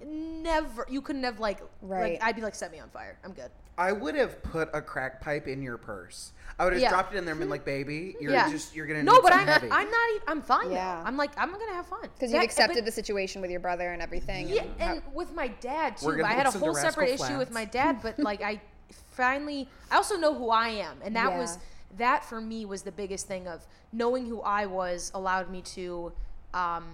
never, 0.05 0.85
you 0.89 1.01
couldn't 1.01 1.23
have 1.23 1.39
like, 1.39 1.61
Right. 1.81 2.13
like 2.13 2.23
I'd 2.23 2.35
be 2.35 2.41
like, 2.41 2.55
set 2.55 2.71
me 2.71 2.79
on 2.79 2.89
fire. 2.89 3.17
I'm 3.23 3.33
good. 3.33 3.51
I 3.77 3.91
would 3.91 4.15
have 4.15 4.43
put 4.43 4.69
a 4.73 4.81
crack 4.81 5.21
pipe 5.21 5.47
in 5.47 5.63
your 5.63 5.77
purse. 5.77 6.33
I 6.59 6.65
would 6.65 6.73
have 6.73 6.81
Yeah. 6.81 6.89
dropped 6.89 7.13
it 7.13 7.17
in 7.17 7.25
there 7.25 7.31
and 7.31 7.39
been 7.39 7.49
like, 7.49 7.65
"Baby, 7.65 8.15
you're 8.21 8.31
yeah, 8.31 8.47
just 8.51 8.75
you're 8.75 8.85
gonna 8.85 9.01
no, 9.01 9.13
need 9.13 9.23
but 9.23 9.33
I'm, 9.33 9.47
heavy." 9.47 9.67
I'm 9.71 9.89
not. 9.89 10.09
Even, 10.11 10.21
I'm 10.27 10.41
fine. 10.43 10.69
Yeah. 10.69 10.99
Yeah, 10.99 11.03
I'm 11.03 11.17
like, 11.17 11.31
I'm 11.37 11.51
gonna 11.51 11.73
have 11.73 11.87
fun 11.87 12.01
because 12.01 12.31
you've 12.31 12.43
accepted 12.43 12.75
but- 12.75 12.85
the 12.85 12.91
situation 12.91 13.41
with 13.41 13.49
your 13.49 13.59
brother 13.59 13.91
and 13.91 13.99
everything. 13.99 14.47
Yeah, 14.49 14.61
and 14.61 14.81
how- 14.81 14.93
and 14.93 15.01
with 15.15 15.33
my 15.33 15.47
dad 15.47 15.97
too. 15.97 16.23
I 16.23 16.33
had 16.33 16.45
a 16.45 16.51
whole 16.51 16.75
separate 16.75 17.09
Rascal 17.09 17.25
issue 17.29 17.37
with 17.39 17.49
my 17.49 17.65
dad, 17.65 17.99
but 18.03 18.19
like 18.19 18.43
I 18.43 18.61
finally, 18.91 19.67
I 19.89 19.95
also 19.95 20.17
know 20.17 20.35
who 20.35 20.51
I 20.51 20.67
am, 20.69 20.99
and 21.03 21.15
that 21.15 21.33
was 21.37 21.55
Yeah. 21.55 21.61
That 21.97 22.23
for 22.25 22.41
me 22.41 22.65
was 22.65 22.81
the 22.83 22.91
biggest 22.91 23.27
thing 23.27 23.47
of 23.47 23.65
knowing 23.91 24.25
who 24.25 24.41
I 24.41 24.65
was 24.65 25.11
allowed 25.13 25.49
me 25.49 25.61
to 25.61 26.11
um, 26.53 26.85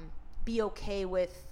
be 0.45 0.61
okay 0.63 1.05
with 1.05 1.45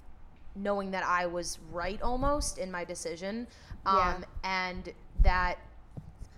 knowing 0.56 0.92
that 0.92 1.04
I 1.06 1.26
was 1.28 1.60
right 1.72 2.02
almost 2.02 2.58
in 2.58 2.72
my 2.72 2.84
decision, 2.84 3.48
um, 3.86 3.96
Yeah. 3.98 4.18
and 4.44 4.94
that 5.22 5.60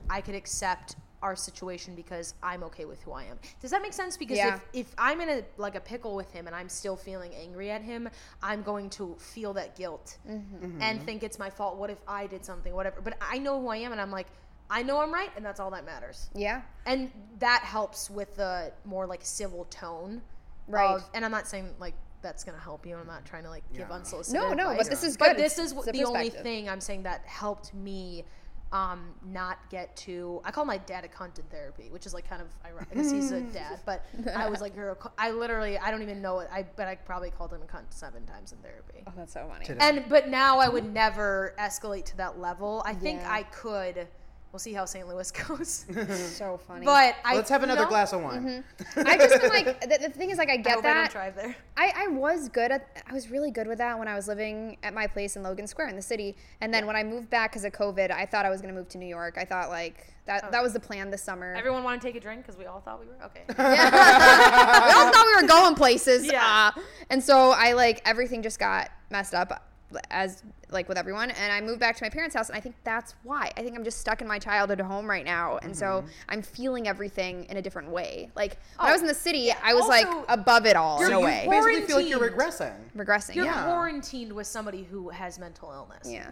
I 0.09 0.21
could 0.21 0.35
accept 0.35 0.95
our 1.21 1.35
situation 1.35 1.95
because 1.95 2.33
I'm 2.41 2.63
okay 2.63 2.85
with 2.85 3.01
who 3.03 3.11
I 3.11 3.23
am. 3.25 3.37
Does 3.61 3.71
that 3.71 3.81
make 3.81 3.91
sense? 3.93 4.15
Because 4.17 4.37
Yeah. 4.37 4.55
if, 4.55 4.61
if 4.73 4.93
I'm 4.97 5.19
in 5.21 5.29
a 5.29 5.43
like 5.57 5.75
a 5.75 5.79
pickle 5.81 6.15
with 6.15 6.31
him 6.31 6.47
and 6.47 6.55
I'm 6.55 6.69
still 6.69 6.95
feeling 6.95 7.33
angry 7.35 7.71
at 7.71 7.81
him, 7.81 8.09
I'm 8.41 8.61
going 8.63 8.89
to 8.91 9.15
feel 9.19 9.53
that 9.53 9.75
guilt 9.75 10.17
Mm-hmm. 10.27 10.81
and 10.81 11.01
think 11.03 11.23
it's 11.23 11.37
my 11.37 11.49
fault. 11.49 11.77
What 11.77 11.89
if 11.89 11.99
I 12.07 12.25
did 12.27 12.45
something? 12.45 12.73
Whatever. 12.73 13.01
But 13.01 13.15
I 13.21 13.37
know 13.37 13.59
who 13.59 13.67
I 13.67 13.77
am 13.77 13.91
and 13.91 13.99
I'm 14.01 14.11
like, 14.11 14.27
I 14.69 14.83
know 14.83 14.99
I'm 15.01 15.11
right 15.13 15.31
and 15.35 15.43
that's 15.45 15.59
all 15.59 15.71
that 15.71 15.85
matters. 15.85 16.29
yeah, 16.35 16.61
And 16.85 17.11
that 17.39 17.61
helps 17.63 18.09
with 18.09 18.35
the 18.35 18.71
more 18.85 19.07
like 19.07 19.21
civil 19.23 19.65
tone. 19.65 20.21
Right. 20.67 20.95
Of, 20.95 21.09
and 21.13 21.25
I'm 21.25 21.31
not 21.31 21.47
saying 21.47 21.73
like 21.79 21.95
that's 22.21 22.43
gonna 22.43 22.59
help 22.59 22.85
you. 22.85 22.95
I'm 22.97 23.07
not 23.07 23.25
trying 23.25 23.43
to 23.43 23.49
like 23.49 23.63
give 23.71 23.87
Yeah. 23.89 23.95
unsolicited 23.95 24.39
No, 24.41 24.53
no, 24.53 24.75
but 24.77 24.89
this 24.89 25.03
is 25.03 25.17
But 25.17 25.29
good. 25.35 25.37
this 25.45 25.57
is 25.57 25.71
it's 25.71 25.85
the 25.91 26.03
only 26.03 26.29
thing 26.29 26.69
I'm 26.69 26.81
saying 26.81 27.03
that 27.03 27.25
helped 27.25 27.73
me 27.73 28.25
um, 28.71 29.15
not 29.25 29.57
get 29.71 29.95
to. 29.97 30.41
I 30.45 30.51
call 30.51 30.63
my 30.63 30.77
dad 30.77 31.03
a 31.03 31.07
cunt 31.07 31.39
in 31.39 31.45
therapy, 31.45 31.89
which 31.89 32.05
is 32.05 32.13
like 32.13 32.29
kind 32.29 32.39
of 32.39 32.49
ironic 32.63 32.89
because 32.91 33.09
he's 33.09 33.31
a 33.31 33.41
dad. 33.59 33.79
But 33.83 34.05
I 34.35 34.47
was 34.47 34.61
like, 34.61 34.75
you're 34.75 34.91
a 34.91 34.95
cu- 34.95 35.09
I 35.17 35.31
literally, 35.31 35.79
I 35.79 35.89
don't 35.89 36.03
even 36.03 36.21
know 36.21 36.37
it. 36.37 36.49
I 36.53 36.67
but 36.75 36.87
I 36.87 36.93
probably 36.93 37.31
called 37.31 37.51
him 37.51 37.61
a 37.63 37.65
cunt 37.65 37.85
seven 37.89 38.27
times 38.27 38.51
in 38.51 38.59
therapy. 38.59 39.03
oh, 39.07 39.13
that's 39.17 39.33
so 39.33 39.47
funny. 39.51 39.65
Today. 39.65 39.79
And 39.81 40.05
but 40.07 40.27
now 40.29 40.59
I 40.59 40.69
would 40.69 40.85
never 40.93 41.55
escalate 41.57 42.05
to 42.05 42.17
that 42.17 42.37
level. 42.39 42.83
I 42.85 42.93
think 42.93 43.21
Yeah. 43.21 43.31
I 43.33 43.41
could. 43.43 44.07
We'll 44.51 44.59
see 44.59 44.73
how 44.73 44.85
St. 44.85 45.07
Louis 45.07 45.31
goes. 45.47 45.85
so 46.35 46.57
funny. 46.57 46.85
but 46.85 47.15
I 47.23 47.35
Let's 47.35 47.49
have 47.49 47.61
you 47.61 47.65
another 47.65 47.83
know, 47.83 47.89
glass 47.89 48.13
of 48.13 48.21
wine. 48.23 48.63
I've 48.95 49.19
just 49.19 49.41
been 49.41 49.49
like, 49.51 49.79
the, 49.81 49.99
the 50.01 50.09
thing 50.09 50.31
is, 50.31 50.39
like, 50.39 50.49
I 50.49 50.57
get 50.57 50.65
I 50.65 50.69
get 50.69 50.75
hope 50.75 50.85
I 50.85 50.93
don't 50.93 51.11
drive 51.11 51.35
there. 51.35 51.55
I, 51.77 51.93
I 51.95 52.07
was 52.07 52.49
good 52.49 52.71
at 52.71 52.87
I 53.07 53.13
was 53.13 53.29
really 53.29 53.51
good 53.51 53.67
with 53.67 53.77
that 53.77 53.97
when 53.99 54.07
I 54.07 54.15
was 54.15 54.27
living 54.27 54.77
at 54.81 54.93
my 54.93 55.05
place 55.05 55.35
in 55.35 55.43
Logan 55.43 55.67
Square 55.67 55.89
in 55.89 55.95
the 55.95 56.01
city. 56.01 56.35
And 56.61 56.73
then 56.73 56.87
when 56.87 56.95
I 56.95 57.03
moved 57.03 57.29
back 57.29 57.51
because 57.51 57.63
of 57.63 57.73
COVID, 57.73 58.09
I 58.11 58.25
thought 58.25 58.45
I 58.45 58.49
was 58.49 58.59
gonna 58.61 58.73
move 58.73 58.89
to 58.89 58.97
New 58.97 59.05
York. 59.07 59.37
I 59.37 59.45
thought 59.45 59.69
like 59.69 60.13
that 60.25 60.51
that 60.51 60.63
was 60.63 60.73
the 60.73 60.79
plan 60.79 61.11
this 61.11 61.21
summer. 61.21 61.53
Everyone 61.55 61.83
want 61.83 62.01
to 62.01 62.07
take 62.07 62.15
a 62.15 62.19
drink 62.19 62.41
because 62.41 62.57
we 62.57 62.65
all 62.65 62.81
thought 62.81 62.99
we 62.99 63.05
were 63.05 63.23
okay. 63.25 63.43
Yeah. 63.57 64.85
we 64.85 64.93
all 64.93 65.11
thought 65.11 65.25
we 65.27 65.41
were 65.41 65.47
going 65.47 65.75
places. 65.75 66.25
Yeah. 66.25 66.71
uh, 66.75 66.81
and 67.11 67.23
so 67.23 67.51
I 67.51 67.73
like 67.73 68.01
everything 68.05 68.41
just 68.41 68.59
got 68.59 68.89
messed 69.11 69.33
up 69.33 69.68
as 70.11 70.43
like 70.71 70.87
with 70.87 70.97
everyone 70.97 71.31
and 71.31 71.51
I 71.51 71.61
moved 71.61 71.79
back 71.79 71.95
to 71.97 72.03
my 72.03 72.09
parents' 72.09 72.35
house 72.35 72.49
and 72.49 72.55
I 72.57 72.59
think 72.61 72.75
that's 72.83 73.15
why. 73.23 73.51
I 73.57 73.61
think 73.63 73.75
I'm 73.75 73.83
just 73.83 73.99
stuck 73.99 74.21
in 74.21 74.27
my 74.27 74.37
childhood 74.37 74.79
home 74.81 75.09
right 75.09 75.25
now 75.25 75.57
and 75.63 75.75
so 75.75 75.85
Mm-hmm. 75.85 76.07
I'm 76.29 76.41
feeling 76.43 76.87
everything 76.87 77.45
in 77.45 77.57
a 77.57 77.61
different 77.61 77.89
way. 77.89 78.29
Like 78.35 78.57
when 78.77 78.87
Oh, 78.87 78.89
I 78.89 78.91
was 78.91 79.01
in 79.01 79.07
the 79.07 79.13
city, 79.13 79.51
I 79.51 79.73
was 79.73 79.87
like 79.87 80.07
above 80.27 80.65
it 80.65 80.75
all 80.75 81.01
in 81.01 81.07
So 81.09 81.17
a 81.17 81.19
you 81.19 81.25
way. 81.25 81.47
basically 81.49 81.81
feel 81.81 81.95
like 81.97 82.09
you're 82.09 82.29
regressing. 82.29 82.75
Regressing. 82.95 83.35
You're 83.35 83.45
yeah. 83.45 83.63
quarantined 83.65 84.31
with 84.33 84.45
somebody 84.47 84.83
who 84.83 85.09
has 85.09 85.39
mental 85.39 85.71
illness. 85.71 86.07
Yeah. 86.09 86.29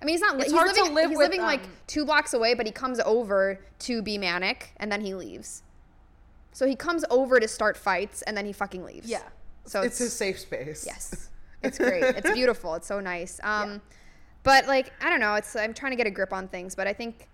I 0.00 0.04
mean, 0.04 0.14
he's 0.14 0.20
not. 0.20 0.34
It's 0.36 0.44
he's 0.46 0.52
hard 0.52 0.74
to 0.74 0.80
living, 0.82 0.94
live 0.94 1.08
He's 1.10 1.16
with, 1.18 1.28
living 1.30 1.42
like 1.42 1.62
um, 1.64 1.70
two 1.86 2.04
blocks 2.04 2.34
away, 2.34 2.52
but 2.54 2.66
he 2.66 2.72
comes 2.72 3.00
over 3.00 3.58
to 3.80 4.02
be 4.02 4.18
manic, 4.18 4.72
and 4.76 4.92
then 4.92 5.00
he 5.00 5.14
leaves. 5.14 5.62
So 6.52 6.66
he 6.66 6.76
comes 6.76 7.02
over 7.08 7.40
to 7.40 7.48
start 7.48 7.78
fights, 7.78 8.20
and 8.22 8.36
then 8.36 8.44
he 8.44 8.52
fucking 8.52 8.84
leaves. 8.84 9.08
Yeah. 9.08 9.22
So 9.64 9.80
It's 9.82 9.96
his 9.98 10.12
safe 10.12 10.38
space. 10.38 10.84
Yes. 10.86 11.30
It's 11.62 11.78
great. 11.78 12.02
it's 12.16 12.30
beautiful. 12.32 12.74
It's 12.74 12.86
so 12.86 13.00
nice. 13.00 13.40
Um, 13.42 13.80
but 14.42 14.66
like 14.66 14.92
I 15.00 15.10
don't 15.10 15.20
know. 15.20 15.34
It's 15.34 15.56
I'm 15.56 15.74
trying 15.74 15.92
to 15.92 15.96
get 15.96 16.06
a 16.06 16.10
grip 16.10 16.32
on 16.32 16.48
things, 16.48 16.74
but 16.74 16.86
I 16.86 16.92
think. 16.92 17.28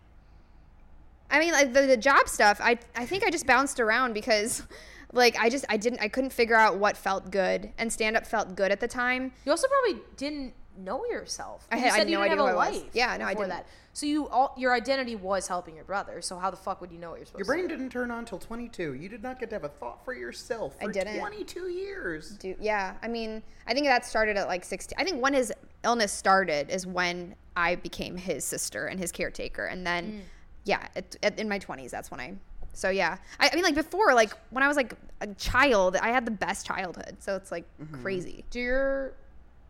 I 1.30 1.38
mean, 1.38 1.52
like 1.52 1.72
the, 1.72 1.82
the 1.82 1.96
job 1.96 2.28
stuff. 2.28 2.60
I 2.62 2.78
I 2.94 3.06
think 3.06 3.24
I 3.24 3.30
just 3.30 3.46
bounced 3.46 3.80
around 3.80 4.12
because, 4.12 4.62
like, 5.12 5.38
I 5.38 5.48
just 5.48 5.64
I 5.68 5.76
didn't 5.76 6.00
I 6.00 6.08
couldn't 6.08 6.32
figure 6.32 6.56
out 6.56 6.78
what 6.78 6.96
felt 6.96 7.30
good, 7.30 7.72
and 7.78 7.92
stand 7.92 8.16
up 8.16 8.26
felt 8.26 8.54
good 8.54 8.70
at 8.70 8.80
the 8.80 8.88
time. 8.88 9.32
You 9.44 9.52
also 9.52 9.66
probably 9.68 10.02
didn't 10.16 10.54
know 10.78 11.04
yourself. 11.06 11.66
I 11.70 11.76
You 11.76 11.82
had- 11.82 11.86
I 11.86 11.90
said 11.90 11.98
had 12.00 12.10
you 12.10 12.16
no 12.18 12.22
didn't 12.24 12.32
idea 12.40 12.46
have 12.46 12.54
a 12.54 12.58
I 12.58 12.70
was. 12.70 12.80
life 12.82 12.90
Yeah, 12.94 13.16
no, 13.16 13.24
I 13.26 13.34
didn't. 13.34 13.48
that. 13.50 13.66
So 13.94 14.06
you 14.06 14.26
all 14.28 14.54
your 14.56 14.72
identity 14.72 15.16
was 15.16 15.46
helping 15.46 15.74
your 15.74 15.84
brother. 15.84 16.22
So 16.22 16.38
how 16.38 16.50
the 16.50 16.56
fuck 16.56 16.80
would 16.80 16.90
you 16.90 16.98
know 16.98 17.10
what 17.10 17.18
you're 17.18 17.26
supposed 17.26 17.44
to? 17.44 17.46
Your 17.46 17.54
brain 17.56 17.68
do? 17.68 17.76
didn't 17.76 17.90
turn 17.90 18.10
on 18.10 18.24
till 18.24 18.38
22. 18.38 18.94
You 18.94 19.08
did 19.08 19.22
not 19.22 19.38
get 19.38 19.50
to 19.50 19.56
have 19.56 19.64
a 19.64 19.68
thought 19.68 20.02
for 20.04 20.14
yourself 20.14 20.76
I 20.80 20.86
for 20.86 20.92
didn't. 20.92 21.18
22 21.18 21.68
years. 21.68 22.30
do 22.38 22.54
yeah 22.58 22.94
i 23.02 23.08
mean 23.08 23.42
i 23.66 23.74
think 23.74 23.86
that 23.86 24.04
started 24.06 24.36
at 24.38 24.46
like 24.48 24.64
16 24.64 24.96
i 24.98 25.04
think 25.04 25.22
when 25.22 25.34
his 25.34 25.52
illness 25.84 26.10
started 26.12 26.70
is 26.70 26.86
when 26.86 27.34
i 27.56 27.74
became 27.74 28.16
his 28.16 28.44
sister 28.44 28.86
and 28.86 28.98
his 28.98 29.12
caretaker 29.12 29.66
and 29.66 29.86
then 29.86 30.04
Mm. 30.12 30.20
yeah 30.64 30.86
it, 30.96 31.16
it- 31.22 31.38
in 31.38 31.48
my 31.48 31.58
20s 31.58 31.90
that's 31.90 32.10
when 32.10 32.20
i 32.20 32.32
so 32.72 32.88
yeah 32.88 33.18
I, 33.38 33.50
I 33.52 33.54
mean 33.54 33.64
like 33.64 33.74
before 33.74 34.14
like 34.14 34.32
when 34.50 34.62
i 34.62 34.68
was 34.68 34.76
like 34.78 34.94
a 35.20 35.26
child 35.34 35.96
i 35.96 36.08
had 36.08 36.24
the 36.24 36.30
best 36.30 36.64
childhood 36.66 37.16
so 37.20 37.36
it's 37.36 37.50
like 37.52 37.64
Mm-hmm. 37.82 38.00
crazy 38.02 38.44
Do 38.50 38.58
your 38.60 39.12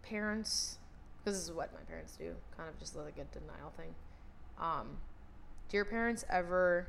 parents? 0.02 0.78
Because 1.24 1.38
this 1.38 1.48
is 1.48 1.52
what 1.52 1.72
my 1.72 1.80
parents 1.88 2.16
do. 2.16 2.34
Kind 2.56 2.68
of 2.68 2.78
just 2.78 2.96
like 2.96 3.16
a 3.18 3.24
denial 3.38 3.72
thing. 3.76 3.94
Um, 4.58 4.98
do 5.68 5.76
your 5.76 5.84
parents 5.84 6.24
ever 6.30 6.88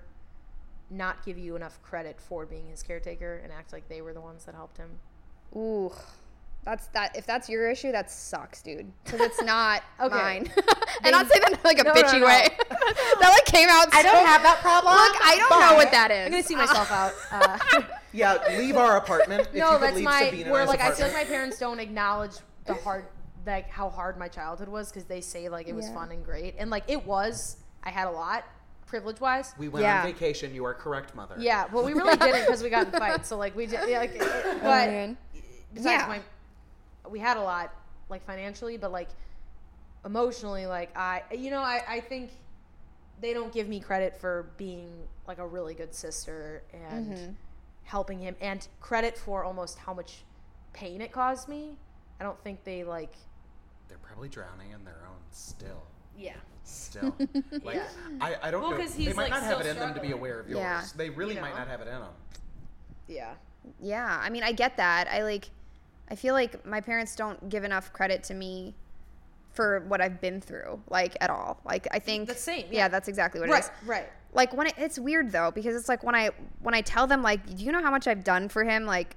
not 0.90 1.26
give 1.26 1.38
you 1.38 1.56
enough 1.56 1.82
credit 1.82 2.20
for 2.20 2.46
being 2.46 2.68
his 2.70 2.84
caretaker 2.84 3.40
and 3.44 3.52
act 3.52 3.74
like 3.74 3.88
they 3.90 4.02
were 4.02 4.14
the 4.14 4.22
ones 4.22 4.46
that 4.46 4.56
helped 4.56 4.78
him? 4.78 4.90
ooh 5.56 5.92
That's 6.64 6.88
that. 6.88 7.16
If 7.16 7.26
that's 7.26 7.48
your 7.50 7.70
issue, 7.70 7.92
that 7.92 8.10
sucks, 8.10 8.62
dude. 8.62 8.92
Because 9.04 9.22
it's 9.22 9.42
not 9.44 9.84
Okay. 10.02 10.16
mine. 10.16 10.52
and 11.04 11.12
not 11.12 11.28
say 11.32 11.40
that 11.40 11.52
in 11.54 11.60
like 11.64 11.80
a 11.80 11.84
No, 11.84 11.94
no, 11.94 12.02
bitchy 12.02 12.20
no. 12.20 12.26
way. 12.26 12.48
that 12.70 13.30
like 13.30 13.46
came 13.46 13.70
out. 13.70 13.88
I 13.94 14.02
don't 14.02 14.26
have 14.26 14.42
that 14.44 14.60
problem. 14.62 14.94
Look, 14.94 15.16
I 15.24 15.38
don't 15.38 15.60
know 15.60 15.76
what 15.76 15.92
that 15.92 16.10
is. 16.12 16.26
I'm 16.26 16.32
gonna 16.32 16.44
see 16.44 16.56
myself 16.56 16.92
out. 16.92 17.14
Uh, 17.32 17.60
Yeah, 18.12 18.38
leave 18.58 18.78
our 18.78 18.98
apartment. 18.98 19.48
If 19.50 19.54
you 19.56 19.60
no, 19.62 19.72
could 19.74 19.82
that's 19.82 19.96
leave 19.96 20.06
my 20.06 20.26
Sabina 20.26 20.52
where 20.52 20.66
like 20.66 20.80
I's 20.82 20.94
I 20.94 20.96
feel 20.96 21.08
like 21.08 21.16
my 21.16 21.24
parents 21.24 21.58
don't 21.60 21.80
acknowledge 21.80 22.34
the 22.66 22.76
hard 22.76 23.06
like 23.46 23.70
how 23.70 23.90
hard 23.90 24.18
my 24.18 24.28
childhood 24.28 24.70
was 24.70 24.90
because 24.90 25.06
they 25.06 25.22
say 25.22 25.50
like 25.50 25.68
it 25.68 25.76
was 25.76 25.88
Yeah. 25.88 25.94
fun 25.96 26.12
and 26.12 26.24
great 26.24 26.56
and 26.58 26.70
like 26.70 26.84
it 26.88 27.06
was. 27.06 27.58
I 27.84 27.90
had 27.90 28.08
a 28.08 28.12
lot 28.12 28.46
privilege 28.86 29.20
wise. 29.20 29.54
We 29.58 29.68
went 29.68 29.84
Yeah. 29.84 30.02
on 30.02 30.08
vacation. 30.08 30.54
You 30.54 30.66
are 30.66 30.74
correct, 30.74 31.16
mother. 31.16 31.36
Yeah, 31.40 31.66
well, 31.72 31.84
we 31.84 31.94
really 31.94 32.16
didn't 32.18 32.46
because 32.46 32.64
we 32.64 32.70
got 32.70 32.86
in 32.88 32.92
fights. 32.94 33.28
So 33.28 33.38
like 33.38 33.56
we 33.56 33.66
did, 33.66 33.90
yeah, 33.90 34.00
like, 34.00 34.16
it- 34.16 34.22
Oh, 34.46 34.54
but 34.62 34.88
man. 34.90 35.18
besides 35.74 36.04
Yeah. 36.04 36.08
my, 36.08 37.10
we 37.10 37.20
had 37.20 37.38
a 37.38 37.42
lot 37.42 37.74
like 38.10 38.26
financially, 38.26 38.78
but 38.78 38.92
like 38.92 39.10
emotionally, 40.06 40.66
like 40.66 40.96
I, 40.98 41.24
you 41.36 41.50
know, 41.52 41.62
I 41.62 41.82
I 41.88 42.00
think 42.02 42.32
they 43.22 43.34
don't 43.34 43.52
give 43.54 43.68
me 43.68 43.80
credit 43.80 44.16
for 44.20 44.52
being 44.58 44.90
like 45.28 45.38
a 45.38 45.48
really 45.48 45.74
good 45.74 45.94
sister 45.96 46.64
and 46.74 47.08
Mm-hmm. 47.14 47.32
helping 47.84 48.20
him, 48.20 48.36
and 48.42 48.68
credit 48.82 49.18
for 49.18 49.44
almost 49.44 49.78
how 49.80 49.94
much 49.94 50.24
pain 50.74 51.02
it 51.02 51.12
caused 51.12 51.48
me. 51.50 51.78
I 52.20 52.24
don't 52.24 52.40
think 52.44 52.64
they 52.64 52.84
like. 52.84 53.14
They're 53.94 54.00
probably 54.10 54.28
drowning 54.30 54.72
in 54.72 54.84
their 54.86 54.98
own 55.08 55.18
still. 55.32 55.84
Yeah. 56.18 56.34
Still. 56.64 57.16
Like, 57.64 57.76
Yeah. 57.76 57.84
I, 58.20 58.36
I 58.42 58.50
don't 58.52 58.64
Well, 58.64 58.72
know. 58.72 58.78
'cause 58.78 58.96
They 58.96 59.06
might 59.14 59.16
like, 59.18 59.30
not 59.30 59.44
have 59.44 59.60
it 59.60 59.66
still 59.66 59.72
in 59.74 59.80
them 59.80 59.94
to 59.94 60.02
be 60.02 60.12
aware 60.14 60.40
of 60.40 60.50
yours. 60.50 60.58
Yeah. 60.60 60.84
They 60.98 61.12
really 61.12 61.36
You 61.36 61.42
might 61.42 61.56
not 61.56 61.68
have 61.68 61.80
it 61.82 61.88
in 61.88 61.94
them. 61.94 62.10
Yeah. 63.08 63.34
Yeah, 63.80 64.20
I 64.20 64.32
mean, 64.32 64.42
I 64.42 64.52
get 64.52 64.78
that. 64.78 65.08
I 65.10 65.22
like, 65.22 65.52
I 66.10 66.16
feel 66.16 66.34
like 66.34 66.66
my 66.66 66.82
parents 66.82 67.16
don't 67.16 67.50
give 67.50 67.64
enough 67.64 67.94
credit 67.94 68.24
to 68.24 68.34
me 68.34 68.74
for 69.52 69.82
what 69.82 70.02
I've 70.02 70.20
been 70.20 70.42
through, 70.42 70.82
like 70.90 71.16
at 71.22 71.30
all. 71.30 71.60
Like, 71.64 71.88
I 71.92 72.00
think 72.00 72.28
The 72.30 72.34
same, 72.34 72.66
Yeah, 72.72 72.78
yeah. 72.80 72.88
that's 72.88 73.08
exactly 73.08 73.42
what 73.42 73.50
it 73.50 73.52
Right. 73.52 73.64
is. 73.64 73.70
Right. 73.86 74.10
Like 74.34 74.54
when 74.58 74.66
it, 74.66 74.74
it's 74.78 74.98
weird 74.98 75.32
though 75.32 75.52
because 75.52 75.76
it's 75.76 75.88
like 75.88 76.04
when 76.04 76.16
I 76.16 76.32
when 76.62 76.74
I 76.74 76.82
tell 76.82 77.06
them 77.06 77.22
like, 77.22 77.46
do 77.56 77.64
you 77.64 77.72
know 77.72 77.84
how 77.84 77.92
much 77.92 78.08
I've 78.08 78.24
done 78.24 78.50
for 78.50 78.64
him? 78.64 78.86
Like, 78.88 79.16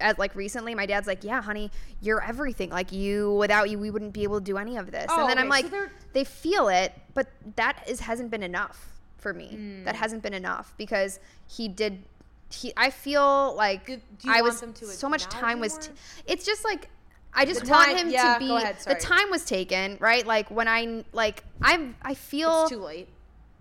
as 0.00 0.18
like 0.18 0.34
recently, 0.34 0.74
my 0.74 0.86
dad's 0.86 1.06
like, 1.06 1.22
yeah, 1.24 1.40
honey, 1.42 1.70
you're 2.00 2.22
everything. 2.22 2.70
Like 2.70 2.92
you, 2.92 3.34
without 3.34 3.70
you, 3.70 3.78
we 3.78 3.90
wouldn't 3.90 4.12
be 4.12 4.22
able 4.24 4.38
to 4.40 4.44
do 4.44 4.58
any 4.58 4.76
of 4.76 4.90
this. 4.90 5.06
Oh, 5.08 5.20
and 5.20 5.30
then 5.30 5.38
I'm 5.38 5.50
okay, 5.50 5.62
so 5.68 5.76
like, 5.76 5.90
they're- 6.12 6.24
feel 6.24 6.68
it, 6.68 6.92
but 7.14 7.28
that 7.56 7.82
is 7.86 8.00
hasn't 8.00 8.30
been 8.30 8.42
enough 8.42 8.88
for 9.18 9.32
me. 9.32 9.48
Hmm. 9.54 9.84
That 9.84 9.94
hasn't 9.96 10.22
been 10.22 10.34
enough 10.34 10.74
because 10.76 11.20
he 11.48 11.68
did. 11.68 12.02
He, 12.50 12.72
I 12.76 12.90
feel 12.90 13.54
like 13.56 13.86
Do- 13.86 13.96
do 14.18 14.28
you 14.28 14.32
I 14.34 14.42
want 14.42 14.44
was 14.44 14.60
them 14.60 14.72
to 14.74 14.86
so 14.86 15.08
much 15.08 15.24
time 15.24 15.58
was. 15.60 15.78
T- 15.78 15.92
it's 16.26 16.44
just 16.44 16.64
like 16.64 16.88
I 17.34 17.46
just 17.46 17.64
The 17.64 17.70
want 17.70 17.96
him 17.98 18.10
yeah, 18.10 18.34
to 18.34 18.38
be. 18.40 18.50
ahead, 18.50 18.76
the 18.86 18.94
time 18.94 19.30
was 19.30 19.44
taken, 19.46 19.96
right? 20.00 20.26
Like 20.26 20.50
when 20.50 20.68
I 20.68 21.04
like 21.12 21.44
I'm 21.62 21.94
I 22.02 22.12
feel 22.14 22.62
It's 22.62 22.70
too 22.70 22.78
late. 22.82 23.08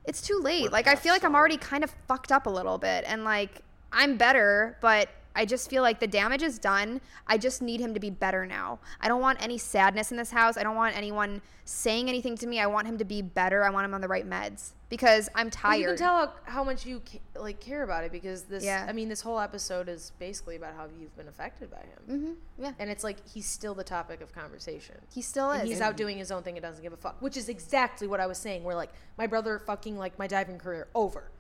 it's 0.05 0.22
too 0.22 0.39
late. 0.39 0.63
We're 0.63 0.69
Like 0.72 0.88
I 0.88 0.95
feel 0.95 1.13
like 1.13 1.24
I'm 1.24 1.36
already 1.36 1.55
kind 1.57 1.84
of 1.86 1.91
fucked 2.07 2.32
up 2.34 2.47
a 2.47 2.49
little 2.49 2.78
bit 2.78 3.05
and 3.07 3.24
like 3.24 3.61
I'm 3.93 4.17
better, 4.17 4.78
but 4.82 5.07
I 5.36 5.46
just 5.46 5.70
feel 5.70 5.82
like 5.82 6.00
the 6.00 6.08
damage 6.08 6.42
is 6.44 6.60
done. 6.60 7.00
I 7.28 7.38
just 7.38 7.62
need 7.62 7.80
him 7.80 7.94
to 7.94 8.00
be 8.00 8.10
better 8.10 8.46
now. 8.46 8.80
I 9.00 9.08
don't 9.08 9.22
want 9.22 9.42
any 9.42 9.58
sadness 9.58 10.12
in 10.12 10.18
this 10.18 10.32
house. 10.32 10.58
I 10.58 10.64
don't 10.64 10.76
want 10.76 10.96
anyone 10.98 11.42
saying 11.64 12.10
anything 12.10 12.36
to 12.38 12.48
me. 12.48 12.60
I 12.60 12.66
want 12.68 12.88
him 12.88 12.98
to 12.98 13.06
be 13.06 13.22
better. 13.22 13.64
I 13.64 13.70
want 13.70 13.86
him 13.86 13.94
on 13.94 14.02
the 14.02 14.08
right 14.10 14.30
meds 14.30 14.72
because 14.90 15.30
I'm 15.34 15.50
tired. 15.50 15.80
You 15.80 15.88
can 15.88 15.96
tell 15.98 16.16
how, 16.18 16.34
how 16.44 16.64
much 16.66 16.86
you 16.86 17.02
like 17.36 17.62
care 17.62 17.84
about 17.84 18.04
it 18.04 18.12
because 18.12 18.44
this. 18.44 18.64
Yeah. 18.66 18.86
I 18.88 18.92
mean, 18.92 19.08
this 19.08 19.22
whole 19.22 19.40
episode 19.40 19.88
is 19.88 20.12
basically 20.20 20.58
about 20.58 20.76
how 20.76 20.88
you've 21.00 21.16
been 21.16 21.30
affected 21.30 21.72
by 21.72 21.78
him, 21.78 22.00
Mm-hmm. 22.10 22.64
Yeah. 22.64 22.72
and 22.80 22.90
it's 22.90 23.04
like 23.04 23.18
he's 23.30 23.46
still 23.46 23.74
the 23.74 23.84
topic 23.86 24.20
of 24.22 24.34
conversation. 24.34 24.96
He 25.14 25.22
still 25.22 25.52
is. 25.52 25.62
And 25.62 25.70
he's 25.70 25.80
out 25.82 25.96
doing 25.96 26.18
his 26.18 26.30
own 26.32 26.44
thing 26.44 26.58
and 26.58 26.62
doesn't 26.64 26.84
give 26.84 26.92
a 26.94 26.98
fuck, 26.98 27.22
which 27.22 27.38
is 27.38 27.48
exactly 27.48 28.08
what 28.08 28.20
I 28.20 28.28
was 28.28 28.38
saying. 28.38 28.64
Where 28.66 28.76
like 28.76 28.92
my 29.18 29.28
brother 29.28 29.60
fucking 29.60 29.98
like 29.98 30.20
my 30.20 30.28
diving 30.28 30.58
career 30.58 30.88
over, 30.94 31.32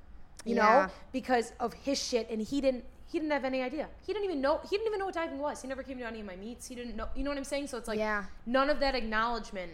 you 0.45 0.55
Yeah. 0.55 0.85
know, 0.87 0.93
because 1.11 1.51
of 1.59 1.73
his 1.73 2.01
shit, 2.01 2.29
and 2.29 2.41
he 2.41 2.61
didn't. 2.61 2.85
He 3.11 3.19
didn't 3.19 3.31
have 3.31 3.43
any 3.43 3.61
idea. 3.61 3.87
He 4.05 4.13
didn't 4.13 4.25
even 4.25 4.39
know. 4.39 4.59
He 4.63 4.69
didn't 4.77 4.87
even 4.87 4.99
know 4.99 5.05
what 5.05 5.15
diving 5.15 5.39
was. 5.39 5.61
He 5.61 5.67
never 5.67 5.83
came 5.83 5.97
to 5.97 6.05
any 6.05 6.21
of 6.21 6.25
my 6.25 6.35
meets. 6.37 6.67
He 6.67 6.75
didn't 6.75 6.95
know. 6.95 7.07
You 7.15 7.23
know 7.23 7.29
what 7.31 7.37
I'm 7.37 7.43
saying? 7.43 7.67
So 7.67 7.77
it's 7.77 7.87
like 7.87 7.99
Yeah. 7.99 8.23
none 8.45 8.69
of 8.69 8.79
that 8.79 8.95
acknowledgement. 8.95 9.73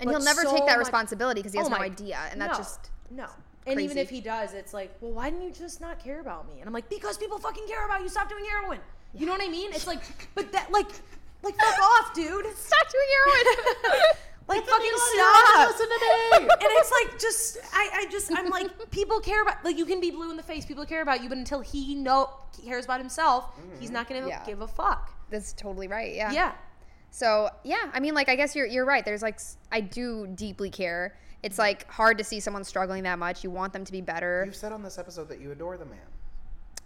and 0.00 0.08
he'll 0.10 0.20
never 0.20 0.42
so 0.42 0.52
take 0.52 0.64
that 0.64 0.78
much- 0.78 0.86
responsibility 0.86 1.40
because 1.40 1.52
he 1.52 1.58
has 1.58 1.66
Oh 1.66 1.70
no 1.70 1.76
idea. 1.76 2.18
And 2.30 2.40
that's 2.40 2.52
no, 2.52 2.58
just 2.58 2.90
no. 3.10 3.26
And 3.66 3.80
even 3.80 3.98
if 3.98 4.08
he 4.08 4.20
does, 4.20 4.54
it's 4.54 4.72
like, 4.72 4.94
well, 5.00 5.10
why 5.12 5.28
didn't 5.28 5.44
you 5.44 5.50
just 5.50 5.80
not 5.80 5.98
care 6.02 6.20
about 6.20 6.46
me? 6.48 6.60
And 6.60 6.66
I'm 6.68 6.72
like, 6.72 6.88
because 6.88 7.18
people 7.18 7.36
fucking 7.36 7.66
care 7.66 7.84
about 7.84 8.00
you. 8.02 8.08
Stop 8.08 8.28
doing 8.30 8.44
heroin. 8.44 8.78
You 9.12 9.26
know 9.26 9.32
what 9.32 9.42
I 9.42 9.48
mean? 9.48 9.72
It's 9.72 9.86
like, 9.86 10.02
but 10.34 10.52
that 10.52 10.70
like, 10.70 10.88
like 11.42 11.56
fuck 11.56 11.78
off, 11.82 12.14
dude. 12.14 12.46
stop 12.56 12.86
doing 12.90 13.08
heroin. 13.16 14.00
Like 14.48 14.60
It's 14.60 14.70
fucking 14.70 14.86
illegal, 14.86 14.98
stop. 15.14 15.68
listen 15.68 15.86
to 15.88 16.40
me. 16.40 16.48
and 16.48 16.70
it's 16.80 16.90
like 16.90 17.20
just 17.20 17.58
I, 17.72 17.90
I 17.92 18.06
just 18.10 18.32
I'm 18.34 18.48
like 18.48 18.90
people 18.90 19.20
care 19.20 19.42
about 19.42 19.62
like 19.64 19.76
you 19.76 19.84
can 19.84 20.00
be 20.00 20.10
blue 20.10 20.30
in 20.30 20.36
the 20.38 20.42
face 20.42 20.64
people 20.64 20.86
care 20.86 21.02
about 21.02 21.22
you 21.22 21.28
but 21.28 21.36
until 21.36 21.60
he 21.60 21.94
know 21.94 22.30
cares 22.64 22.86
about 22.86 22.98
himself 22.98 23.50
he's 23.78 23.90
not 23.90 24.08
gonna 24.08 24.26
Yeah. 24.26 24.42
give 24.46 24.62
a 24.62 24.66
fuck 24.66 25.12
that's 25.30 25.52
totally 25.52 25.88
right. 25.88 26.14
Yeah. 26.14 26.32
yeah 26.32 26.52
So 27.10 27.50
yeah, 27.64 27.90
I 27.92 28.00
mean, 28.00 28.14
like 28.14 28.28
I 28.28 28.36
guess 28.36 28.54
you're 28.56 28.66
you're 28.66 28.84
right. 28.84 29.04
There's 29.04 29.22
like 29.22 29.38
I 29.70 29.80
do 29.80 30.26
deeply 30.34 30.70
care. 30.70 31.16
It's 31.42 31.54
mm-hmm. 31.54 31.62
like 31.62 31.90
hard 31.90 32.18
to 32.18 32.24
see 32.24 32.40
someone 32.40 32.64
struggling 32.64 33.02
that 33.04 33.18
much. 33.18 33.44
You 33.44 33.50
want 33.50 33.72
them 33.72 33.84
to 33.84 33.92
be 33.92 34.00
better. 34.00 34.42
You've 34.46 34.56
said 34.56 34.72
on 34.72 34.82
this 34.82 34.98
episode 34.98 35.28
that 35.28 35.40
you 35.40 35.52
adore 35.52 35.76
the 35.76 35.84
man. 35.86 35.98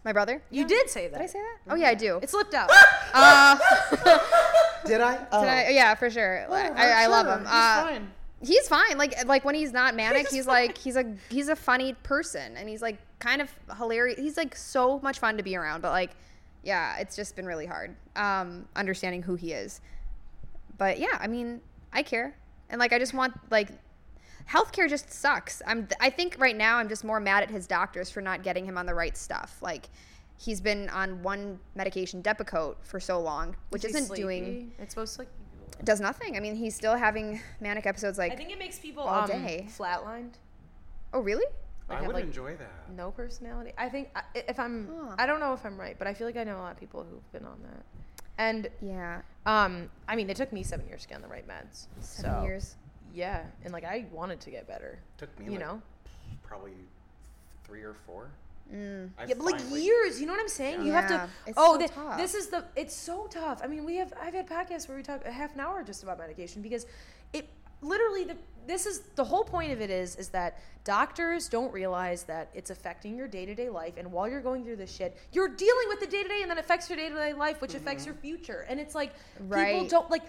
My 0.05 0.13
brother. 0.13 0.43
you 0.51 0.67
did 0.67 0.89
say 0.91 1.07
that 1.09 1.19
Did 1.19 1.23
I 1.25 1.27
say 1.27 1.39
that? 1.39 1.73
Oh 1.73 1.77
yeah, 1.77 1.89
I 1.89 1.95
do. 1.95 2.19
it 2.23 2.29
slipped 2.31 2.55
out 2.55 2.71
Uh, 3.15 3.57
Did 4.87 5.01
I? 5.01 5.27
Oh. 5.31 5.41
did 5.43 5.49
I, 5.49 5.69
yeah, 5.71 5.95
for 5.95 6.11
sure. 6.11 6.45
Well, 6.49 6.73
I, 6.77 7.05
I 7.05 7.07
love 7.07 7.27
sure, 7.27 7.35
him. 7.35 7.41
He's 7.43 7.49
Uh, 7.49 7.83
fine. 7.85 8.11
He's 8.45 8.69
fine. 8.69 8.99
Like 8.99 9.27
like 9.27 9.45
when 9.45 9.55
he's 9.55 9.73
not 9.73 9.95
manic, 9.95 10.23
He's 10.29 10.31
he's, 10.31 10.47
like 10.59 10.77
he's 10.77 10.97
a 10.97 11.15
he's 11.31 11.49
a 11.49 11.55
funny 11.57 11.95
person 12.03 12.57
and 12.57 12.69
he's 12.69 12.83
like 12.83 12.99
kind 13.21 13.41
of 13.41 13.49
hilarious. 13.79 14.19
He's 14.19 14.37
like 14.37 14.57
so 14.57 14.99
much 15.01 15.21
fun 15.21 15.37
to 15.37 15.43
be 15.45 15.55
around. 15.57 15.81
But 15.83 15.91
like, 15.91 16.11
yeah, 16.65 16.97
it's 16.99 17.15
just 17.15 17.37
been 17.37 17.47
really 17.47 17.67
hard 17.67 17.95
um, 18.17 18.67
understanding 18.75 19.23
who 19.23 19.37
he 19.37 19.53
is. 19.53 19.81
But 20.79 20.99
yeah, 20.99 21.17
I 21.21 21.29
mean, 21.29 21.61
I 21.93 22.03
care 22.03 22.35
and 22.71 22.81
like 22.81 22.93
I 22.93 22.99
just 22.99 23.15
want 23.15 23.35
like 23.51 23.69
healthcare 24.51 24.89
just 24.89 25.11
sucks. 25.13 25.63
I'm 25.67 25.89
I 26.01 26.11
think 26.11 26.37
right 26.39 26.57
now 26.57 26.77
I'm 26.79 26.89
just 26.89 27.05
more 27.05 27.21
mad 27.21 27.43
at 27.43 27.51
his 27.51 27.67
doctors 27.67 28.11
for 28.11 28.21
not 28.21 28.43
getting 28.43 28.65
him 28.65 28.77
on 28.79 28.87
the 28.87 28.95
right 28.95 29.17
stuff. 29.17 29.59
Like. 29.61 29.89
He's 30.39 30.61
been 30.61 30.89
on 30.89 31.23
one 31.23 31.61
medication, 31.77 32.21
Depakote, 32.21 32.75
for 32.83 32.99
so 32.99 33.21
long, 33.21 33.55
which 33.71 33.85
Is 33.85 33.95
isn't 33.95 34.17
doing 34.17 34.45
sleepy? 34.45 34.73
it's 34.81 34.93
supposed 34.93 35.15
to 35.15 35.21
like 35.21 35.29
does 35.85 36.01
nothing. 36.01 36.37
I 36.37 36.41
mean, 36.41 36.57
he's 36.57 36.75
still 36.75 36.97
having 36.97 37.41
manic 37.61 37.87
episodes 37.87 38.19
like 38.19 38.33
I 38.33 38.35
think 38.35 38.51
it 38.51 38.59
makes 38.59 38.77
people 38.81 39.05
all 39.05 39.21
um, 39.23 39.29
day. 39.29 39.69
flatlined 39.79 40.33
Oh, 41.13 41.21
really? 41.21 41.45
like 41.89 41.99
I 42.03 42.07
would 42.09 42.15
like, 42.15 42.25
enjoy 42.25 42.57
that. 42.57 42.73
no 42.97 43.13
personality 43.13 43.73
I 43.79 43.89
think 43.89 44.09
if 44.35 44.59
I'm 44.59 44.89
Huh. 44.93 45.15
I 45.17 45.27
don't 45.27 45.39
know 45.39 45.53
if 45.53 45.65
I'm 45.65 45.79
right 45.79 45.95
but 45.97 46.09
I 46.09 46.15
feel 46.15 46.27
like 46.27 46.37
I 46.37 46.43
know 46.43 46.57
a 46.57 46.63
lot 46.63 46.73
of 46.73 46.81
people 46.81 47.07
who've 47.09 47.33
been 47.33 47.45
on 47.45 47.61
that 47.63 47.85
and 48.39 48.69
Yeah. 48.81 49.21
um 49.47 49.91
I 50.09 50.17
mean 50.17 50.29
it 50.29 50.37
took 50.37 50.53
me 50.53 50.65
seven 50.65 50.89
years 50.89 51.03
to 51.03 51.09
get 51.09 51.17
on 51.17 51.23
the 51.23 51.29
right 51.29 51.47
meds 51.47 51.87
Seven 52.01 52.33
so 52.41 52.43
years. 52.45 52.75
Yeah 53.13 53.45
and 53.65 53.73
like 53.73 53.85
I 53.85 54.07
wanted 54.11 54.41
to 54.41 54.51
get 54.51 54.67
better 54.67 54.99
Took 55.19 55.39
me 55.39 55.47
you 55.47 55.53
like 55.53 55.61
know 55.61 55.83
probably 56.43 56.73
three 57.65 57.83
or 57.83 57.95
four. 58.07 58.31
Mm. 58.73 59.11
Yeah, 59.27 59.35
but 59.37 59.45
like 59.45 59.61
years, 59.71 60.21
you 60.21 60.27
know 60.27 60.33
what 60.33 60.41
I'm 60.41 60.49
saying? 60.49 60.85
You 60.85 60.93
have 60.93 61.09
to. 61.09 61.29
it's 61.47 61.55
oh, 61.57 61.75
so 61.75 61.79
thi- 61.79 61.95
tough. 61.95 62.19
this 62.19 62.35
is 62.35 62.49
the. 62.49 62.65
It's 62.77 62.95
so 62.95 63.27
tough. 63.31 63.61
I 63.63 63.67
mean, 63.67 63.85
we 63.85 63.97
have. 63.97 64.13
I've 64.21 64.35
had 64.35 64.49
podcasts 64.49 64.89
where 64.89 64.97
we 64.97 65.03
talk 65.03 65.25
a 65.25 65.33
half 65.33 65.55
an 65.55 65.61
hour 65.61 65.83
just 65.83 66.03
about 66.03 66.19
medication 66.19 66.63
because 66.63 66.87
it 67.33 67.49
literally 67.81 68.25
the. 68.25 68.37
This 68.67 68.87
is 68.87 69.01
the 69.17 69.25
whole 69.25 69.43
point 69.43 69.73
of 69.73 69.81
it 69.81 69.91
is 69.91 70.15
is 70.17 70.29
that 70.29 70.61
doctors 70.85 71.49
don't 71.49 71.73
realize 71.73 72.23
that 72.25 72.49
it's 72.55 72.71
affecting 72.71 73.17
your 73.17 73.27
day 73.27 73.45
to 73.45 73.55
day 73.55 73.69
life, 73.69 73.95
and 73.97 74.11
while 74.13 74.29
you're 74.29 74.41
going 74.41 74.65
through 74.65 74.77
this 74.77 74.95
shit, 74.95 75.19
you're 75.33 75.49
dealing 75.49 75.89
with 75.89 76.01
the 76.01 76.07
day 76.07 76.23
to 76.23 76.29
day, 76.29 76.43
and 76.43 76.51
then 76.51 76.59
affects 76.59 76.89
your 76.89 76.97
day 76.97 77.09
to 77.09 77.15
day 77.15 77.33
life, 77.33 77.61
which 77.61 77.75
affects 77.75 78.07
your 78.07 78.15
future. 78.15 78.65
And 78.69 78.79
it's 78.79 78.95
like 78.95 79.15
people 79.39 79.87
don't 79.87 80.11
like. 80.11 80.23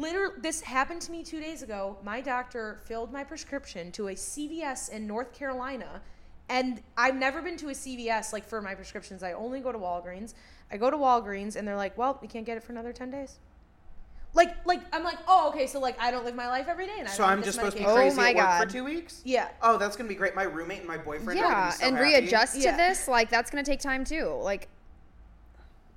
Literally, 0.00 0.34
this 0.40 0.62
happened 0.62 1.02
to 1.02 1.12
me 1.12 1.22
two 1.22 1.40
days 1.40 1.62
ago. 1.62 1.98
My 2.02 2.22
doctor 2.22 2.80
filled 2.86 3.12
my 3.12 3.22
prescription 3.22 3.92
to 3.92 4.08
a 4.08 4.14
CVS 4.14 4.88
in 4.88 5.06
North 5.06 5.34
Carolina, 5.34 6.00
and 6.48 6.80
I've 6.96 7.16
never 7.16 7.42
been 7.42 7.58
to 7.58 7.68
a 7.68 7.72
CVS 7.74 8.32
like 8.32 8.46
for 8.48 8.62
my 8.62 8.74
prescriptions. 8.74 9.22
I 9.22 9.32
only 9.32 9.60
go 9.60 9.72
to 9.72 9.78
Walgreens. 9.78 10.32
I 10.72 10.78
go 10.78 10.90
to 10.90 10.96
Walgreens, 10.96 11.54
and 11.54 11.68
they're 11.68 11.76
like, 11.76 11.98
"Well, 11.98 12.18
you 12.22 12.28
can't 12.28 12.46
get 12.46 12.56
it 12.56 12.62
for 12.64 12.72
another 12.72 12.94
ten 12.94 13.10
days." 13.10 13.40
Like, 14.32 14.54
like 14.64 14.80
I'm 14.94 15.04
like, 15.04 15.18
oh, 15.28 15.50
okay, 15.50 15.66
so 15.66 15.80
like 15.80 16.00
I 16.00 16.10
don't 16.10 16.24
live 16.24 16.34
my 16.34 16.48
life 16.48 16.66
every 16.68 16.86
day, 16.86 16.96
and 16.98 17.06
I 17.06 17.10
So 17.10 17.18
don't 17.24 17.32
I'm 17.32 17.38
have 17.38 17.44
just 17.44 17.58
this 17.60 17.72
supposed 17.72 17.76
to 17.76 17.82
be 17.82 17.86
medication. 17.86 17.98
Oh 18.00 18.14
crazy 18.14 18.16
my 18.16 18.30
at 18.30 18.36
work 18.36 18.44
God. 18.46 18.66
for 18.66 18.72
two 18.72 18.84
weeks? 18.84 19.20
Yeah. 19.26 19.48
Oh, 19.60 19.76
that's 19.76 19.96
gonna 19.96 20.08
be 20.08 20.14
great. 20.14 20.34
My 20.34 20.44
roommate 20.44 20.78
and 20.78 20.88
my 20.88 20.96
boyfriend. 20.96 21.38
are 21.38 21.42
gonna 21.42 21.54
Yeah, 21.54 21.66
be 21.66 21.72
so 21.72 21.86
and 21.86 21.96
happy. 21.96 22.08
readjust 22.14 22.56
Yeah. 22.56 22.70
to 22.70 22.76
this, 22.78 23.06
like 23.06 23.28
that's 23.28 23.50
gonna 23.50 23.64
take 23.64 23.80
time 23.80 24.04
too. 24.04 24.28
Like, 24.40 24.68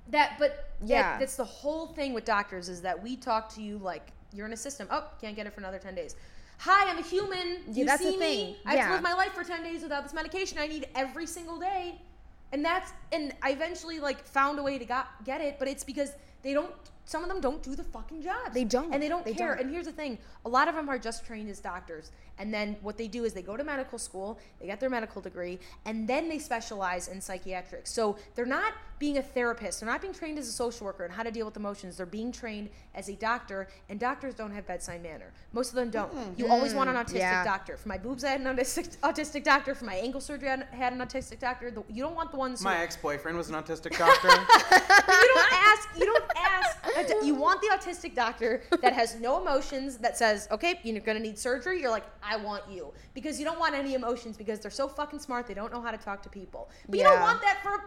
That, 0.08 0.34
but 0.38 0.63
yeah, 0.82 1.12
Yeah. 1.12 1.18
that's 1.18 1.36
the 1.36 1.44
whole 1.44 1.88
thing 1.88 2.14
with 2.14 2.24
doctors 2.24 2.68
is 2.68 2.80
that 2.82 3.00
we 3.02 3.16
talk 3.16 3.48
to 3.54 3.62
you 3.62 3.78
like 3.78 4.12
you're 4.32 4.46
in 4.46 4.52
a 4.52 4.56
system. 4.56 4.88
Oh, 4.90 5.04
can't 5.20 5.36
get 5.36 5.46
it 5.46 5.52
for 5.52 5.60
another 5.60 5.78
ten 5.78 5.94
days. 5.94 6.16
Hi, 6.58 6.88
I'm 6.90 6.98
a 6.98 7.02
human. 7.02 7.58
You 7.72 7.84
the 7.84 7.96
see 7.96 8.10
thing. 8.16 8.20
me? 8.20 8.56
I 8.64 8.70
have 8.70 8.78
Yeah. 8.78 8.86
to 8.88 8.92
live 8.94 9.02
my 9.02 9.14
life 9.14 9.32
for 9.32 9.44
ten 9.44 9.62
days 9.62 9.82
without 9.82 10.02
this 10.02 10.12
medication. 10.14 10.58
I 10.58 10.66
need 10.66 10.88
every 10.94 11.26
single 11.26 11.58
day, 11.58 12.00
and 12.52 12.64
that's 12.64 12.92
and 13.12 13.34
I 13.42 13.50
eventually 13.50 14.00
like 14.00 14.24
found 14.24 14.58
a 14.58 14.62
way 14.62 14.78
to 14.78 14.84
got, 14.84 15.24
get 15.24 15.40
it, 15.40 15.58
but 15.58 15.68
it's 15.68 15.84
because 15.84 16.10
they 16.42 16.52
don't 16.52 16.72
some 17.04 17.22
of 17.22 17.28
them 17.28 17.40
don't 17.40 17.62
do 17.62 17.74
the 17.74 17.84
fucking 17.84 18.22
jobs. 18.22 18.54
They 18.54 18.64
don't. 18.64 18.92
and 18.92 19.02
they 19.02 19.08
don't 19.08 19.24
They 19.24 19.34
care. 19.34 19.54
don't. 19.54 19.64
And 19.64 19.70
here's 19.70 19.86
the 19.86 19.92
thing: 19.92 20.18
a 20.44 20.48
lot 20.48 20.68
of 20.68 20.74
them 20.74 20.88
are 20.88 20.98
just 20.98 21.24
trained 21.26 21.50
as 21.50 21.60
doctors, 21.60 22.10
and 22.38 22.52
then 22.52 22.76
what 22.82 22.96
they 22.96 23.08
do 23.08 23.24
is 23.24 23.32
they 23.32 23.42
go 23.42 23.56
to 23.56 23.64
medical 23.64 23.98
school, 23.98 24.38
they 24.60 24.66
get 24.66 24.80
their 24.80 24.90
medical 24.90 25.20
degree, 25.20 25.58
and 25.84 26.08
then 26.08 26.28
they 26.28 26.38
specialize 26.38 27.08
in 27.08 27.20
psychiatrics. 27.20 27.92
So 27.92 28.16
they're 28.34 28.46
not 28.46 28.72
being 28.98 29.18
a 29.18 29.22
therapist. 29.22 29.80
They're 29.80 29.88
not 29.88 30.00
being 30.00 30.14
trained 30.14 30.38
as 30.38 30.48
a 30.48 30.52
social 30.52 30.86
worker 30.86 31.04
and 31.04 31.12
how 31.12 31.22
to 31.22 31.30
deal 31.30 31.44
with 31.46 31.56
emotions. 31.56 31.96
They're 31.96 32.06
being 32.06 32.32
trained 32.32 32.70
as 32.94 33.08
a 33.08 33.14
doctor, 33.14 33.68
and 33.88 33.98
doctors 34.00 34.34
don't 34.34 34.52
have 34.52 34.66
bedside 34.66 35.02
manner. 35.02 35.32
Most 35.52 35.70
of 35.70 35.74
them 35.74 35.90
don't. 35.90 36.12
Mm-hmm. 36.14 36.40
You 36.40 36.48
always 36.48 36.74
want 36.74 36.88
an 36.88 36.96
mm-hmm. 36.96 37.14
autistic 37.14 37.18
yeah. 37.20 37.44
doctor. 37.44 37.76
For 37.76 37.88
my 37.88 37.98
boobs, 37.98 38.24
I 38.24 38.30
had 38.30 38.40
an 38.40 38.56
autistic, 38.56 38.96
autistic 38.98 39.44
doctor. 39.44 39.74
For 39.74 39.84
my 39.84 39.96
ankle 39.96 40.20
surgery, 40.20 40.48
I 40.48 40.64
had 40.74 40.92
an 40.92 41.00
autistic 41.00 41.38
doctor. 41.40 41.70
The- 41.70 41.84
You 41.92 42.02
don't 42.02 42.14
want 42.14 42.30
the 42.30 42.36
ones 42.36 42.62
My 42.62 42.78
ex-boyfriend 42.78 43.36
was 43.36 43.50
an 43.50 43.56
autistic 43.56 43.96
doctor. 43.98 44.28
you 44.28 45.34
don't 45.34 45.52
ask. 45.52 45.88
You 45.98 46.06
don't 46.06 46.30
ask. 46.36 46.78
A 46.96 47.24
You 47.24 47.34
want 47.34 47.60
the 47.60 47.68
autistic 47.68 48.14
doctor 48.14 48.62
that 48.82 48.92
has 48.92 49.18
no 49.20 49.40
emotions. 49.40 49.98
That 49.98 50.16
says, 50.16 50.48
"Okay, 50.50 50.80
you're 50.82 51.00
gonna 51.00 51.20
need 51.20 51.38
surgery." 51.38 51.80
You're 51.80 51.90
like, 51.90 52.04
"I 52.22 52.36
want 52.36 52.68
you," 52.70 52.92
because 53.14 53.38
you 53.38 53.44
don't 53.44 53.58
want 53.58 53.74
any 53.74 53.94
emotions 53.94 54.36
because 54.36 54.60
they're 54.60 54.70
so 54.70 54.88
fucking 54.88 55.20
smart. 55.20 55.46
They 55.46 55.54
don't 55.54 55.72
know 55.72 55.80
how 55.80 55.90
to 55.90 55.98
talk 55.98 56.22
to 56.22 56.28
people. 56.28 56.70
But 56.88 56.98
you 56.98 57.04
don't 57.04 57.20
want 57.20 57.40
that 57.42 57.62
for 57.62 57.82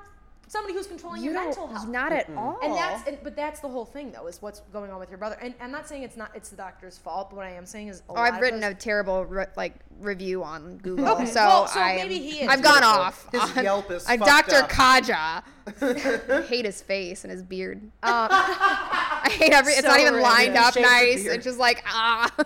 somebody 0.48 0.74
who's 0.74 0.88
controlling 0.88 1.22
You 1.22 1.32
your 1.32 1.34
don't, 1.36 1.46
mental 1.46 1.68
health. 1.68 1.88
not 1.88 2.12
at 2.12 2.30
all. 2.36 2.58
and 2.64 2.74
that's 2.74 3.08
and, 3.08 3.18
but 3.24 3.36
that's 3.36 3.60
the 3.60 3.68
whole 3.68 3.86
thing 3.86 4.12
though 4.12 4.28
is 4.28 4.42
what's 4.42 4.62
going 4.74 4.92
on 4.92 5.00
with 5.00 5.10
your 5.10 5.18
brother. 5.18 5.38
And 5.42 5.54
I'm 5.62 5.72
not 5.72 5.88
saying 5.88 6.04
it's 6.04 6.18
not 6.18 6.32
it's 6.36 6.50
the 6.50 6.56
doctor's 6.58 6.98
fault. 6.98 7.30
But 7.30 7.36
what 7.38 7.46
I 7.46 7.52
am 7.52 7.66
saying 7.66 7.90
is, 7.90 8.00
a 8.00 8.04
Oh, 8.10 8.14
lot 8.14 8.22
I've 8.24 8.36
of 8.36 8.42
written 8.42 8.60
those- 8.62 8.72
a 8.72 8.76
terrible 8.76 9.26
re- 9.26 9.46
like 9.56 9.74
review 10.00 10.44
on 10.44 10.78
Google, 10.78 11.08
Okay, 11.10 11.26
so, 11.26 11.36
well, 11.46 11.68
so 11.68 11.80
I 11.80 11.96
maybe 11.96 12.16
am- 12.16 12.22
he 12.22 12.40
is 12.42 12.48
I've 12.50 12.62
gone 12.62 12.82
beautiful. 12.82 13.02
off. 13.02 13.28
His 13.32 13.58
on- 13.58 13.64
Yelp 13.64 13.92
is 13.92 14.06
I'm 14.08 14.20
Dr. 14.20 14.56
up. 14.58 14.70
Kaja. 14.70 15.44
I 15.82 16.42
hate 16.48 16.66
his 16.66 16.82
face 16.82 17.24
and 17.24 17.32
his 17.32 17.44
beard. 17.44 17.82
Um, 17.84 17.92
I 18.32 19.30
hate 19.32 19.52
every. 19.52 19.74
It's 19.74 19.82
So 19.82 19.88
not 19.90 20.00
even 20.00 20.14
random. 20.16 20.32
lined 20.32 20.58
up 20.58 20.74
Shades 20.76 20.88
nice. 20.88 21.26
It's 21.26 21.44
just 21.44 21.60
like 21.60 21.84
ah. 21.88 22.32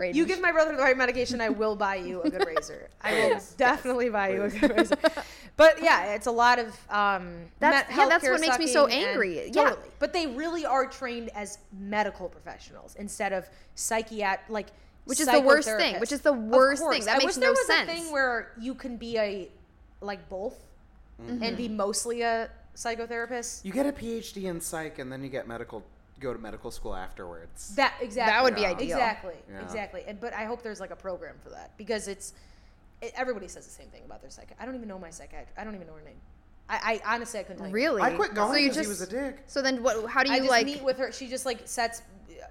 Great. 0.00 0.14
You 0.14 0.24
give 0.24 0.40
my 0.40 0.50
brother 0.50 0.74
the 0.74 0.82
right 0.82 0.96
medication, 0.96 1.42
I 1.42 1.50
will 1.50 1.76
buy 1.76 1.96
you 1.96 2.22
a 2.22 2.30
good 2.30 2.46
razor. 2.46 2.88
I 3.02 3.12
will 3.12 3.40
definitely 3.58 4.08
buy 4.08 4.30
you 4.30 4.44
a 4.44 4.48
good 4.48 4.70
razor. 4.74 4.96
But 5.58 5.82
yeah, 5.82 6.14
it's 6.14 6.26
a 6.26 6.30
lot 6.30 6.58
of 6.58 6.68
um, 6.88 7.28
That's- 7.58 7.86
met- 7.86 7.98
yeah, 7.98 8.08
that's 8.08 8.26
what 8.26 8.40
makes 8.40 8.58
me 8.58 8.66
so 8.66 8.84
sucking 8.86 8.98
and- 8.98 9.06
angry. 9.10 9.46
Yeah. 9.48 9.64
Totally. 9.64 9.88
But 9.98 10.14
they 10.14 10.26
really 10.26 10.64
are 10.64 10.86
trained 10.86 11.28
as 11.34 11.58
medical 11.78 12.30
professionals 12.30 12.94
instead 12.94 13.34
of 13.34 13.46
psychiat 13.76 14.38
like 14.48 14.68
Which 15.04 15.20
is 15.20 15.26
the 15.26 15.38
worst 15.40 15.68
thing, 15.68 16.00
which 16.00 16.12
is 16.12 16.22
the 16.22 16.32
worst 16.32 16.82
thing. 16.88 17.04
That 17.04 17.16
I 17.16 17.18
makes 17.18 17.36
wish 17.36 17.36
no 17.36 17.40
there 17.42 17.50
was 17.50 17.66
sense. 17.66 17.90
a 17.90 17.92
thing 17.92 18.10
where 18.10 18.52
you 18.58 18.74
can 18.74 18.96
be 18.96 19.18
a 19.18 19.50
like 20.00 20.30
both 20.30 20.56
and 21.18 21.58
be 21.58 21.68
mostly 21.68 22.22
a 22.22 22.48
psychotherapist. 22.74 23.66
you 23.66 23.72
get 23.72 23.84
a 23.84 23.92
PhD 23.92 24.44
in 24.44 24.62
psych, 24.62 24.98
and 24.98 25.12
then 25.12 25.22
you 25.22 25.28
get 25.28 25.46
medical, 25.46 25.82
go 26.20 26.32
to 26.32 26.38
medical 26.38 26.70
school 26.70 26.94
afterwards. 26.94 27.74
That 27.74 27.94
exactly. 28.00 28.32
That 28.32 28.42
would 28.44 28.54
be 28.54 28.62
Yeah. 28.62 28.70
ideal. 28.70 28.96
Exactly. 28.98 29.34
Yeah. 29.50 29.62
Exactly. 29.62 30.04
And 30.06 30.20
but 30.20 30.32
I 30.34 30.44
hope 30.44 30.62
there's 30.62 30.80
like 30.80 30.90
a 30.90 30.96
program 30.96 31.36
for 31.42 31.50
that 31.50 31.76
because 31.76 32.06
it's 32.08 32.34
it, 33.00 33.12
everybody 33.16 33.48
says 33.48 33.64
the 33.66 33.72
same 33.72 33.88
thing 33.88 34.02
about 34.04 34.20
their 34.20 34.30
psychiatrist. 34.30 34.60
I 34.60 34.66
don't 34.66 34.74
even 34.76 34.88
know 34.88 34.98
my 34.98 35.10
psychiatrist. 35.10 35.58
I 35.58 35.64
don't 35.64 35.74
even 35.74 35.86
know 35.86 35.94
her 35.94 36.02
name. 36.02 36.20
I, 36.68 37.00
I 37.04 37.14
honestly 37.14 37.40
I 37.40 37.42
couldn't 37.42 37.58
tell 37.58 37.68
you. 37.68 37.74
Really? 37.74 38.02
I 38.02 38.10
quit 38.10 38.34
going 38.34 38.52
So 38.52 38.58
you 38.58 38.68
because 38.68 38.86
he 38.86 38.88
was 38.88 39.00
a 39.00 39.06
dick. 39.06 39.42
So 39.46 39.60
then, 39.62 39.82
what? 39.82 40.08
How 40.08 40.22
do 40.22 40.30
I 40.30 40.34
you 40.34 40.40
just 40.42 40.50
like? 40.50 40.66
meet 40.66 40.82
with 40.82 40.98
her. 40.98 41.10
She 41.10 41.26
just 41.26 41.44
like 41.46 41.66
sets 41.66 42.02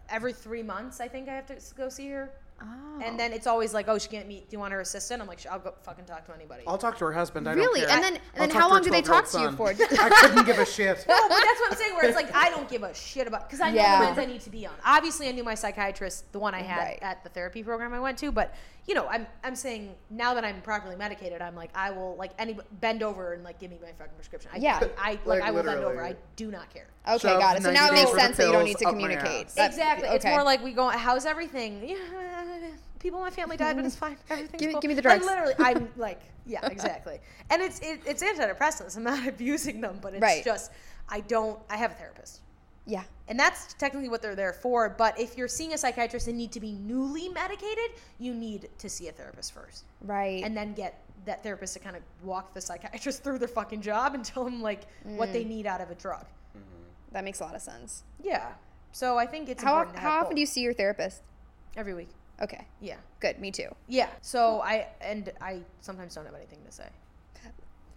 every 0.09 0.33
three 0.33 0.63
months. 0.63 0.99
I 0.99 1.07
think 1.07 1.29
I 1.29 1.33
have 1.35 1.45
to 1.47 1.55
go 1.75 1.87
see 1.87 2.09
her. 2.09 2.31
Oh. 2.61 3.01
And 3.01 3.17
then 3.17 3.31
it's 3.31 3.47
always 3.47 3.73
like, 3.73 3.87
oh, 3.87 3.97
she 3.97 4.09
can't 4.09 4.27
meet. 4.27 4.49
Do 4.49 4.55
you 4.55 4.59
want 4.59 4.73
her 4.73 4.81
assistant? 4.81 5.21
I'm 5.21 5.27
like, 5.27 5.39
I'll 5.49 5.59
go 5.59 5.73
fucking 5.83 6.03
talk 6.03 6.25
to 6.25 6.33
anybody. 6.35 6.63
I'll 6.67 6.77
talk 6.77 6.97
to 6.97 7.05
her 7.05 7.13
husband. 7.13 7.47
I 7.47 7.53
Really? 7.53 7.79
don't 7.79 7.87
care. 7.89 7.95
And 7.97 8.03
then- 8.15 8.21
and 8.35 8.51
then 8.51 8.57
how 8.59 8.69
long 8.69 8.81
do 8.83 8.89
they 8.89 9.01
talk 9.01 9.25
to 9.29 9.39
you 9.39 9.45
son. 9.45 9.55
for? 9.55 9.69
I 9.69 9.75
couldn't 9.75 10.45
give 10.45 10.59
a 10.59 10.65
shit. 10.65 11.05
No, 11.07 11.15
but 11.29 11.37
that's 11.37 11.59
what 11.61 11.71
I'm 11.71 11.77
saying. 11.77 11.95
Where 11.95 12.05
it's 12.05 12.15
like 12.15 12.35
I 12.35 12.49
don't 12.49 12.67
give 12.69 12.83
a 12.83 12.93
shit 12.93 13.25
about 13.27 13.47
because 13.47 13.61
I 13.61 13.69
know 13.71 13.77
Yeah. 13.77 13.99
the 13.99 14.05
ones 14.07 14.17
I 14.19 14.25
need 14.25 14.41
to 14.41 14.49
be 14.49 14.65
on. 14.67 14.73
Obviously, 14.85 15.29
I 15.29 15.31
knew 15.31 15.43
my 15.45 15.55
psychiatrist, 15.55 16.31
the 16.33 16.39
one 16.39 16.53
I 16.53 16.61
had 16.61 16.77
Right. 16.79 16.99
at 17.01 17.23
the 17.23 17.29
therapy 17.29 17.63
program 17.63 17.93
I 17.93 17.99
went 18.01 18.17
to. 18.19 18.31
But 18.33 18.53
you 18.89 18.95
know, 18.95 19.05
I'm 19.07 19.27
I'm 19.43 19.55
saying 19.55 19.93
now 20.09 20.33
that 20.33 20.43
I'm 20.43 20.61
properly 20.61 20.95
medicated, 20.95 21.43
I'm 21.43 21.55
like 21.55 21.69
I 21.75 21.91
will 21.91 22.15
like 22.17 22.31
any 22.39 22.57
bend 22.81 23.03
over 23.03 23.33
and 23.33 23.43
like 23.43 23.59
give 23.59 23.69
me 23.69 23.77
my 23.81 23.91
fucking 23.91 24.15
prescription. 24.15 24.49
I, 24.51 24.57
Yeah. 24.57 24.79
I, 24.97 25.09
I 25.09 25.11
like, 25.11 25.25
Like, 25.27 25.41
I 25.43 25.51
will 25.51 25.61
bend 25.61 25.79
literally. 25.81 25.93
over. 25.99 26.03
I 26.03 26.15
do 26.35 26.49
not 26.49 26.73
care. 26.73 26.87
Okay, 27.07 27.19
Shove 27.19 27.39
got 27.39 27.57
it. 27.57 27.61
So 27.63 27.71
now 27.71 27.87
it 27.89 27.91
makes 27.93 28.05
days 28.05 28.13
worth 28.13 28.21
sense 28.23 28.37
that 28.37 28.45
you 28.47 28.51
don't 28.51 28.65
pills 28.65 28.67
need 28.69 28.77
to 28.79 28.87
up 28.87 28.95
my 28.95 29.01
communicate. 29.01 29.45
ass. 29.45 29.53
That- 29.53 29.69
exactly. 29.69 30.07
It's 30.09 30.25
okay. 30.25 30.33
more 30.33 30.43
like 30.43 30.63
we 30.63 30.73
go. 30.73 30.89
How's 30.89 31.27
everything? 31.27 31.87
Yeah, 31.87 31.97
people 32.99 33.19
in 33.19 33.25
my 33.25 33.29
family 33.29 33.57
died, 33.57 33.75
but 33.75 33.85
it's 33.85 33.95
fine. 33.95 34.17
Everything's 34.31 34.59
Give 34.59 34.67
me- 34.69 34.73
cool. 34.73 34.81
give 34.81 34.89
me 34.89 34.95
the 34.95 35.07
Like, 35.07 35.21
drugs. 35.21 35.25
literally, 35.27 35.53
I'm 35.59 35.89
like, 35.97 36.21
yeah, 36.47 36.65
exactly. 36.65 37.19
And 37.51 37.61
it's 37.61 37.79
it, 37.81 38.01
it's 38.07 38.23
antidepressants. 38.23 38.97
I'm 38.97 39.03
not 39.03 39.27
abusing 39.27 39.81
them, 39.81 39.99
but 40.01 40.13
it's 40.15 40.21
Right. 40.23 40.43
just 40.43 40.71
I 41.07 41.19
don't. 41.21 41.59
I 41.69 41.77
have 41.77 41.91
a 41.91 41.93
therapist. 41.93 42.41
Yeah. 42.89 43.03
And 43.27 43.39
that's 43.39 43.73
technically 43.75 44.09
what 44.09 44.21
they're 44.23 44.35
there 44.35 44.53
for. 44.53 44.89
But 44.89 45.19
if 45.19 45.37
you're 45.37 45.47
seeing 45.47 45.73
a 45.73 45.77
psychiatrist 45.77 46.27
and 46.27 46.35
need 46.37 46.51
to 46.53 46.59
be 46.59 46.71
newly 46.73 47.29
medicated, 47.29 47.91
you 48.17 48.33
need 48.33 48.67
to 48.79 48.89
see 48.89 49.07
a 49.07 49.11
therapist 49.11 49.53
first. 49.53 49.83
Right. 50.01 50.43
And 50.43 50.57
then 50.57 50.73
get 50.73 50.99
that 51.25 51.43
therapist 51.43 51.73
to 51.75 51.79
kind 51.79 51.95
of 51.95 52.01
walk 52.23 52.53
the 52.55 52.61
psychiatrist 52.61 53.23
through 53.23 53.37
their 53.37 53.47
fucking 53.47 53.81
job 53.81 54.15
and 54.15 54.25
tell 54.25 54.43
them 54.43 54.61
like 54.61 54.81
what 55.03 55.29
Mm. 55.29 55.33
they 55.33 55.43
need 55.43 55.67
out 55.67 55.81
of 55.81 55.91
a 55.91 55.95
drug. 55.95 56.25
that 57.11 57.23
makes 57.23 57.39
a 57.39 57.43
lot 57.43 57.55
of 57.55 57.61
sense. 57.61 58.03
Yeah. 58.23 58.47
So 58.91 59.17
I 59.17 59.25
think 59.27 59.49
it's 59.49 59.61
How 59.63 59.73
important 59.73 59.95
to 59.97 60.01
have 60.01 60.11
how 60.11 60.17
often 60.19 60.29
both. 60.31 60.35
do 60.35 60.39
you 60.41 60.45
see 60.47 60.61
your 60.61 60.73
therapist? 60.73 61.21
every 61.77 61.93
week. 61.93 62.09
Okay. 62.41 62.65
Yeah. 62.81 62.95
Good. 63.19 63.39
Me 63.39 63.51
too. 63.51 63.69
Yeah. 63.87 64.09
So 64.21 64.61
I 64.61 64.87
and 65.01 65.31
I 65.39 65.61
sometimes 65.81 66.15
don't 66.15 66.25
have 66.25 66.33
anything 66.35 66.59
to 66.65 66.71
say. 66.71 66.87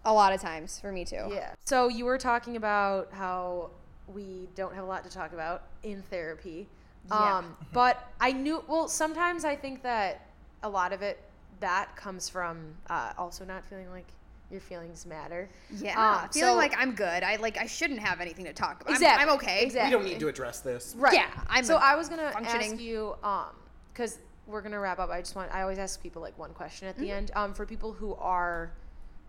A 0.04 0.12
lot 0.12 0.32
of 0.32 0.40
times 0.40 0.78
for 0.80 0.90
me 0.92 1.04
too. 1.04 1.28
Yeah. 1.30 1.54
So 1.64 1.88
you 1.88 2.04
were 2.04 2.18
talking 2.18 2.56
about 2.56 3.12
how 3.12 3.70
we 4.06 4.48
don't 4.54 4.74
have 4.74 4.84
a 4.84 4.86
lot 4.86 5.04
to 5.04 5.10
talk 5.10 5.32
about 5.32 5.62
in 5.82 6.02
therapy. 6.02 6.68
Yeah. 7.08 7.38
Um, 7.38 7.56
but 7.72 8.08
I 8.20 8.32
knew, 8.32 8.62
well, 8.68 8.88
sometimes 8.88 9.44
I 9.44 9.56
think 9.56 9.82
that 9.82 10.26
a 10.62 10.68
lot 10.68 10.92
of 10.92 11.02
it, 11.02 11.20
that 11.60 11.94
comes 11.96 12.28
from 12.28 12.74
uh, 12.88 13.12
also 13.18 13.44
not 13.44 13.64
feeling 13.64 13.90
like 13.90 14.06
your 14.50 14.60
feelings 14.60 15.06
matter. 15.06 15.48
Yeah. 15.78 16.22
Um, 16.22 16.28
Feeling 16.30 16.50
so- 16.50 16.56
like 16.56 16.74
I'm 16.76 16.94
good. 16.94 17.22
I 17.22 17.36
like 17.36 17.56
I 17.58 17.66
shouldn't 17.66 18.00
have 18.00 18.20
anything 18.20 18.44
to 18.44 18.52
talk 18.52 18.82
about. 18.82 18.90
I'm- 18.90 18.94
Exactly. 18.96 19.22
I'm, 19.28 19.34
okay. 19.36 19.62
Exactly. 19.62 19.62
We 19.62 19.66
Exactly. 19.66 19.90
don't 19.92 20.04
need 20.04 20.20
to 20.20 20.28
address 20.28 20.60
this. 20.60 20.94
Right. 20.98 21.14
Yeah, 21.14 21.28
I'm 21.48 21.64
so 21.64 21.76
I 21.76 21.94
was 21.96 22.08
gonna 22.08 22.30
functioning- 22.32 22.72
ask 22.72 22.80
you, 22.80 23.14
um, 23.24 23.46
because 23.92 24.18
we're 24.46 24.60
gonna 24.60 24.78
wrap 24.80 24.98
up. 24.98 25.08
I 25.10 25.20
just 25.20 25.34
want. 25.36 25.50
I 25.54 25.62
always 25.62 25.78
ask 25.78 26.02
people 26.02 26.20
like 26.20 26.36
one 26.38 26.52
question 26.52 26.86
at 26.88 26.96
the 26.96 27.04
Mm-hmm. 27.06 27.12
end. 27.16 27.30
Um, 27.34 27.54
for 27.54 27.64
people 27.64 27.92
who 27.92 28.14
are 28.16 28.72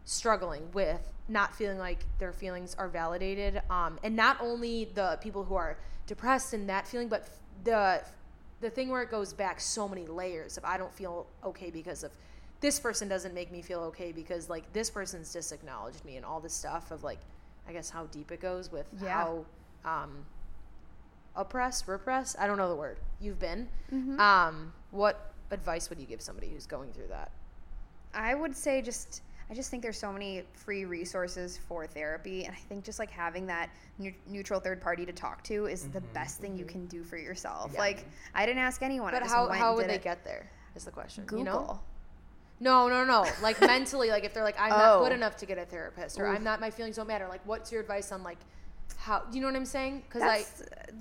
struggling 0.05 0.69
with 0.73 1.13
not 1.29 1.55
feeling 1.55 1.77
like 1.77 2.05
their 2.19 2.33
feelings 2.33 2.75
are 2.75 2.89
validated, 2.89 3.61
um, 3.69 3.97
and 4.03 4.15
not 4.15 4.37
only 4.41 4.85
the 4.93 5.17
people 5.21 5.43
who 5.43 5.55
are 5.55 5.77
depressed 6.07 6.53
and 6.53 6.67
that 6.69 6.87
feeling, 6.87 7.07
but 7.07 7.27
the 7.63 8.03
the 8.61 8.69
thing 8.69 8.89
where 8.89 9.01
it 9.01 9.11
goes 9.11 9.33
back 9.33 9.59
so 9.59 9.87
many 9.89 10.05
layers. 10.07 10.57
If 10.57 10.63
I 10.65 10.77
don't 10.77 10.93
feel 10.93 11.27
okay 11.43 11.69
because 11.69 12.03
of 12.03 12.11
this 12.61 12.79
person 12.79 13.09
doesn't 13.09 13.33
make 13.33 13.51
me 13.51 13.61
feel 13.61 13.81
okay 13.81 14.13
because 14.13 14.49
like 14.49 14.71
this 14.71 14.89
person's 14.89 15.31
disacknowledged 15.33 16.05
me 16.05 16.15
and 16.15 16.25
all 16.25 16.39
this 16.39 16.53
stuff 16.53 16.91
of 16.91 17.03
like, 17.03 17.19
I 17.67 17.73
guess 17.73 17.89
how 17.89 18.05
deep 18.05 18.31
it 18.31 18.39
goes 18.39 18.71
with 18.71 18.87
Yeah. 19.01 19.09
how. 19.09 19.45
Um, 19.83 20.25
oppressed, 21.35 21.87
repressed, 21.87 22.35
I 22.39 22.47
don't 22.47 22.57
know 22.57 22.69
the 22.69 22.75
word, 22.75 22.99
you've 23.19 23.39
been. 23.39 23.67
Mm-hmm. 23.91 24.19
Um, 24.19 24.73
what 24.91 25.33
advice 25.51 25.89
would 25.89 25.99
you 25.99 26.05
give 26.05 26.21
somebody 26.21 26.49
who's 26.49 26.65
going 26.65 26.91
through 26.93 27.07
that? 27.07 27.31
I 28.13 28.35
would 28.35 28.55
say 28.55 28.81
just 28.81 29.21
I 29.53 29.55
just 29.55 29.69
think 29.69 29.83
there's 29.83 29.99
so 29.99 30.11
many 30.11 30.41
free 30.55 30.85
resources 30.85 31.59
for 31.67 31.85
therapy, 31.85 32.45
and 32.45 32.55
I 32.55 32.57
think 32.57 32.83
just 32.83 32.97
like 32.97 33.11
having 33.11 33.45
that 33.45 33.69
neu- 33.99 34.11
neutral 34.25 34.59
third 34.59 34.81
party 34.81 35.05
to 35.05 35.11
talk 35.13 35.43
to 35.43 35.67
is 35.67 35.87
the 35.89 36.01
best 36.01 36.39
thing 36.39 36.57
you 36.57 36.65
can 36.65 36.87
do 36.87 37.03
for 37.03 37.17
yourself. 37.17 37.77
Like 37.77 38.03
I 38.33 38.47
didn't 38.47 38.63
ask 38.63 38.81
anyone. 38.81 39.13
I 39.13 39.19
But 39.19 39.27
how, 39.29 39.49
how 39.49 39.75
would 39.75 39.81
did 39.81 39.91
they 39.91 39.95
it. 39.97 40.03
get 40.03 40.23
there? 40.23 40.49
Is 40.75 40.85
the 40.85 40.89
question. 40.91 41.25
Google? 41.25 41.37
You 41.37 41.43
know? 41.45 41.79
No, 42.61 42.89
no, 42.89 43.05
no. 43.05 43.27
Like 43.43 43.61
mentally, 43.73 44.09
like 44.09 44.23
if 44.23 44.33
they're 44.33 44.43
like, 44.43 44.59
I'm 44.59 44.69
not 44.71 44.95
Oh. 44.97 45.03
good 45.03 45.11
enough 45.11 45.37
to 45.37 45.45
get 45.45 45.59
a 45.59 45.65
therapist, 45.65 46.19
or 46.19 46.25
I'm 46.25 46.43
not, 46.43 46.59
my 46.59 46.71
feelings 46.71 46.95
don't 46.95 47.05
matter. 47.07 47.27
Like, 47.27 47.41
what's 47.45 47.71
your 47.71 47.79
advice 47.81 48.11
on 48.11 48.23
like 48.23 48.39
how? 48.97 49.21
You 49.31 49.39
know 49.41 49.45
what 49.45 49.55
I'm 49.55 49.65
saying? 49.67 50.01
Because 50.09 50.23
I, 50.23 50.45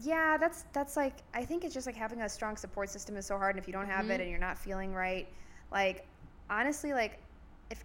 yeah, 0.03 0.37
that's 0.37 0.65
that's 0.75 0.95
like 0.95 1.15
I 1.33 1.43
think 1.43 1.65
it's 1.65 1.73
just 1.73 1.87
like 1.87 1.97
having 1.97 2.21
a 2.21 2.29
strong 2.29 2.59
support 2.59 2.91
system 2.91 3.17
is 3.17 3.25
so 3.25 3.39
hard, 3.39 3.57
and 3.57 3.63
if 3.63 3.67
you 3.67 3.73
don't 3.73 3.87
have 3.89 4.03
Mm-hmm. 4.03 4.11
it 4.11 4.21
and 4.21 4.29
you're 4.29 4.39
not 4.39 4.59
feeling 4.59 4.93
right, 4.93 5.27
like 5.73 6.07
honestly, 6.51 6.93
like 6.93 7.19
if 7.71 7.83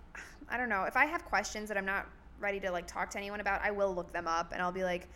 I 0.50 0.58
don't 0.58 0.70
know 0.70 0.84
if 0.84 0.95
I 0.95 1.06
have 1.06 1.26
questions 1.26 1.68
that 1.70 1.78
I'm 1.78 1.86
not 1.86 2.08
ready 2.39 2.60
to 2.62 2.72
like 2.72 2.88
talk 2.88 3.10
to 3.12 3.18
anyone 3.18 3.39
about, 3.39 3.62
I 3.62 3.72
will 3.72 3.93
look 3.93 4.12
them 4.14 4.28
up 4.28 4.52
and 4.54 4.62
I'll 4.62 4.72
be 4.72 4.84
like, 4.84 5.08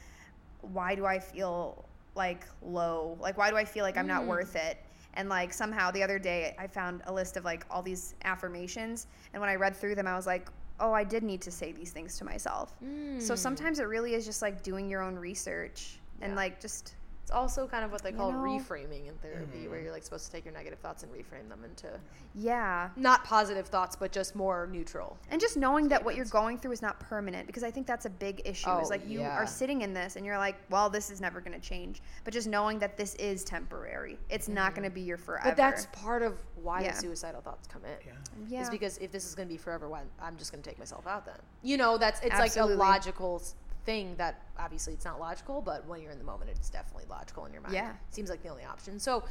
why 0.62 0.96
do 0.96 1.06
I 1.06 1.20
feel 1.20 1.86
like 2.16 2.46
low? 2.62 3.18
Like 3.22 3.38
why 3.38 3.50
do 3.50 3.56
I 3.58 3.66
feel 3.66 3.84
like 3.86 3.98
I'm 3.98 4.06
Mm. 4.06 4.10
not 4.16 4.26
worth 4.26 4.56
it? 4.56 4.78
And 5.14 5.30
like 5.30 5.54
somehow 5.54 5.92
the 5.92 6.04
other 6.04 6.20
day 6.20 6.56
I 6.58 6.68
found 6.68 7.02
a 7.06 7.14
list 7.14 7.38
of 7.38 7.46
like 7.46 7.66
all 7.70 7.82
these 7.82 8.16
affirmations, 8.24 9.08
and 9.34 9.42
when 9.42 9.50
I 9.50 9.56
read 9.56 9.76
through 9.76 9.96
them, 9.96 10.08
I 10.08 10.16
was 10.16 10.26
like. 10.28 10.50
Oh, 10.84 10.94
I 10.94 11.04
did 11.04 11.22
need 11.22 11.42
to 11.42 11.52
say 11.52 11.72
these 11.72 11.92
things 11.92 12.18
to 12.18 12.26
myself. 12.26 12.74
Mm. 12.84 13.22
So 13.22 13.36
sometimes 13.36 13.78
it 13.78 13.84
really 13.84 14.16
is 14.16 14.26
just 14.26 14.42
like 14.42 14.64
doing 14.64 14.90
your 14.90 15.04
own 15.04 15.16
research 15.16 16.00
and 16.22 16.36
like 16.36 16.60
just 16.60 16.96
It's 17.32 17.38
also 17.38 17.66
kind 17.66 17.86
of 17.86 17.94
what 17.94 18.04
they 18.04 18.10
You 18.10 18.18
call 18.18 18.34
know? 18.34 18.40
reframing 18.40 19.08
in 19.08 19.16
therapy, 19.22 19.70
where 19.70 19.78
mm-hmm. 19.78 19.86
you're 19.86 19.94
like 19.94 20.04
supposed 20.04 20.26
to 20.26 20.32
take 20.34 20.44
your 20.44 20.54
negative 20.54 20.80
thoughts 20.80 21.04
and 21.04 21.12
reframe 21.14 21.48
them 21.48 21.64
into 21.64 21.88
Yeah. 22.34 22.90
not 22.98 23.24
positive 23.24 23.68
thoughts, 23.68 23.96
but 23.96 24.12
just 24.12 24.36
more 24.36 24.68
neutral. 24.70 25.18
And 25.30 25.40
just 25.40 25.56
knowing 25.56 25.88
that 25.88 26.04
what 26.04 26.16
you're 26.16 26.26
going 26.26 26.58
through 26.58 26.74
is 26.74 26.82
not 26.82 27.00
permanent, 27.00 27.48
because 27.48 27.64
I 27.64 27.72
think 27.72 27.88
that's 27.88 28.06
a 28.06 28.10
big 28.10 28.42
issue. 28.44 28.70
Oh, 28.70 28.80
is 28.82 28.90
like 28.90 29.08
you 29.08 29.22
yeah. 29.22 29.38
are 29.38 29.48
sitting 29.48 29.82
in 29.82 29.94
this 29.94 30.18
and 30.18 30.26
you're 30.26 30.38
like, 30.38 30.58
well, 30.70 30.90
this 30.90 31.10
is 31.10 31.22
never 31.22 31.40
going 31.40 31.58
to 31.58 31.66
change. 31.66 32.02
But 32.26 32.34
just 32.34 32.50
knowing 32.50 32.80
that 32.80 32.98
this 32.98 33.16
is 33.16 33.46
temporary, 33.46 34.20
it's 34.30 34.50
not 34.50 34.76
going 34.76 34.84
to 34.84 34.90
mm-hmm. 34.90 34.96
be 34.96 35.02
your 35.02 35.18
forever. 35.18 35.48
But 35.48 35.56
that's 35.56 35.86
part 35.94 36.24
of 36.24 36.38
why 36.62 36.82
Yeah. 36.82 36.92
the 36.92 36.98
suicidal 36.98 37.40
thoughts 37.40 37.66
come 37.66 37.86
in. 37.86 37.92
Yeah. 38.06 38.14
yeah. 38.50 38.62
Is 38.62 38.70
because 38.70 38.98
if 38.98 39.10
this 39.14 39.26
is 39.26 39.36
going 39.36 39.48
to 39.48 39.54
be 39.54 39.58
forever, 39.58 39.88
why 39.88 40.02
I'm 40.22 40.36
just 40.36 40.52
going 40.52 40.62
to 40.62 40.70
take 40.70 40.80
myself 40.80 41.08
out 41.08 41.26
then. 41.26 41.38
You 41.64 41.78
know, 41.78 41.98
that's 41.98 42.20
it's 42.20 42.34
Absolutely. 42.34 42.76
like 42.76 42.88
a 42.88 42.92
logical 42.92 43.40
s- 43.42 43.56
thing 43.86 44.16
that 44.18 44.42
obviously 44.60 44.94
it's 44.94 45.06
not 45.06 45.20
logical, 45.20 45.62
but 45.62 45.86
when 45.88 46.02
you're 46.02 46.12
in 46.12 46.18
the 46.18 46.24
moment, 46.24 46.50
it's 46.52 46.70
definitely 46.70 47.06
logical 47.10 47.46
in 47.46 47.54
your 47.54 47.62
mind. 47.62 47.74
Yeah. 47.74 47.94
seems 48.12 48.30
like 48.30 48.42
the 48.44 48.50
only 48.50 48.64
option. 48.66 49.00
So, 49.00 49.24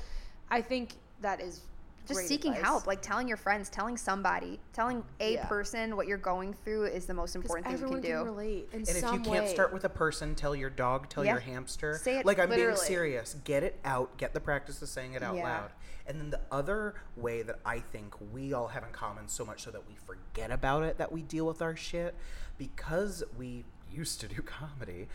I 0.50 0.60
think 0.62 0.94
that 1.20 1.40
is 1.40 1.60
just 2.06 2.16
great 2.18 2.28
seeking 2.28 2.52
advice. 2.52 2.66
help, 2.66 2.86
like 2.88 3.02
telling 3.02 3.28
your 3.28 3.36
friends, 3.36 3.68
telling 3.68 3.96
somebody, 3.96 4.58
telling 4.72 5.04
a 5.20 5.34
Yeah. 5.34 5.46
person 5.46 5.96
what 5.96 6.08
you're 6.08 6.18
going 6.18 6.54
through 6.54 6.86
is 6.86 7.06
the 7.06 7.14
most 7.14 7.36
important 7.36 7.66
thing 7.66 7.72
you 7.72 7.84
everyone 7.84 8.02
can 8.02 8.10
do. 8.10 8.24
relate 8.24 8.68
in 8.72 8.80
And 8.80 8.88
if 8.88 8.96
some 8.96 9.14
you 9.14 9.20
can't 9.20 9.44
way. 9.44 9.52
start 9.52 9.72
with 9.72 9.84
a 9.84 9.88
person, 9.88 10.34
tell 10.34 10.56
your 10.56 10.70
dog, 10.70 11.08
tell 11.08 11.24
Yeah. 11.24 11.32
your 11.32 11.40
hamster. 11.40 11.98
Say 12.02 12.18
it 12.18 12.26
like 12.26 12.38
I'm 12.40 12.48
being 12.50 12.74
serious. 12.74 13.36
Get 13.44 13.62
it 13.62 13.78
out. 13.84 14.16
Get 14.16 14.32
the 14.34 14.40
practice 14.40 14.82
of 14.82 14.88
saying 14.88 15.12
it 15.12 15.22
out 15.22 15.36
Yeah. 15.36 15.44
loud. 15.44 15.70
And 16.06 16.18
then 16.18 16.30
the 16.30 16.40
other 16.50 16.94
way 17.16 17.42
that 17.42 17.60
I 17.64 17.78
think 17.78 18.14
we 18.32 18.52
all 18.52 18.68
have 18.68 18.82
in 18.82 18.90
common, 18.90 19.28
so 19.28 19.44
much 19.44 19.62
so 19.62 19.70
that 19.70 19.86
we 19.86 19.94
forget 19.94 20.50
about 20.50 20.82
it, 20.82 20.98
that 20.98 21.12
we 21.12 21.22
deal 21.22 21.46
with 21.46 21.62
our 21.62 21.76
shit, 21.76 22.16
because 22.58 23.22
we 23.38 23.64
used 23.92 24.20
to 24.20 24.28
do 24.28 24.42
comedy. 24.42 25.08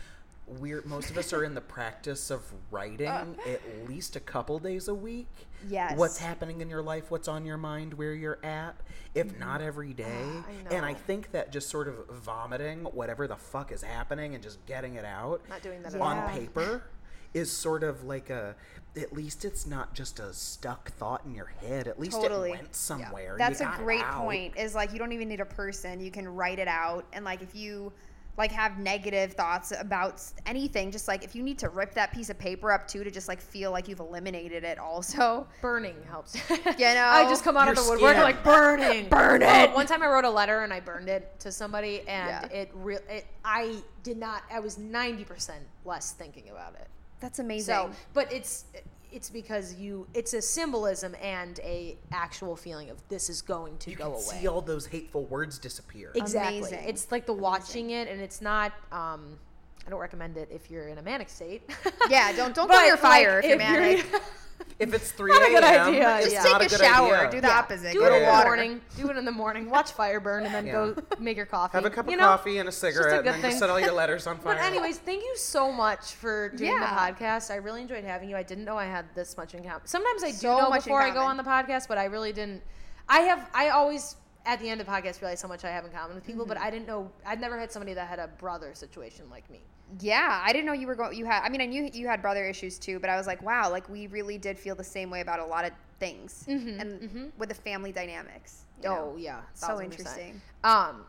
We're 0.46 0.82
most 0.84 1.10
of 1.10 1.18
us 1.18 1.32
are 1.32 1.42
in 1.42 1.54
the 1.54 1.60
practice 1.76 2.30
of 2.30 2.42
writing 2.70 3.08
uh. 3.08 3.34
at 3.48 3.88
least 3.88 4.14
a 4.14 4.20
couple 4.20 4.58
days 4.58 4.88
a 4.88 4.94
week. 4.94 5.28
Yes. 5.68 5.98
What's 5.98 6.18
happening 6.18 6.60
in 6.60 6.70
your 6.70 6.82
life? 6.82 7.10
What's 7.10 7.26
on 7.26 7.44
your 7.44 7.56
mind? 7.56 7.94
Where 7.94 8.12
you're 8.14 8.38
at? 8.44 8.76
If 9.14 9.28
mm-hmm. 9.28 9.40
not 9.40 9.60
every 9.60 9.90
ah, 9.92 10.02
day. 10.02 10.26
I 10.70 10.74
And 10.74 10.86
I 10.86 10.94
think 10.94 11.32
that 11.32 11.50
just 11.50 11.68
sort 11.68 11.88
of 11.88 12.06
vomiting 12.10 12.84
whatever 12.84 13.26
the 13.26 13.36
fuck 13.36 13.72
is 13.72 13.82
happening 13.82 14.34
and 14.34 14.42
just 14.42 14.64
getting 14.66 14.94
it 14.94 15.04
out 15.04 15.42
Not 15.48 15.62
doing 15.62 15.82
that 15.82 15.92
Yeah. 15.92 16.00
on 16.00 16.30
paper 16.30 16.84
is 17.34 17.50
sort 17.50 17.82
of 17.82 18.04
like 18.04 18.30
a 18.30 18.54
at 18.96 19.12
least 19.12 19.44
it's 19.44 19.66
not 19.66 19.94
just 19.94 20.18
a 20.20 20.32
stuck 20.32 20.90
thought 20.92 21.22
in 21.26 21.34
your 21.34 21.52
head 21.60 21.86
at 21.86 22.00
least 22.00 22.18
Totally. 22.18 22.50
it 22.50 22.52
went 22.52 22.74
somewhere 22.74 23.32
You 23.32 23.38
That's 23.38 23.60
a 23.60 23.74
great 23.76 24.04
point. 24.04 24.56
Is 24.56 24.74
like 24.74 24.92
you 24.92 24.98
don't 24.98 25.12
even 25.12 25.28
need 25.28 25.40
a 25.40 25.44
person. 25.44 26.00
You 26.00 26.10
can 26.10 26.28
write 26.28 26.58
it 26.58 26.68
out, 26.68 27.04
and 27.12 27.24
like 27.24 27.42
if 27.42 27.54
you 27.54 27.92
like 28.38 28.52
have 28.52 28.78
negative 28.78 29.32
thoughts 29.32 29.72
about 29.78 30.22
anything, 30.44 30.90
just 30.90 31.08
like 31.08 31.24
if 31.24 31.34
you 31.34 31.42
need 31.42 31.58
to 31.60 31.68
rip 31.70 31.94
that 31.94 32.12
piece 32.12 32.28
of 32.28 32.38
paper 32.38 32.70
up 32.70 32.86
too 32.86 33.02
to 33.02 33.10
just 33.10 33.28
like 33.28 33.40
feel 33.40 33.70
like 33.70 33.88
you've 33.88 34.00
eliminated 34.00 34.62
it. 34.62 34.78
Also, 34.78 35.46
burning 35.62 35.96
helps. 36.08 36.36
You 36.50 36.56
know? 36.78 37.06
I 37.10 37.24
just 37.28 37.44
come 37.44 37.56
out 37.56 37.68
of 37.68 37.76
the 37.76 37.82
woodwork 37.88 38.16
like 38.18 38.44
burning, 38.44 39.08
Burn 39.08 39.42
Oh, 39.42 39.62
it. 39.64 39.72
one 39.72 39.86
time 39.86 40.02
I 40.02 40.06
wrote 40.08 40.24
a 40.24 40.30
letter 40.30 40.60
and 40.60 40.72
I 40.72 40.80
burned 40.80 41.08
it 41.08 41.38
to 41.40 41.50
somebody, 41.52 42.00
and 42.00 42.48
Yeah. 42.50 42.58
it 42.58 42.70
real. 42.74 43.00
It, 43.08 43.26
I 43.44 43.76
did 44.02 44.18
not. 44.18 44.42
I 44.52 44.60
was 44.60 44.76
ninety 44.78 45.24
percent 45.24 45.64
less 45.84 46.12
thinking 46.12 46.50
about 46.50 46.74
it. 46.74 46.88
that's 47.20 47.38
amazing. 47.38 47.74
So, 47.74 47.90
but 48.12 48.30
it's 48.32 48.66
it's 49.12 49.30
because 49.30 49.74
you. 49.74 50.06
It's 50.14 50.34
a 50.34 50.42
symbolism 50.42 51.14
and 51.22 51.58
a 51.60 51.96
actual 52.12 52.56
feeling 52.56 52.90
of 52.90 52.96
this 53.08 53.28
is 53.28 53.42
going 53.42 53.78
to 53.78 53.90
you 53.90 53.96
go 53.96 54.04
can 54.04 54.12
away. 54.14 54.22
see 54.22 54.46
all 54.46 54.60
those 54.60 54.86
hateful 54.86 55.24
words 55.24 55.58
disappear 55.58 56.12
Exactly. 56.14 56.58
Amazing. 56.58 56.80
It's 56.88 57.10
like 57.10 57.26
the 57.26 57.32
watching 57.32 57.90
it, 57.90 58.08
and 58.08 58.20
it's 58.20 58.40
not. 58.40 58.72
Um, 58.92 59.38
I 59.86 59.90
don't 59.90 60.00
recommend 60.00 60.36
it 60.36 60.48
if 60.50 60.70
you're 60.70 60.88
in 60.88 60.98
a 60.98 61.02
manic 61.02 61.28
state. 61.28 61.62
Yeah, 62.10 62.32
don't- 62.32 62.54
don't 62.54 62.66
go 62.68 62.74
But, 62.74 62.82
near 62.84 62.96
fire 62.96 63.36
like, 63.36 63.44
if 63.44 63.48
you're 63.50 63.58
manic. 63.58 64.06
if 64.80 64.92
it's 64.92 65.12
3 65.12 65.30
Not 65.30 65.42
a 65.42 65.46
good 65.46 65.62
a.m. 65.64 65.88
idea, 65.88 66.18
it's 66.18 66.32
yeah. 66.32 66.42
just 66.42 66.46
take 66.60 66.66
a, 66.66 66.68
good 66.70 66.80
shower. 66.80 67.16
idea. 67.18 67.30
Do 67.30 67.40
the 67.40 67.52
opposite. 67.52 67.92
Do 67.92 68.00
go 68.00 68.06
it 68.06 68.10
to 68.10 68.16
in 68.16 68.22
the 68.24 68.44
morning. 68.44 68.80
Do 68.96 69.10
it 69.10 69.16
in 69.16 69.24
the 69.24 69.30
morning. 69.32 69.70
Watch 69.70 69.92
fire 69.92 70.18
burn, 70.18 70.44
and 70.44 70.52
then 70.54 70.66
Yeah. 70.66 70.72
go 70.72 70.96
make 71.20 71.36
your 71.36 71.46
coffee. 71.46 71.76
have 71.78 71.84
a 71.84 71.90
cup 71.90 72.06
you 72.06 72.14
of 72.14 72.18
know? 72.20 72.26
coffee 72.26 72.58
and 72.58 72.68
a 72.68 72.72
just 72.72 72.82
a 72.82 72.86
cigarette 72.92 73.12
and 73.14 73.24
good 73.24 73.34
then 73.34 73.40
thing. 73.42 73.50
just 73.50 73.60
set 73.60 73.70
all 73.70 73.78
your 73.78 73.92
letters 74.02 74.26
on 74.26 74.38
fire 74.38 74.54
But 74.56 74.62
anyways, 74.64 74.98
thank 74.98 75.22
you 75.22 75.36
so 75.36 75.70
much 75.70 76.14
for 76.14 76.48
doing 76.50 76.72
Yeah. 76.72 76.80
the 76.80 77.14
podcast. 77.24 77.50
I 77.52 77.56
really 77.56 77.82
enjoyed 77.82 78.02
having 78.04 78.28
you. 78.28 78.36
I 78.36 78.42
didn't 78.42 78.64
know 78.64 78.76
I 78.76 78.86
had 78.86 79.04
this 79.14 79.36
much 79.36 79.54
in 79.54 79.62
common. 79.62 79.82
Sometimes 79.86 80.24
I 80.24 80.30
do 80.32 80.36
So 80.38 80.58
know 80.58 80.68
much 80.70 80.84
before 80.84 81.02
I 81.02 81.10
go 81.10 81.20
on 81.22 81.36
the 81.36 81.44
podcast, 81.44 81.86
but 81.86 81.96
I 81.98 82.06
really 82.06 82.32
didn't. 82.32 82.62
I 83.08 83.20
have. 83.20 83.48
I 83.54 83.68
always 83.68 84.16
at 84.46 84.60
the 84.60 84.68
end 84.68 84.80
of 84.80 84.86
podcasts 84.86 85.20
realize 85.20 85.42
how 85.42 85.48
much 85.48 85.64
I 85.64 85.70
have 85.70 85.84
in 85.84 85.90
common 85.90 86.14
with 86.14 86.24
people, 86.24 86.42
Mm-hmm. 86.44 86.48
but 86.54 86.58
I 86.58 86.70
didn't 86.70 86.86
know. 86.86 87.10
I'd 87.26 87.40
never 87.40 87.58
had 87.58 87.70
somebody 87.72 87.94
that 87.94 88.08
had 88.08 88.18
a 88.18 88.28
brother 88.28 88.74
situation 88.74 89.28
like 89.30 89.48
me. 89.50 89.60
Yeah, 90.00 90.42
I 90.44 90.52
didn't 90.52 90.66
know 90.66 90.72
you 90.72 90.86
were 90.86 90.94
going. 90.96 91.16
You 91.16 91.24
had. 91.26 91.42
I 91.44 91.48
mean, 91.48 91.60
I 91.60 91.66
knew 91.66 91.88
you 91.92 92.08
had 92.08 92.20
brother 92.20 92.44
issues 92.44 92.78
too, 92.78 92.98
but 92.98 93.08
I 93.08 93.16
was 93.16 93.26
like, 93.26 93.40
wow, 93.42 93.70
like 93.70 93.88
we 93.88 94.06
really 94.08 94.36
did 94.38 94.58
feel 94.58 94.74
the 94.74 94.84
same 94.84 95.10
way 95.10 95.20
about 95.20 95.38
a 95.40 95.44
lot 95.46 95.64
of 95.64 95.70
things, 96.00 96.44
Mhm, 96.48 96.80
and 96.80 97.00
mhm. 97.00 97.30
with 97.38 97.48
the 97.48 97.54
family 97.54 97.92
dynamics. 97.92 98.62
you 98.82 98.88
know? 98.88 99.12
Oh 99.14 99.16
yeah, 99.16 99.40
so 99.54 99.80
interesting. 99.80 100.40
Um, 100.64 101.04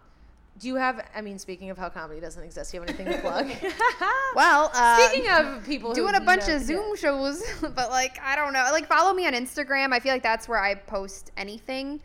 do 0.59 0.67
you 0.67 0.75
have? 0.75 1.05
I 1.15 1.21
mean, 1.21 1.37
speaking 1.39 1.69
of 1.71 1.77
how 1.77 1.89
comedy 1.89 2.19
doesn't 2.19 2.41
exist, 2.43 2.71
do 2.71 2.77
you 2.77 2.81
have 2.81 2.89
anything 2.89 3.11
to 3.13 3.19
plug? 3.19 3.47
Well, 4.35 4.69
uh, 4.75 5.07
speaking 5.07 5.29
of 5.29 5.65
people 5.65 5.89
who 5.89 5.95
doing 5.95 6.15
a 6.15 6.19
bunch 6.21 6.47
of 6.47 6.61
Zoom 6.61 6.95
shows, 6.95 7.43
but 7.61 7.89
like 7.89 8.19
I 8.23 8.35
don't 8.35 8.53
know. 8.53 8.69
Like 8.71 8.87
follow 8.87 9.13
me 9.13 9.25
on 9.25 9.33
Instagram. 9.33 9.91
I 9.91 9.99
feel 9.99 10.13
like 10.13 10.23
that's 10.23 10.47
where 10.47 10.59
I 10.59 10.75
post 10.75 11.31
anything 11.35 11.99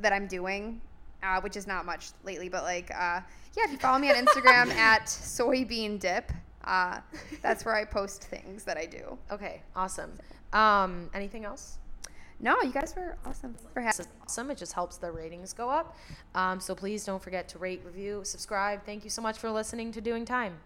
that 0.00 0.12
I'm 0.12 0.26
doing, 0.28 0.80
uh, 1.22 1.40
which 1.40 1.56
is 1.56 1.66
not 1.66 1.84
much 1.86 2.10
lately. 2.24 2.48
But 2.48 2.62
like, 2.62 2.90
uh, 2.94 3.20
yeah, 3.56 3.64
if 3.64 3.72
you 3.72 3.78
follow 3.78 3.98
me 3.98 4.10
on 4.10 4.16
Instagram 4.16 4.68
at 4.74 5.06
soybean 5.06 5.98
dip, 5.98 6.32
uh, 6.64 7.00
that's 7.42 7.64
where 7.64 7.74
I 7.74 7.84
post 7.84 8.24
things 8.24 8.64
that 8.64 8.76
I 8.76 8.86
do. 8.86 9.18
Okay, 9.30 9.62
awesome. 9.76 10.12
Um, 10.52 11.10
anything 11.14 11.44
else? 11.44 11.78
No, 12.40 12.60
you 12.62 12.72
guys 12.72 12.94
were 12.96 13.16
awesome 13.24 13.54
for 13.72 13.80
having. 13.80 14.06
Awesome. 14.22 14.50
It 14.50 14.58
just 14.58 14.72
helps 14.72 14.96
the 14.96 15.10
ratings 15.10 15.52
go 15.52 15.70
up. 15.70 15.96
Um, 16.34 16.60
so 16.60 16.74
please 16.74 17.04
don't 17.04 17.22
forget 17.22 17.48
to 17.50 17.58
rate, 17.58 17.82
review, 17.84 18.22
subscribe. 18.24 18.84
Thank 18.84 19.04
you 19.04 19.10
so 19.10 19.22
much 19.22 19.38
for 19.38 19.50
listening 19.50 19.92
to 19.92 20.00
Doing 20.00 20.24
Time. 20.24 20.58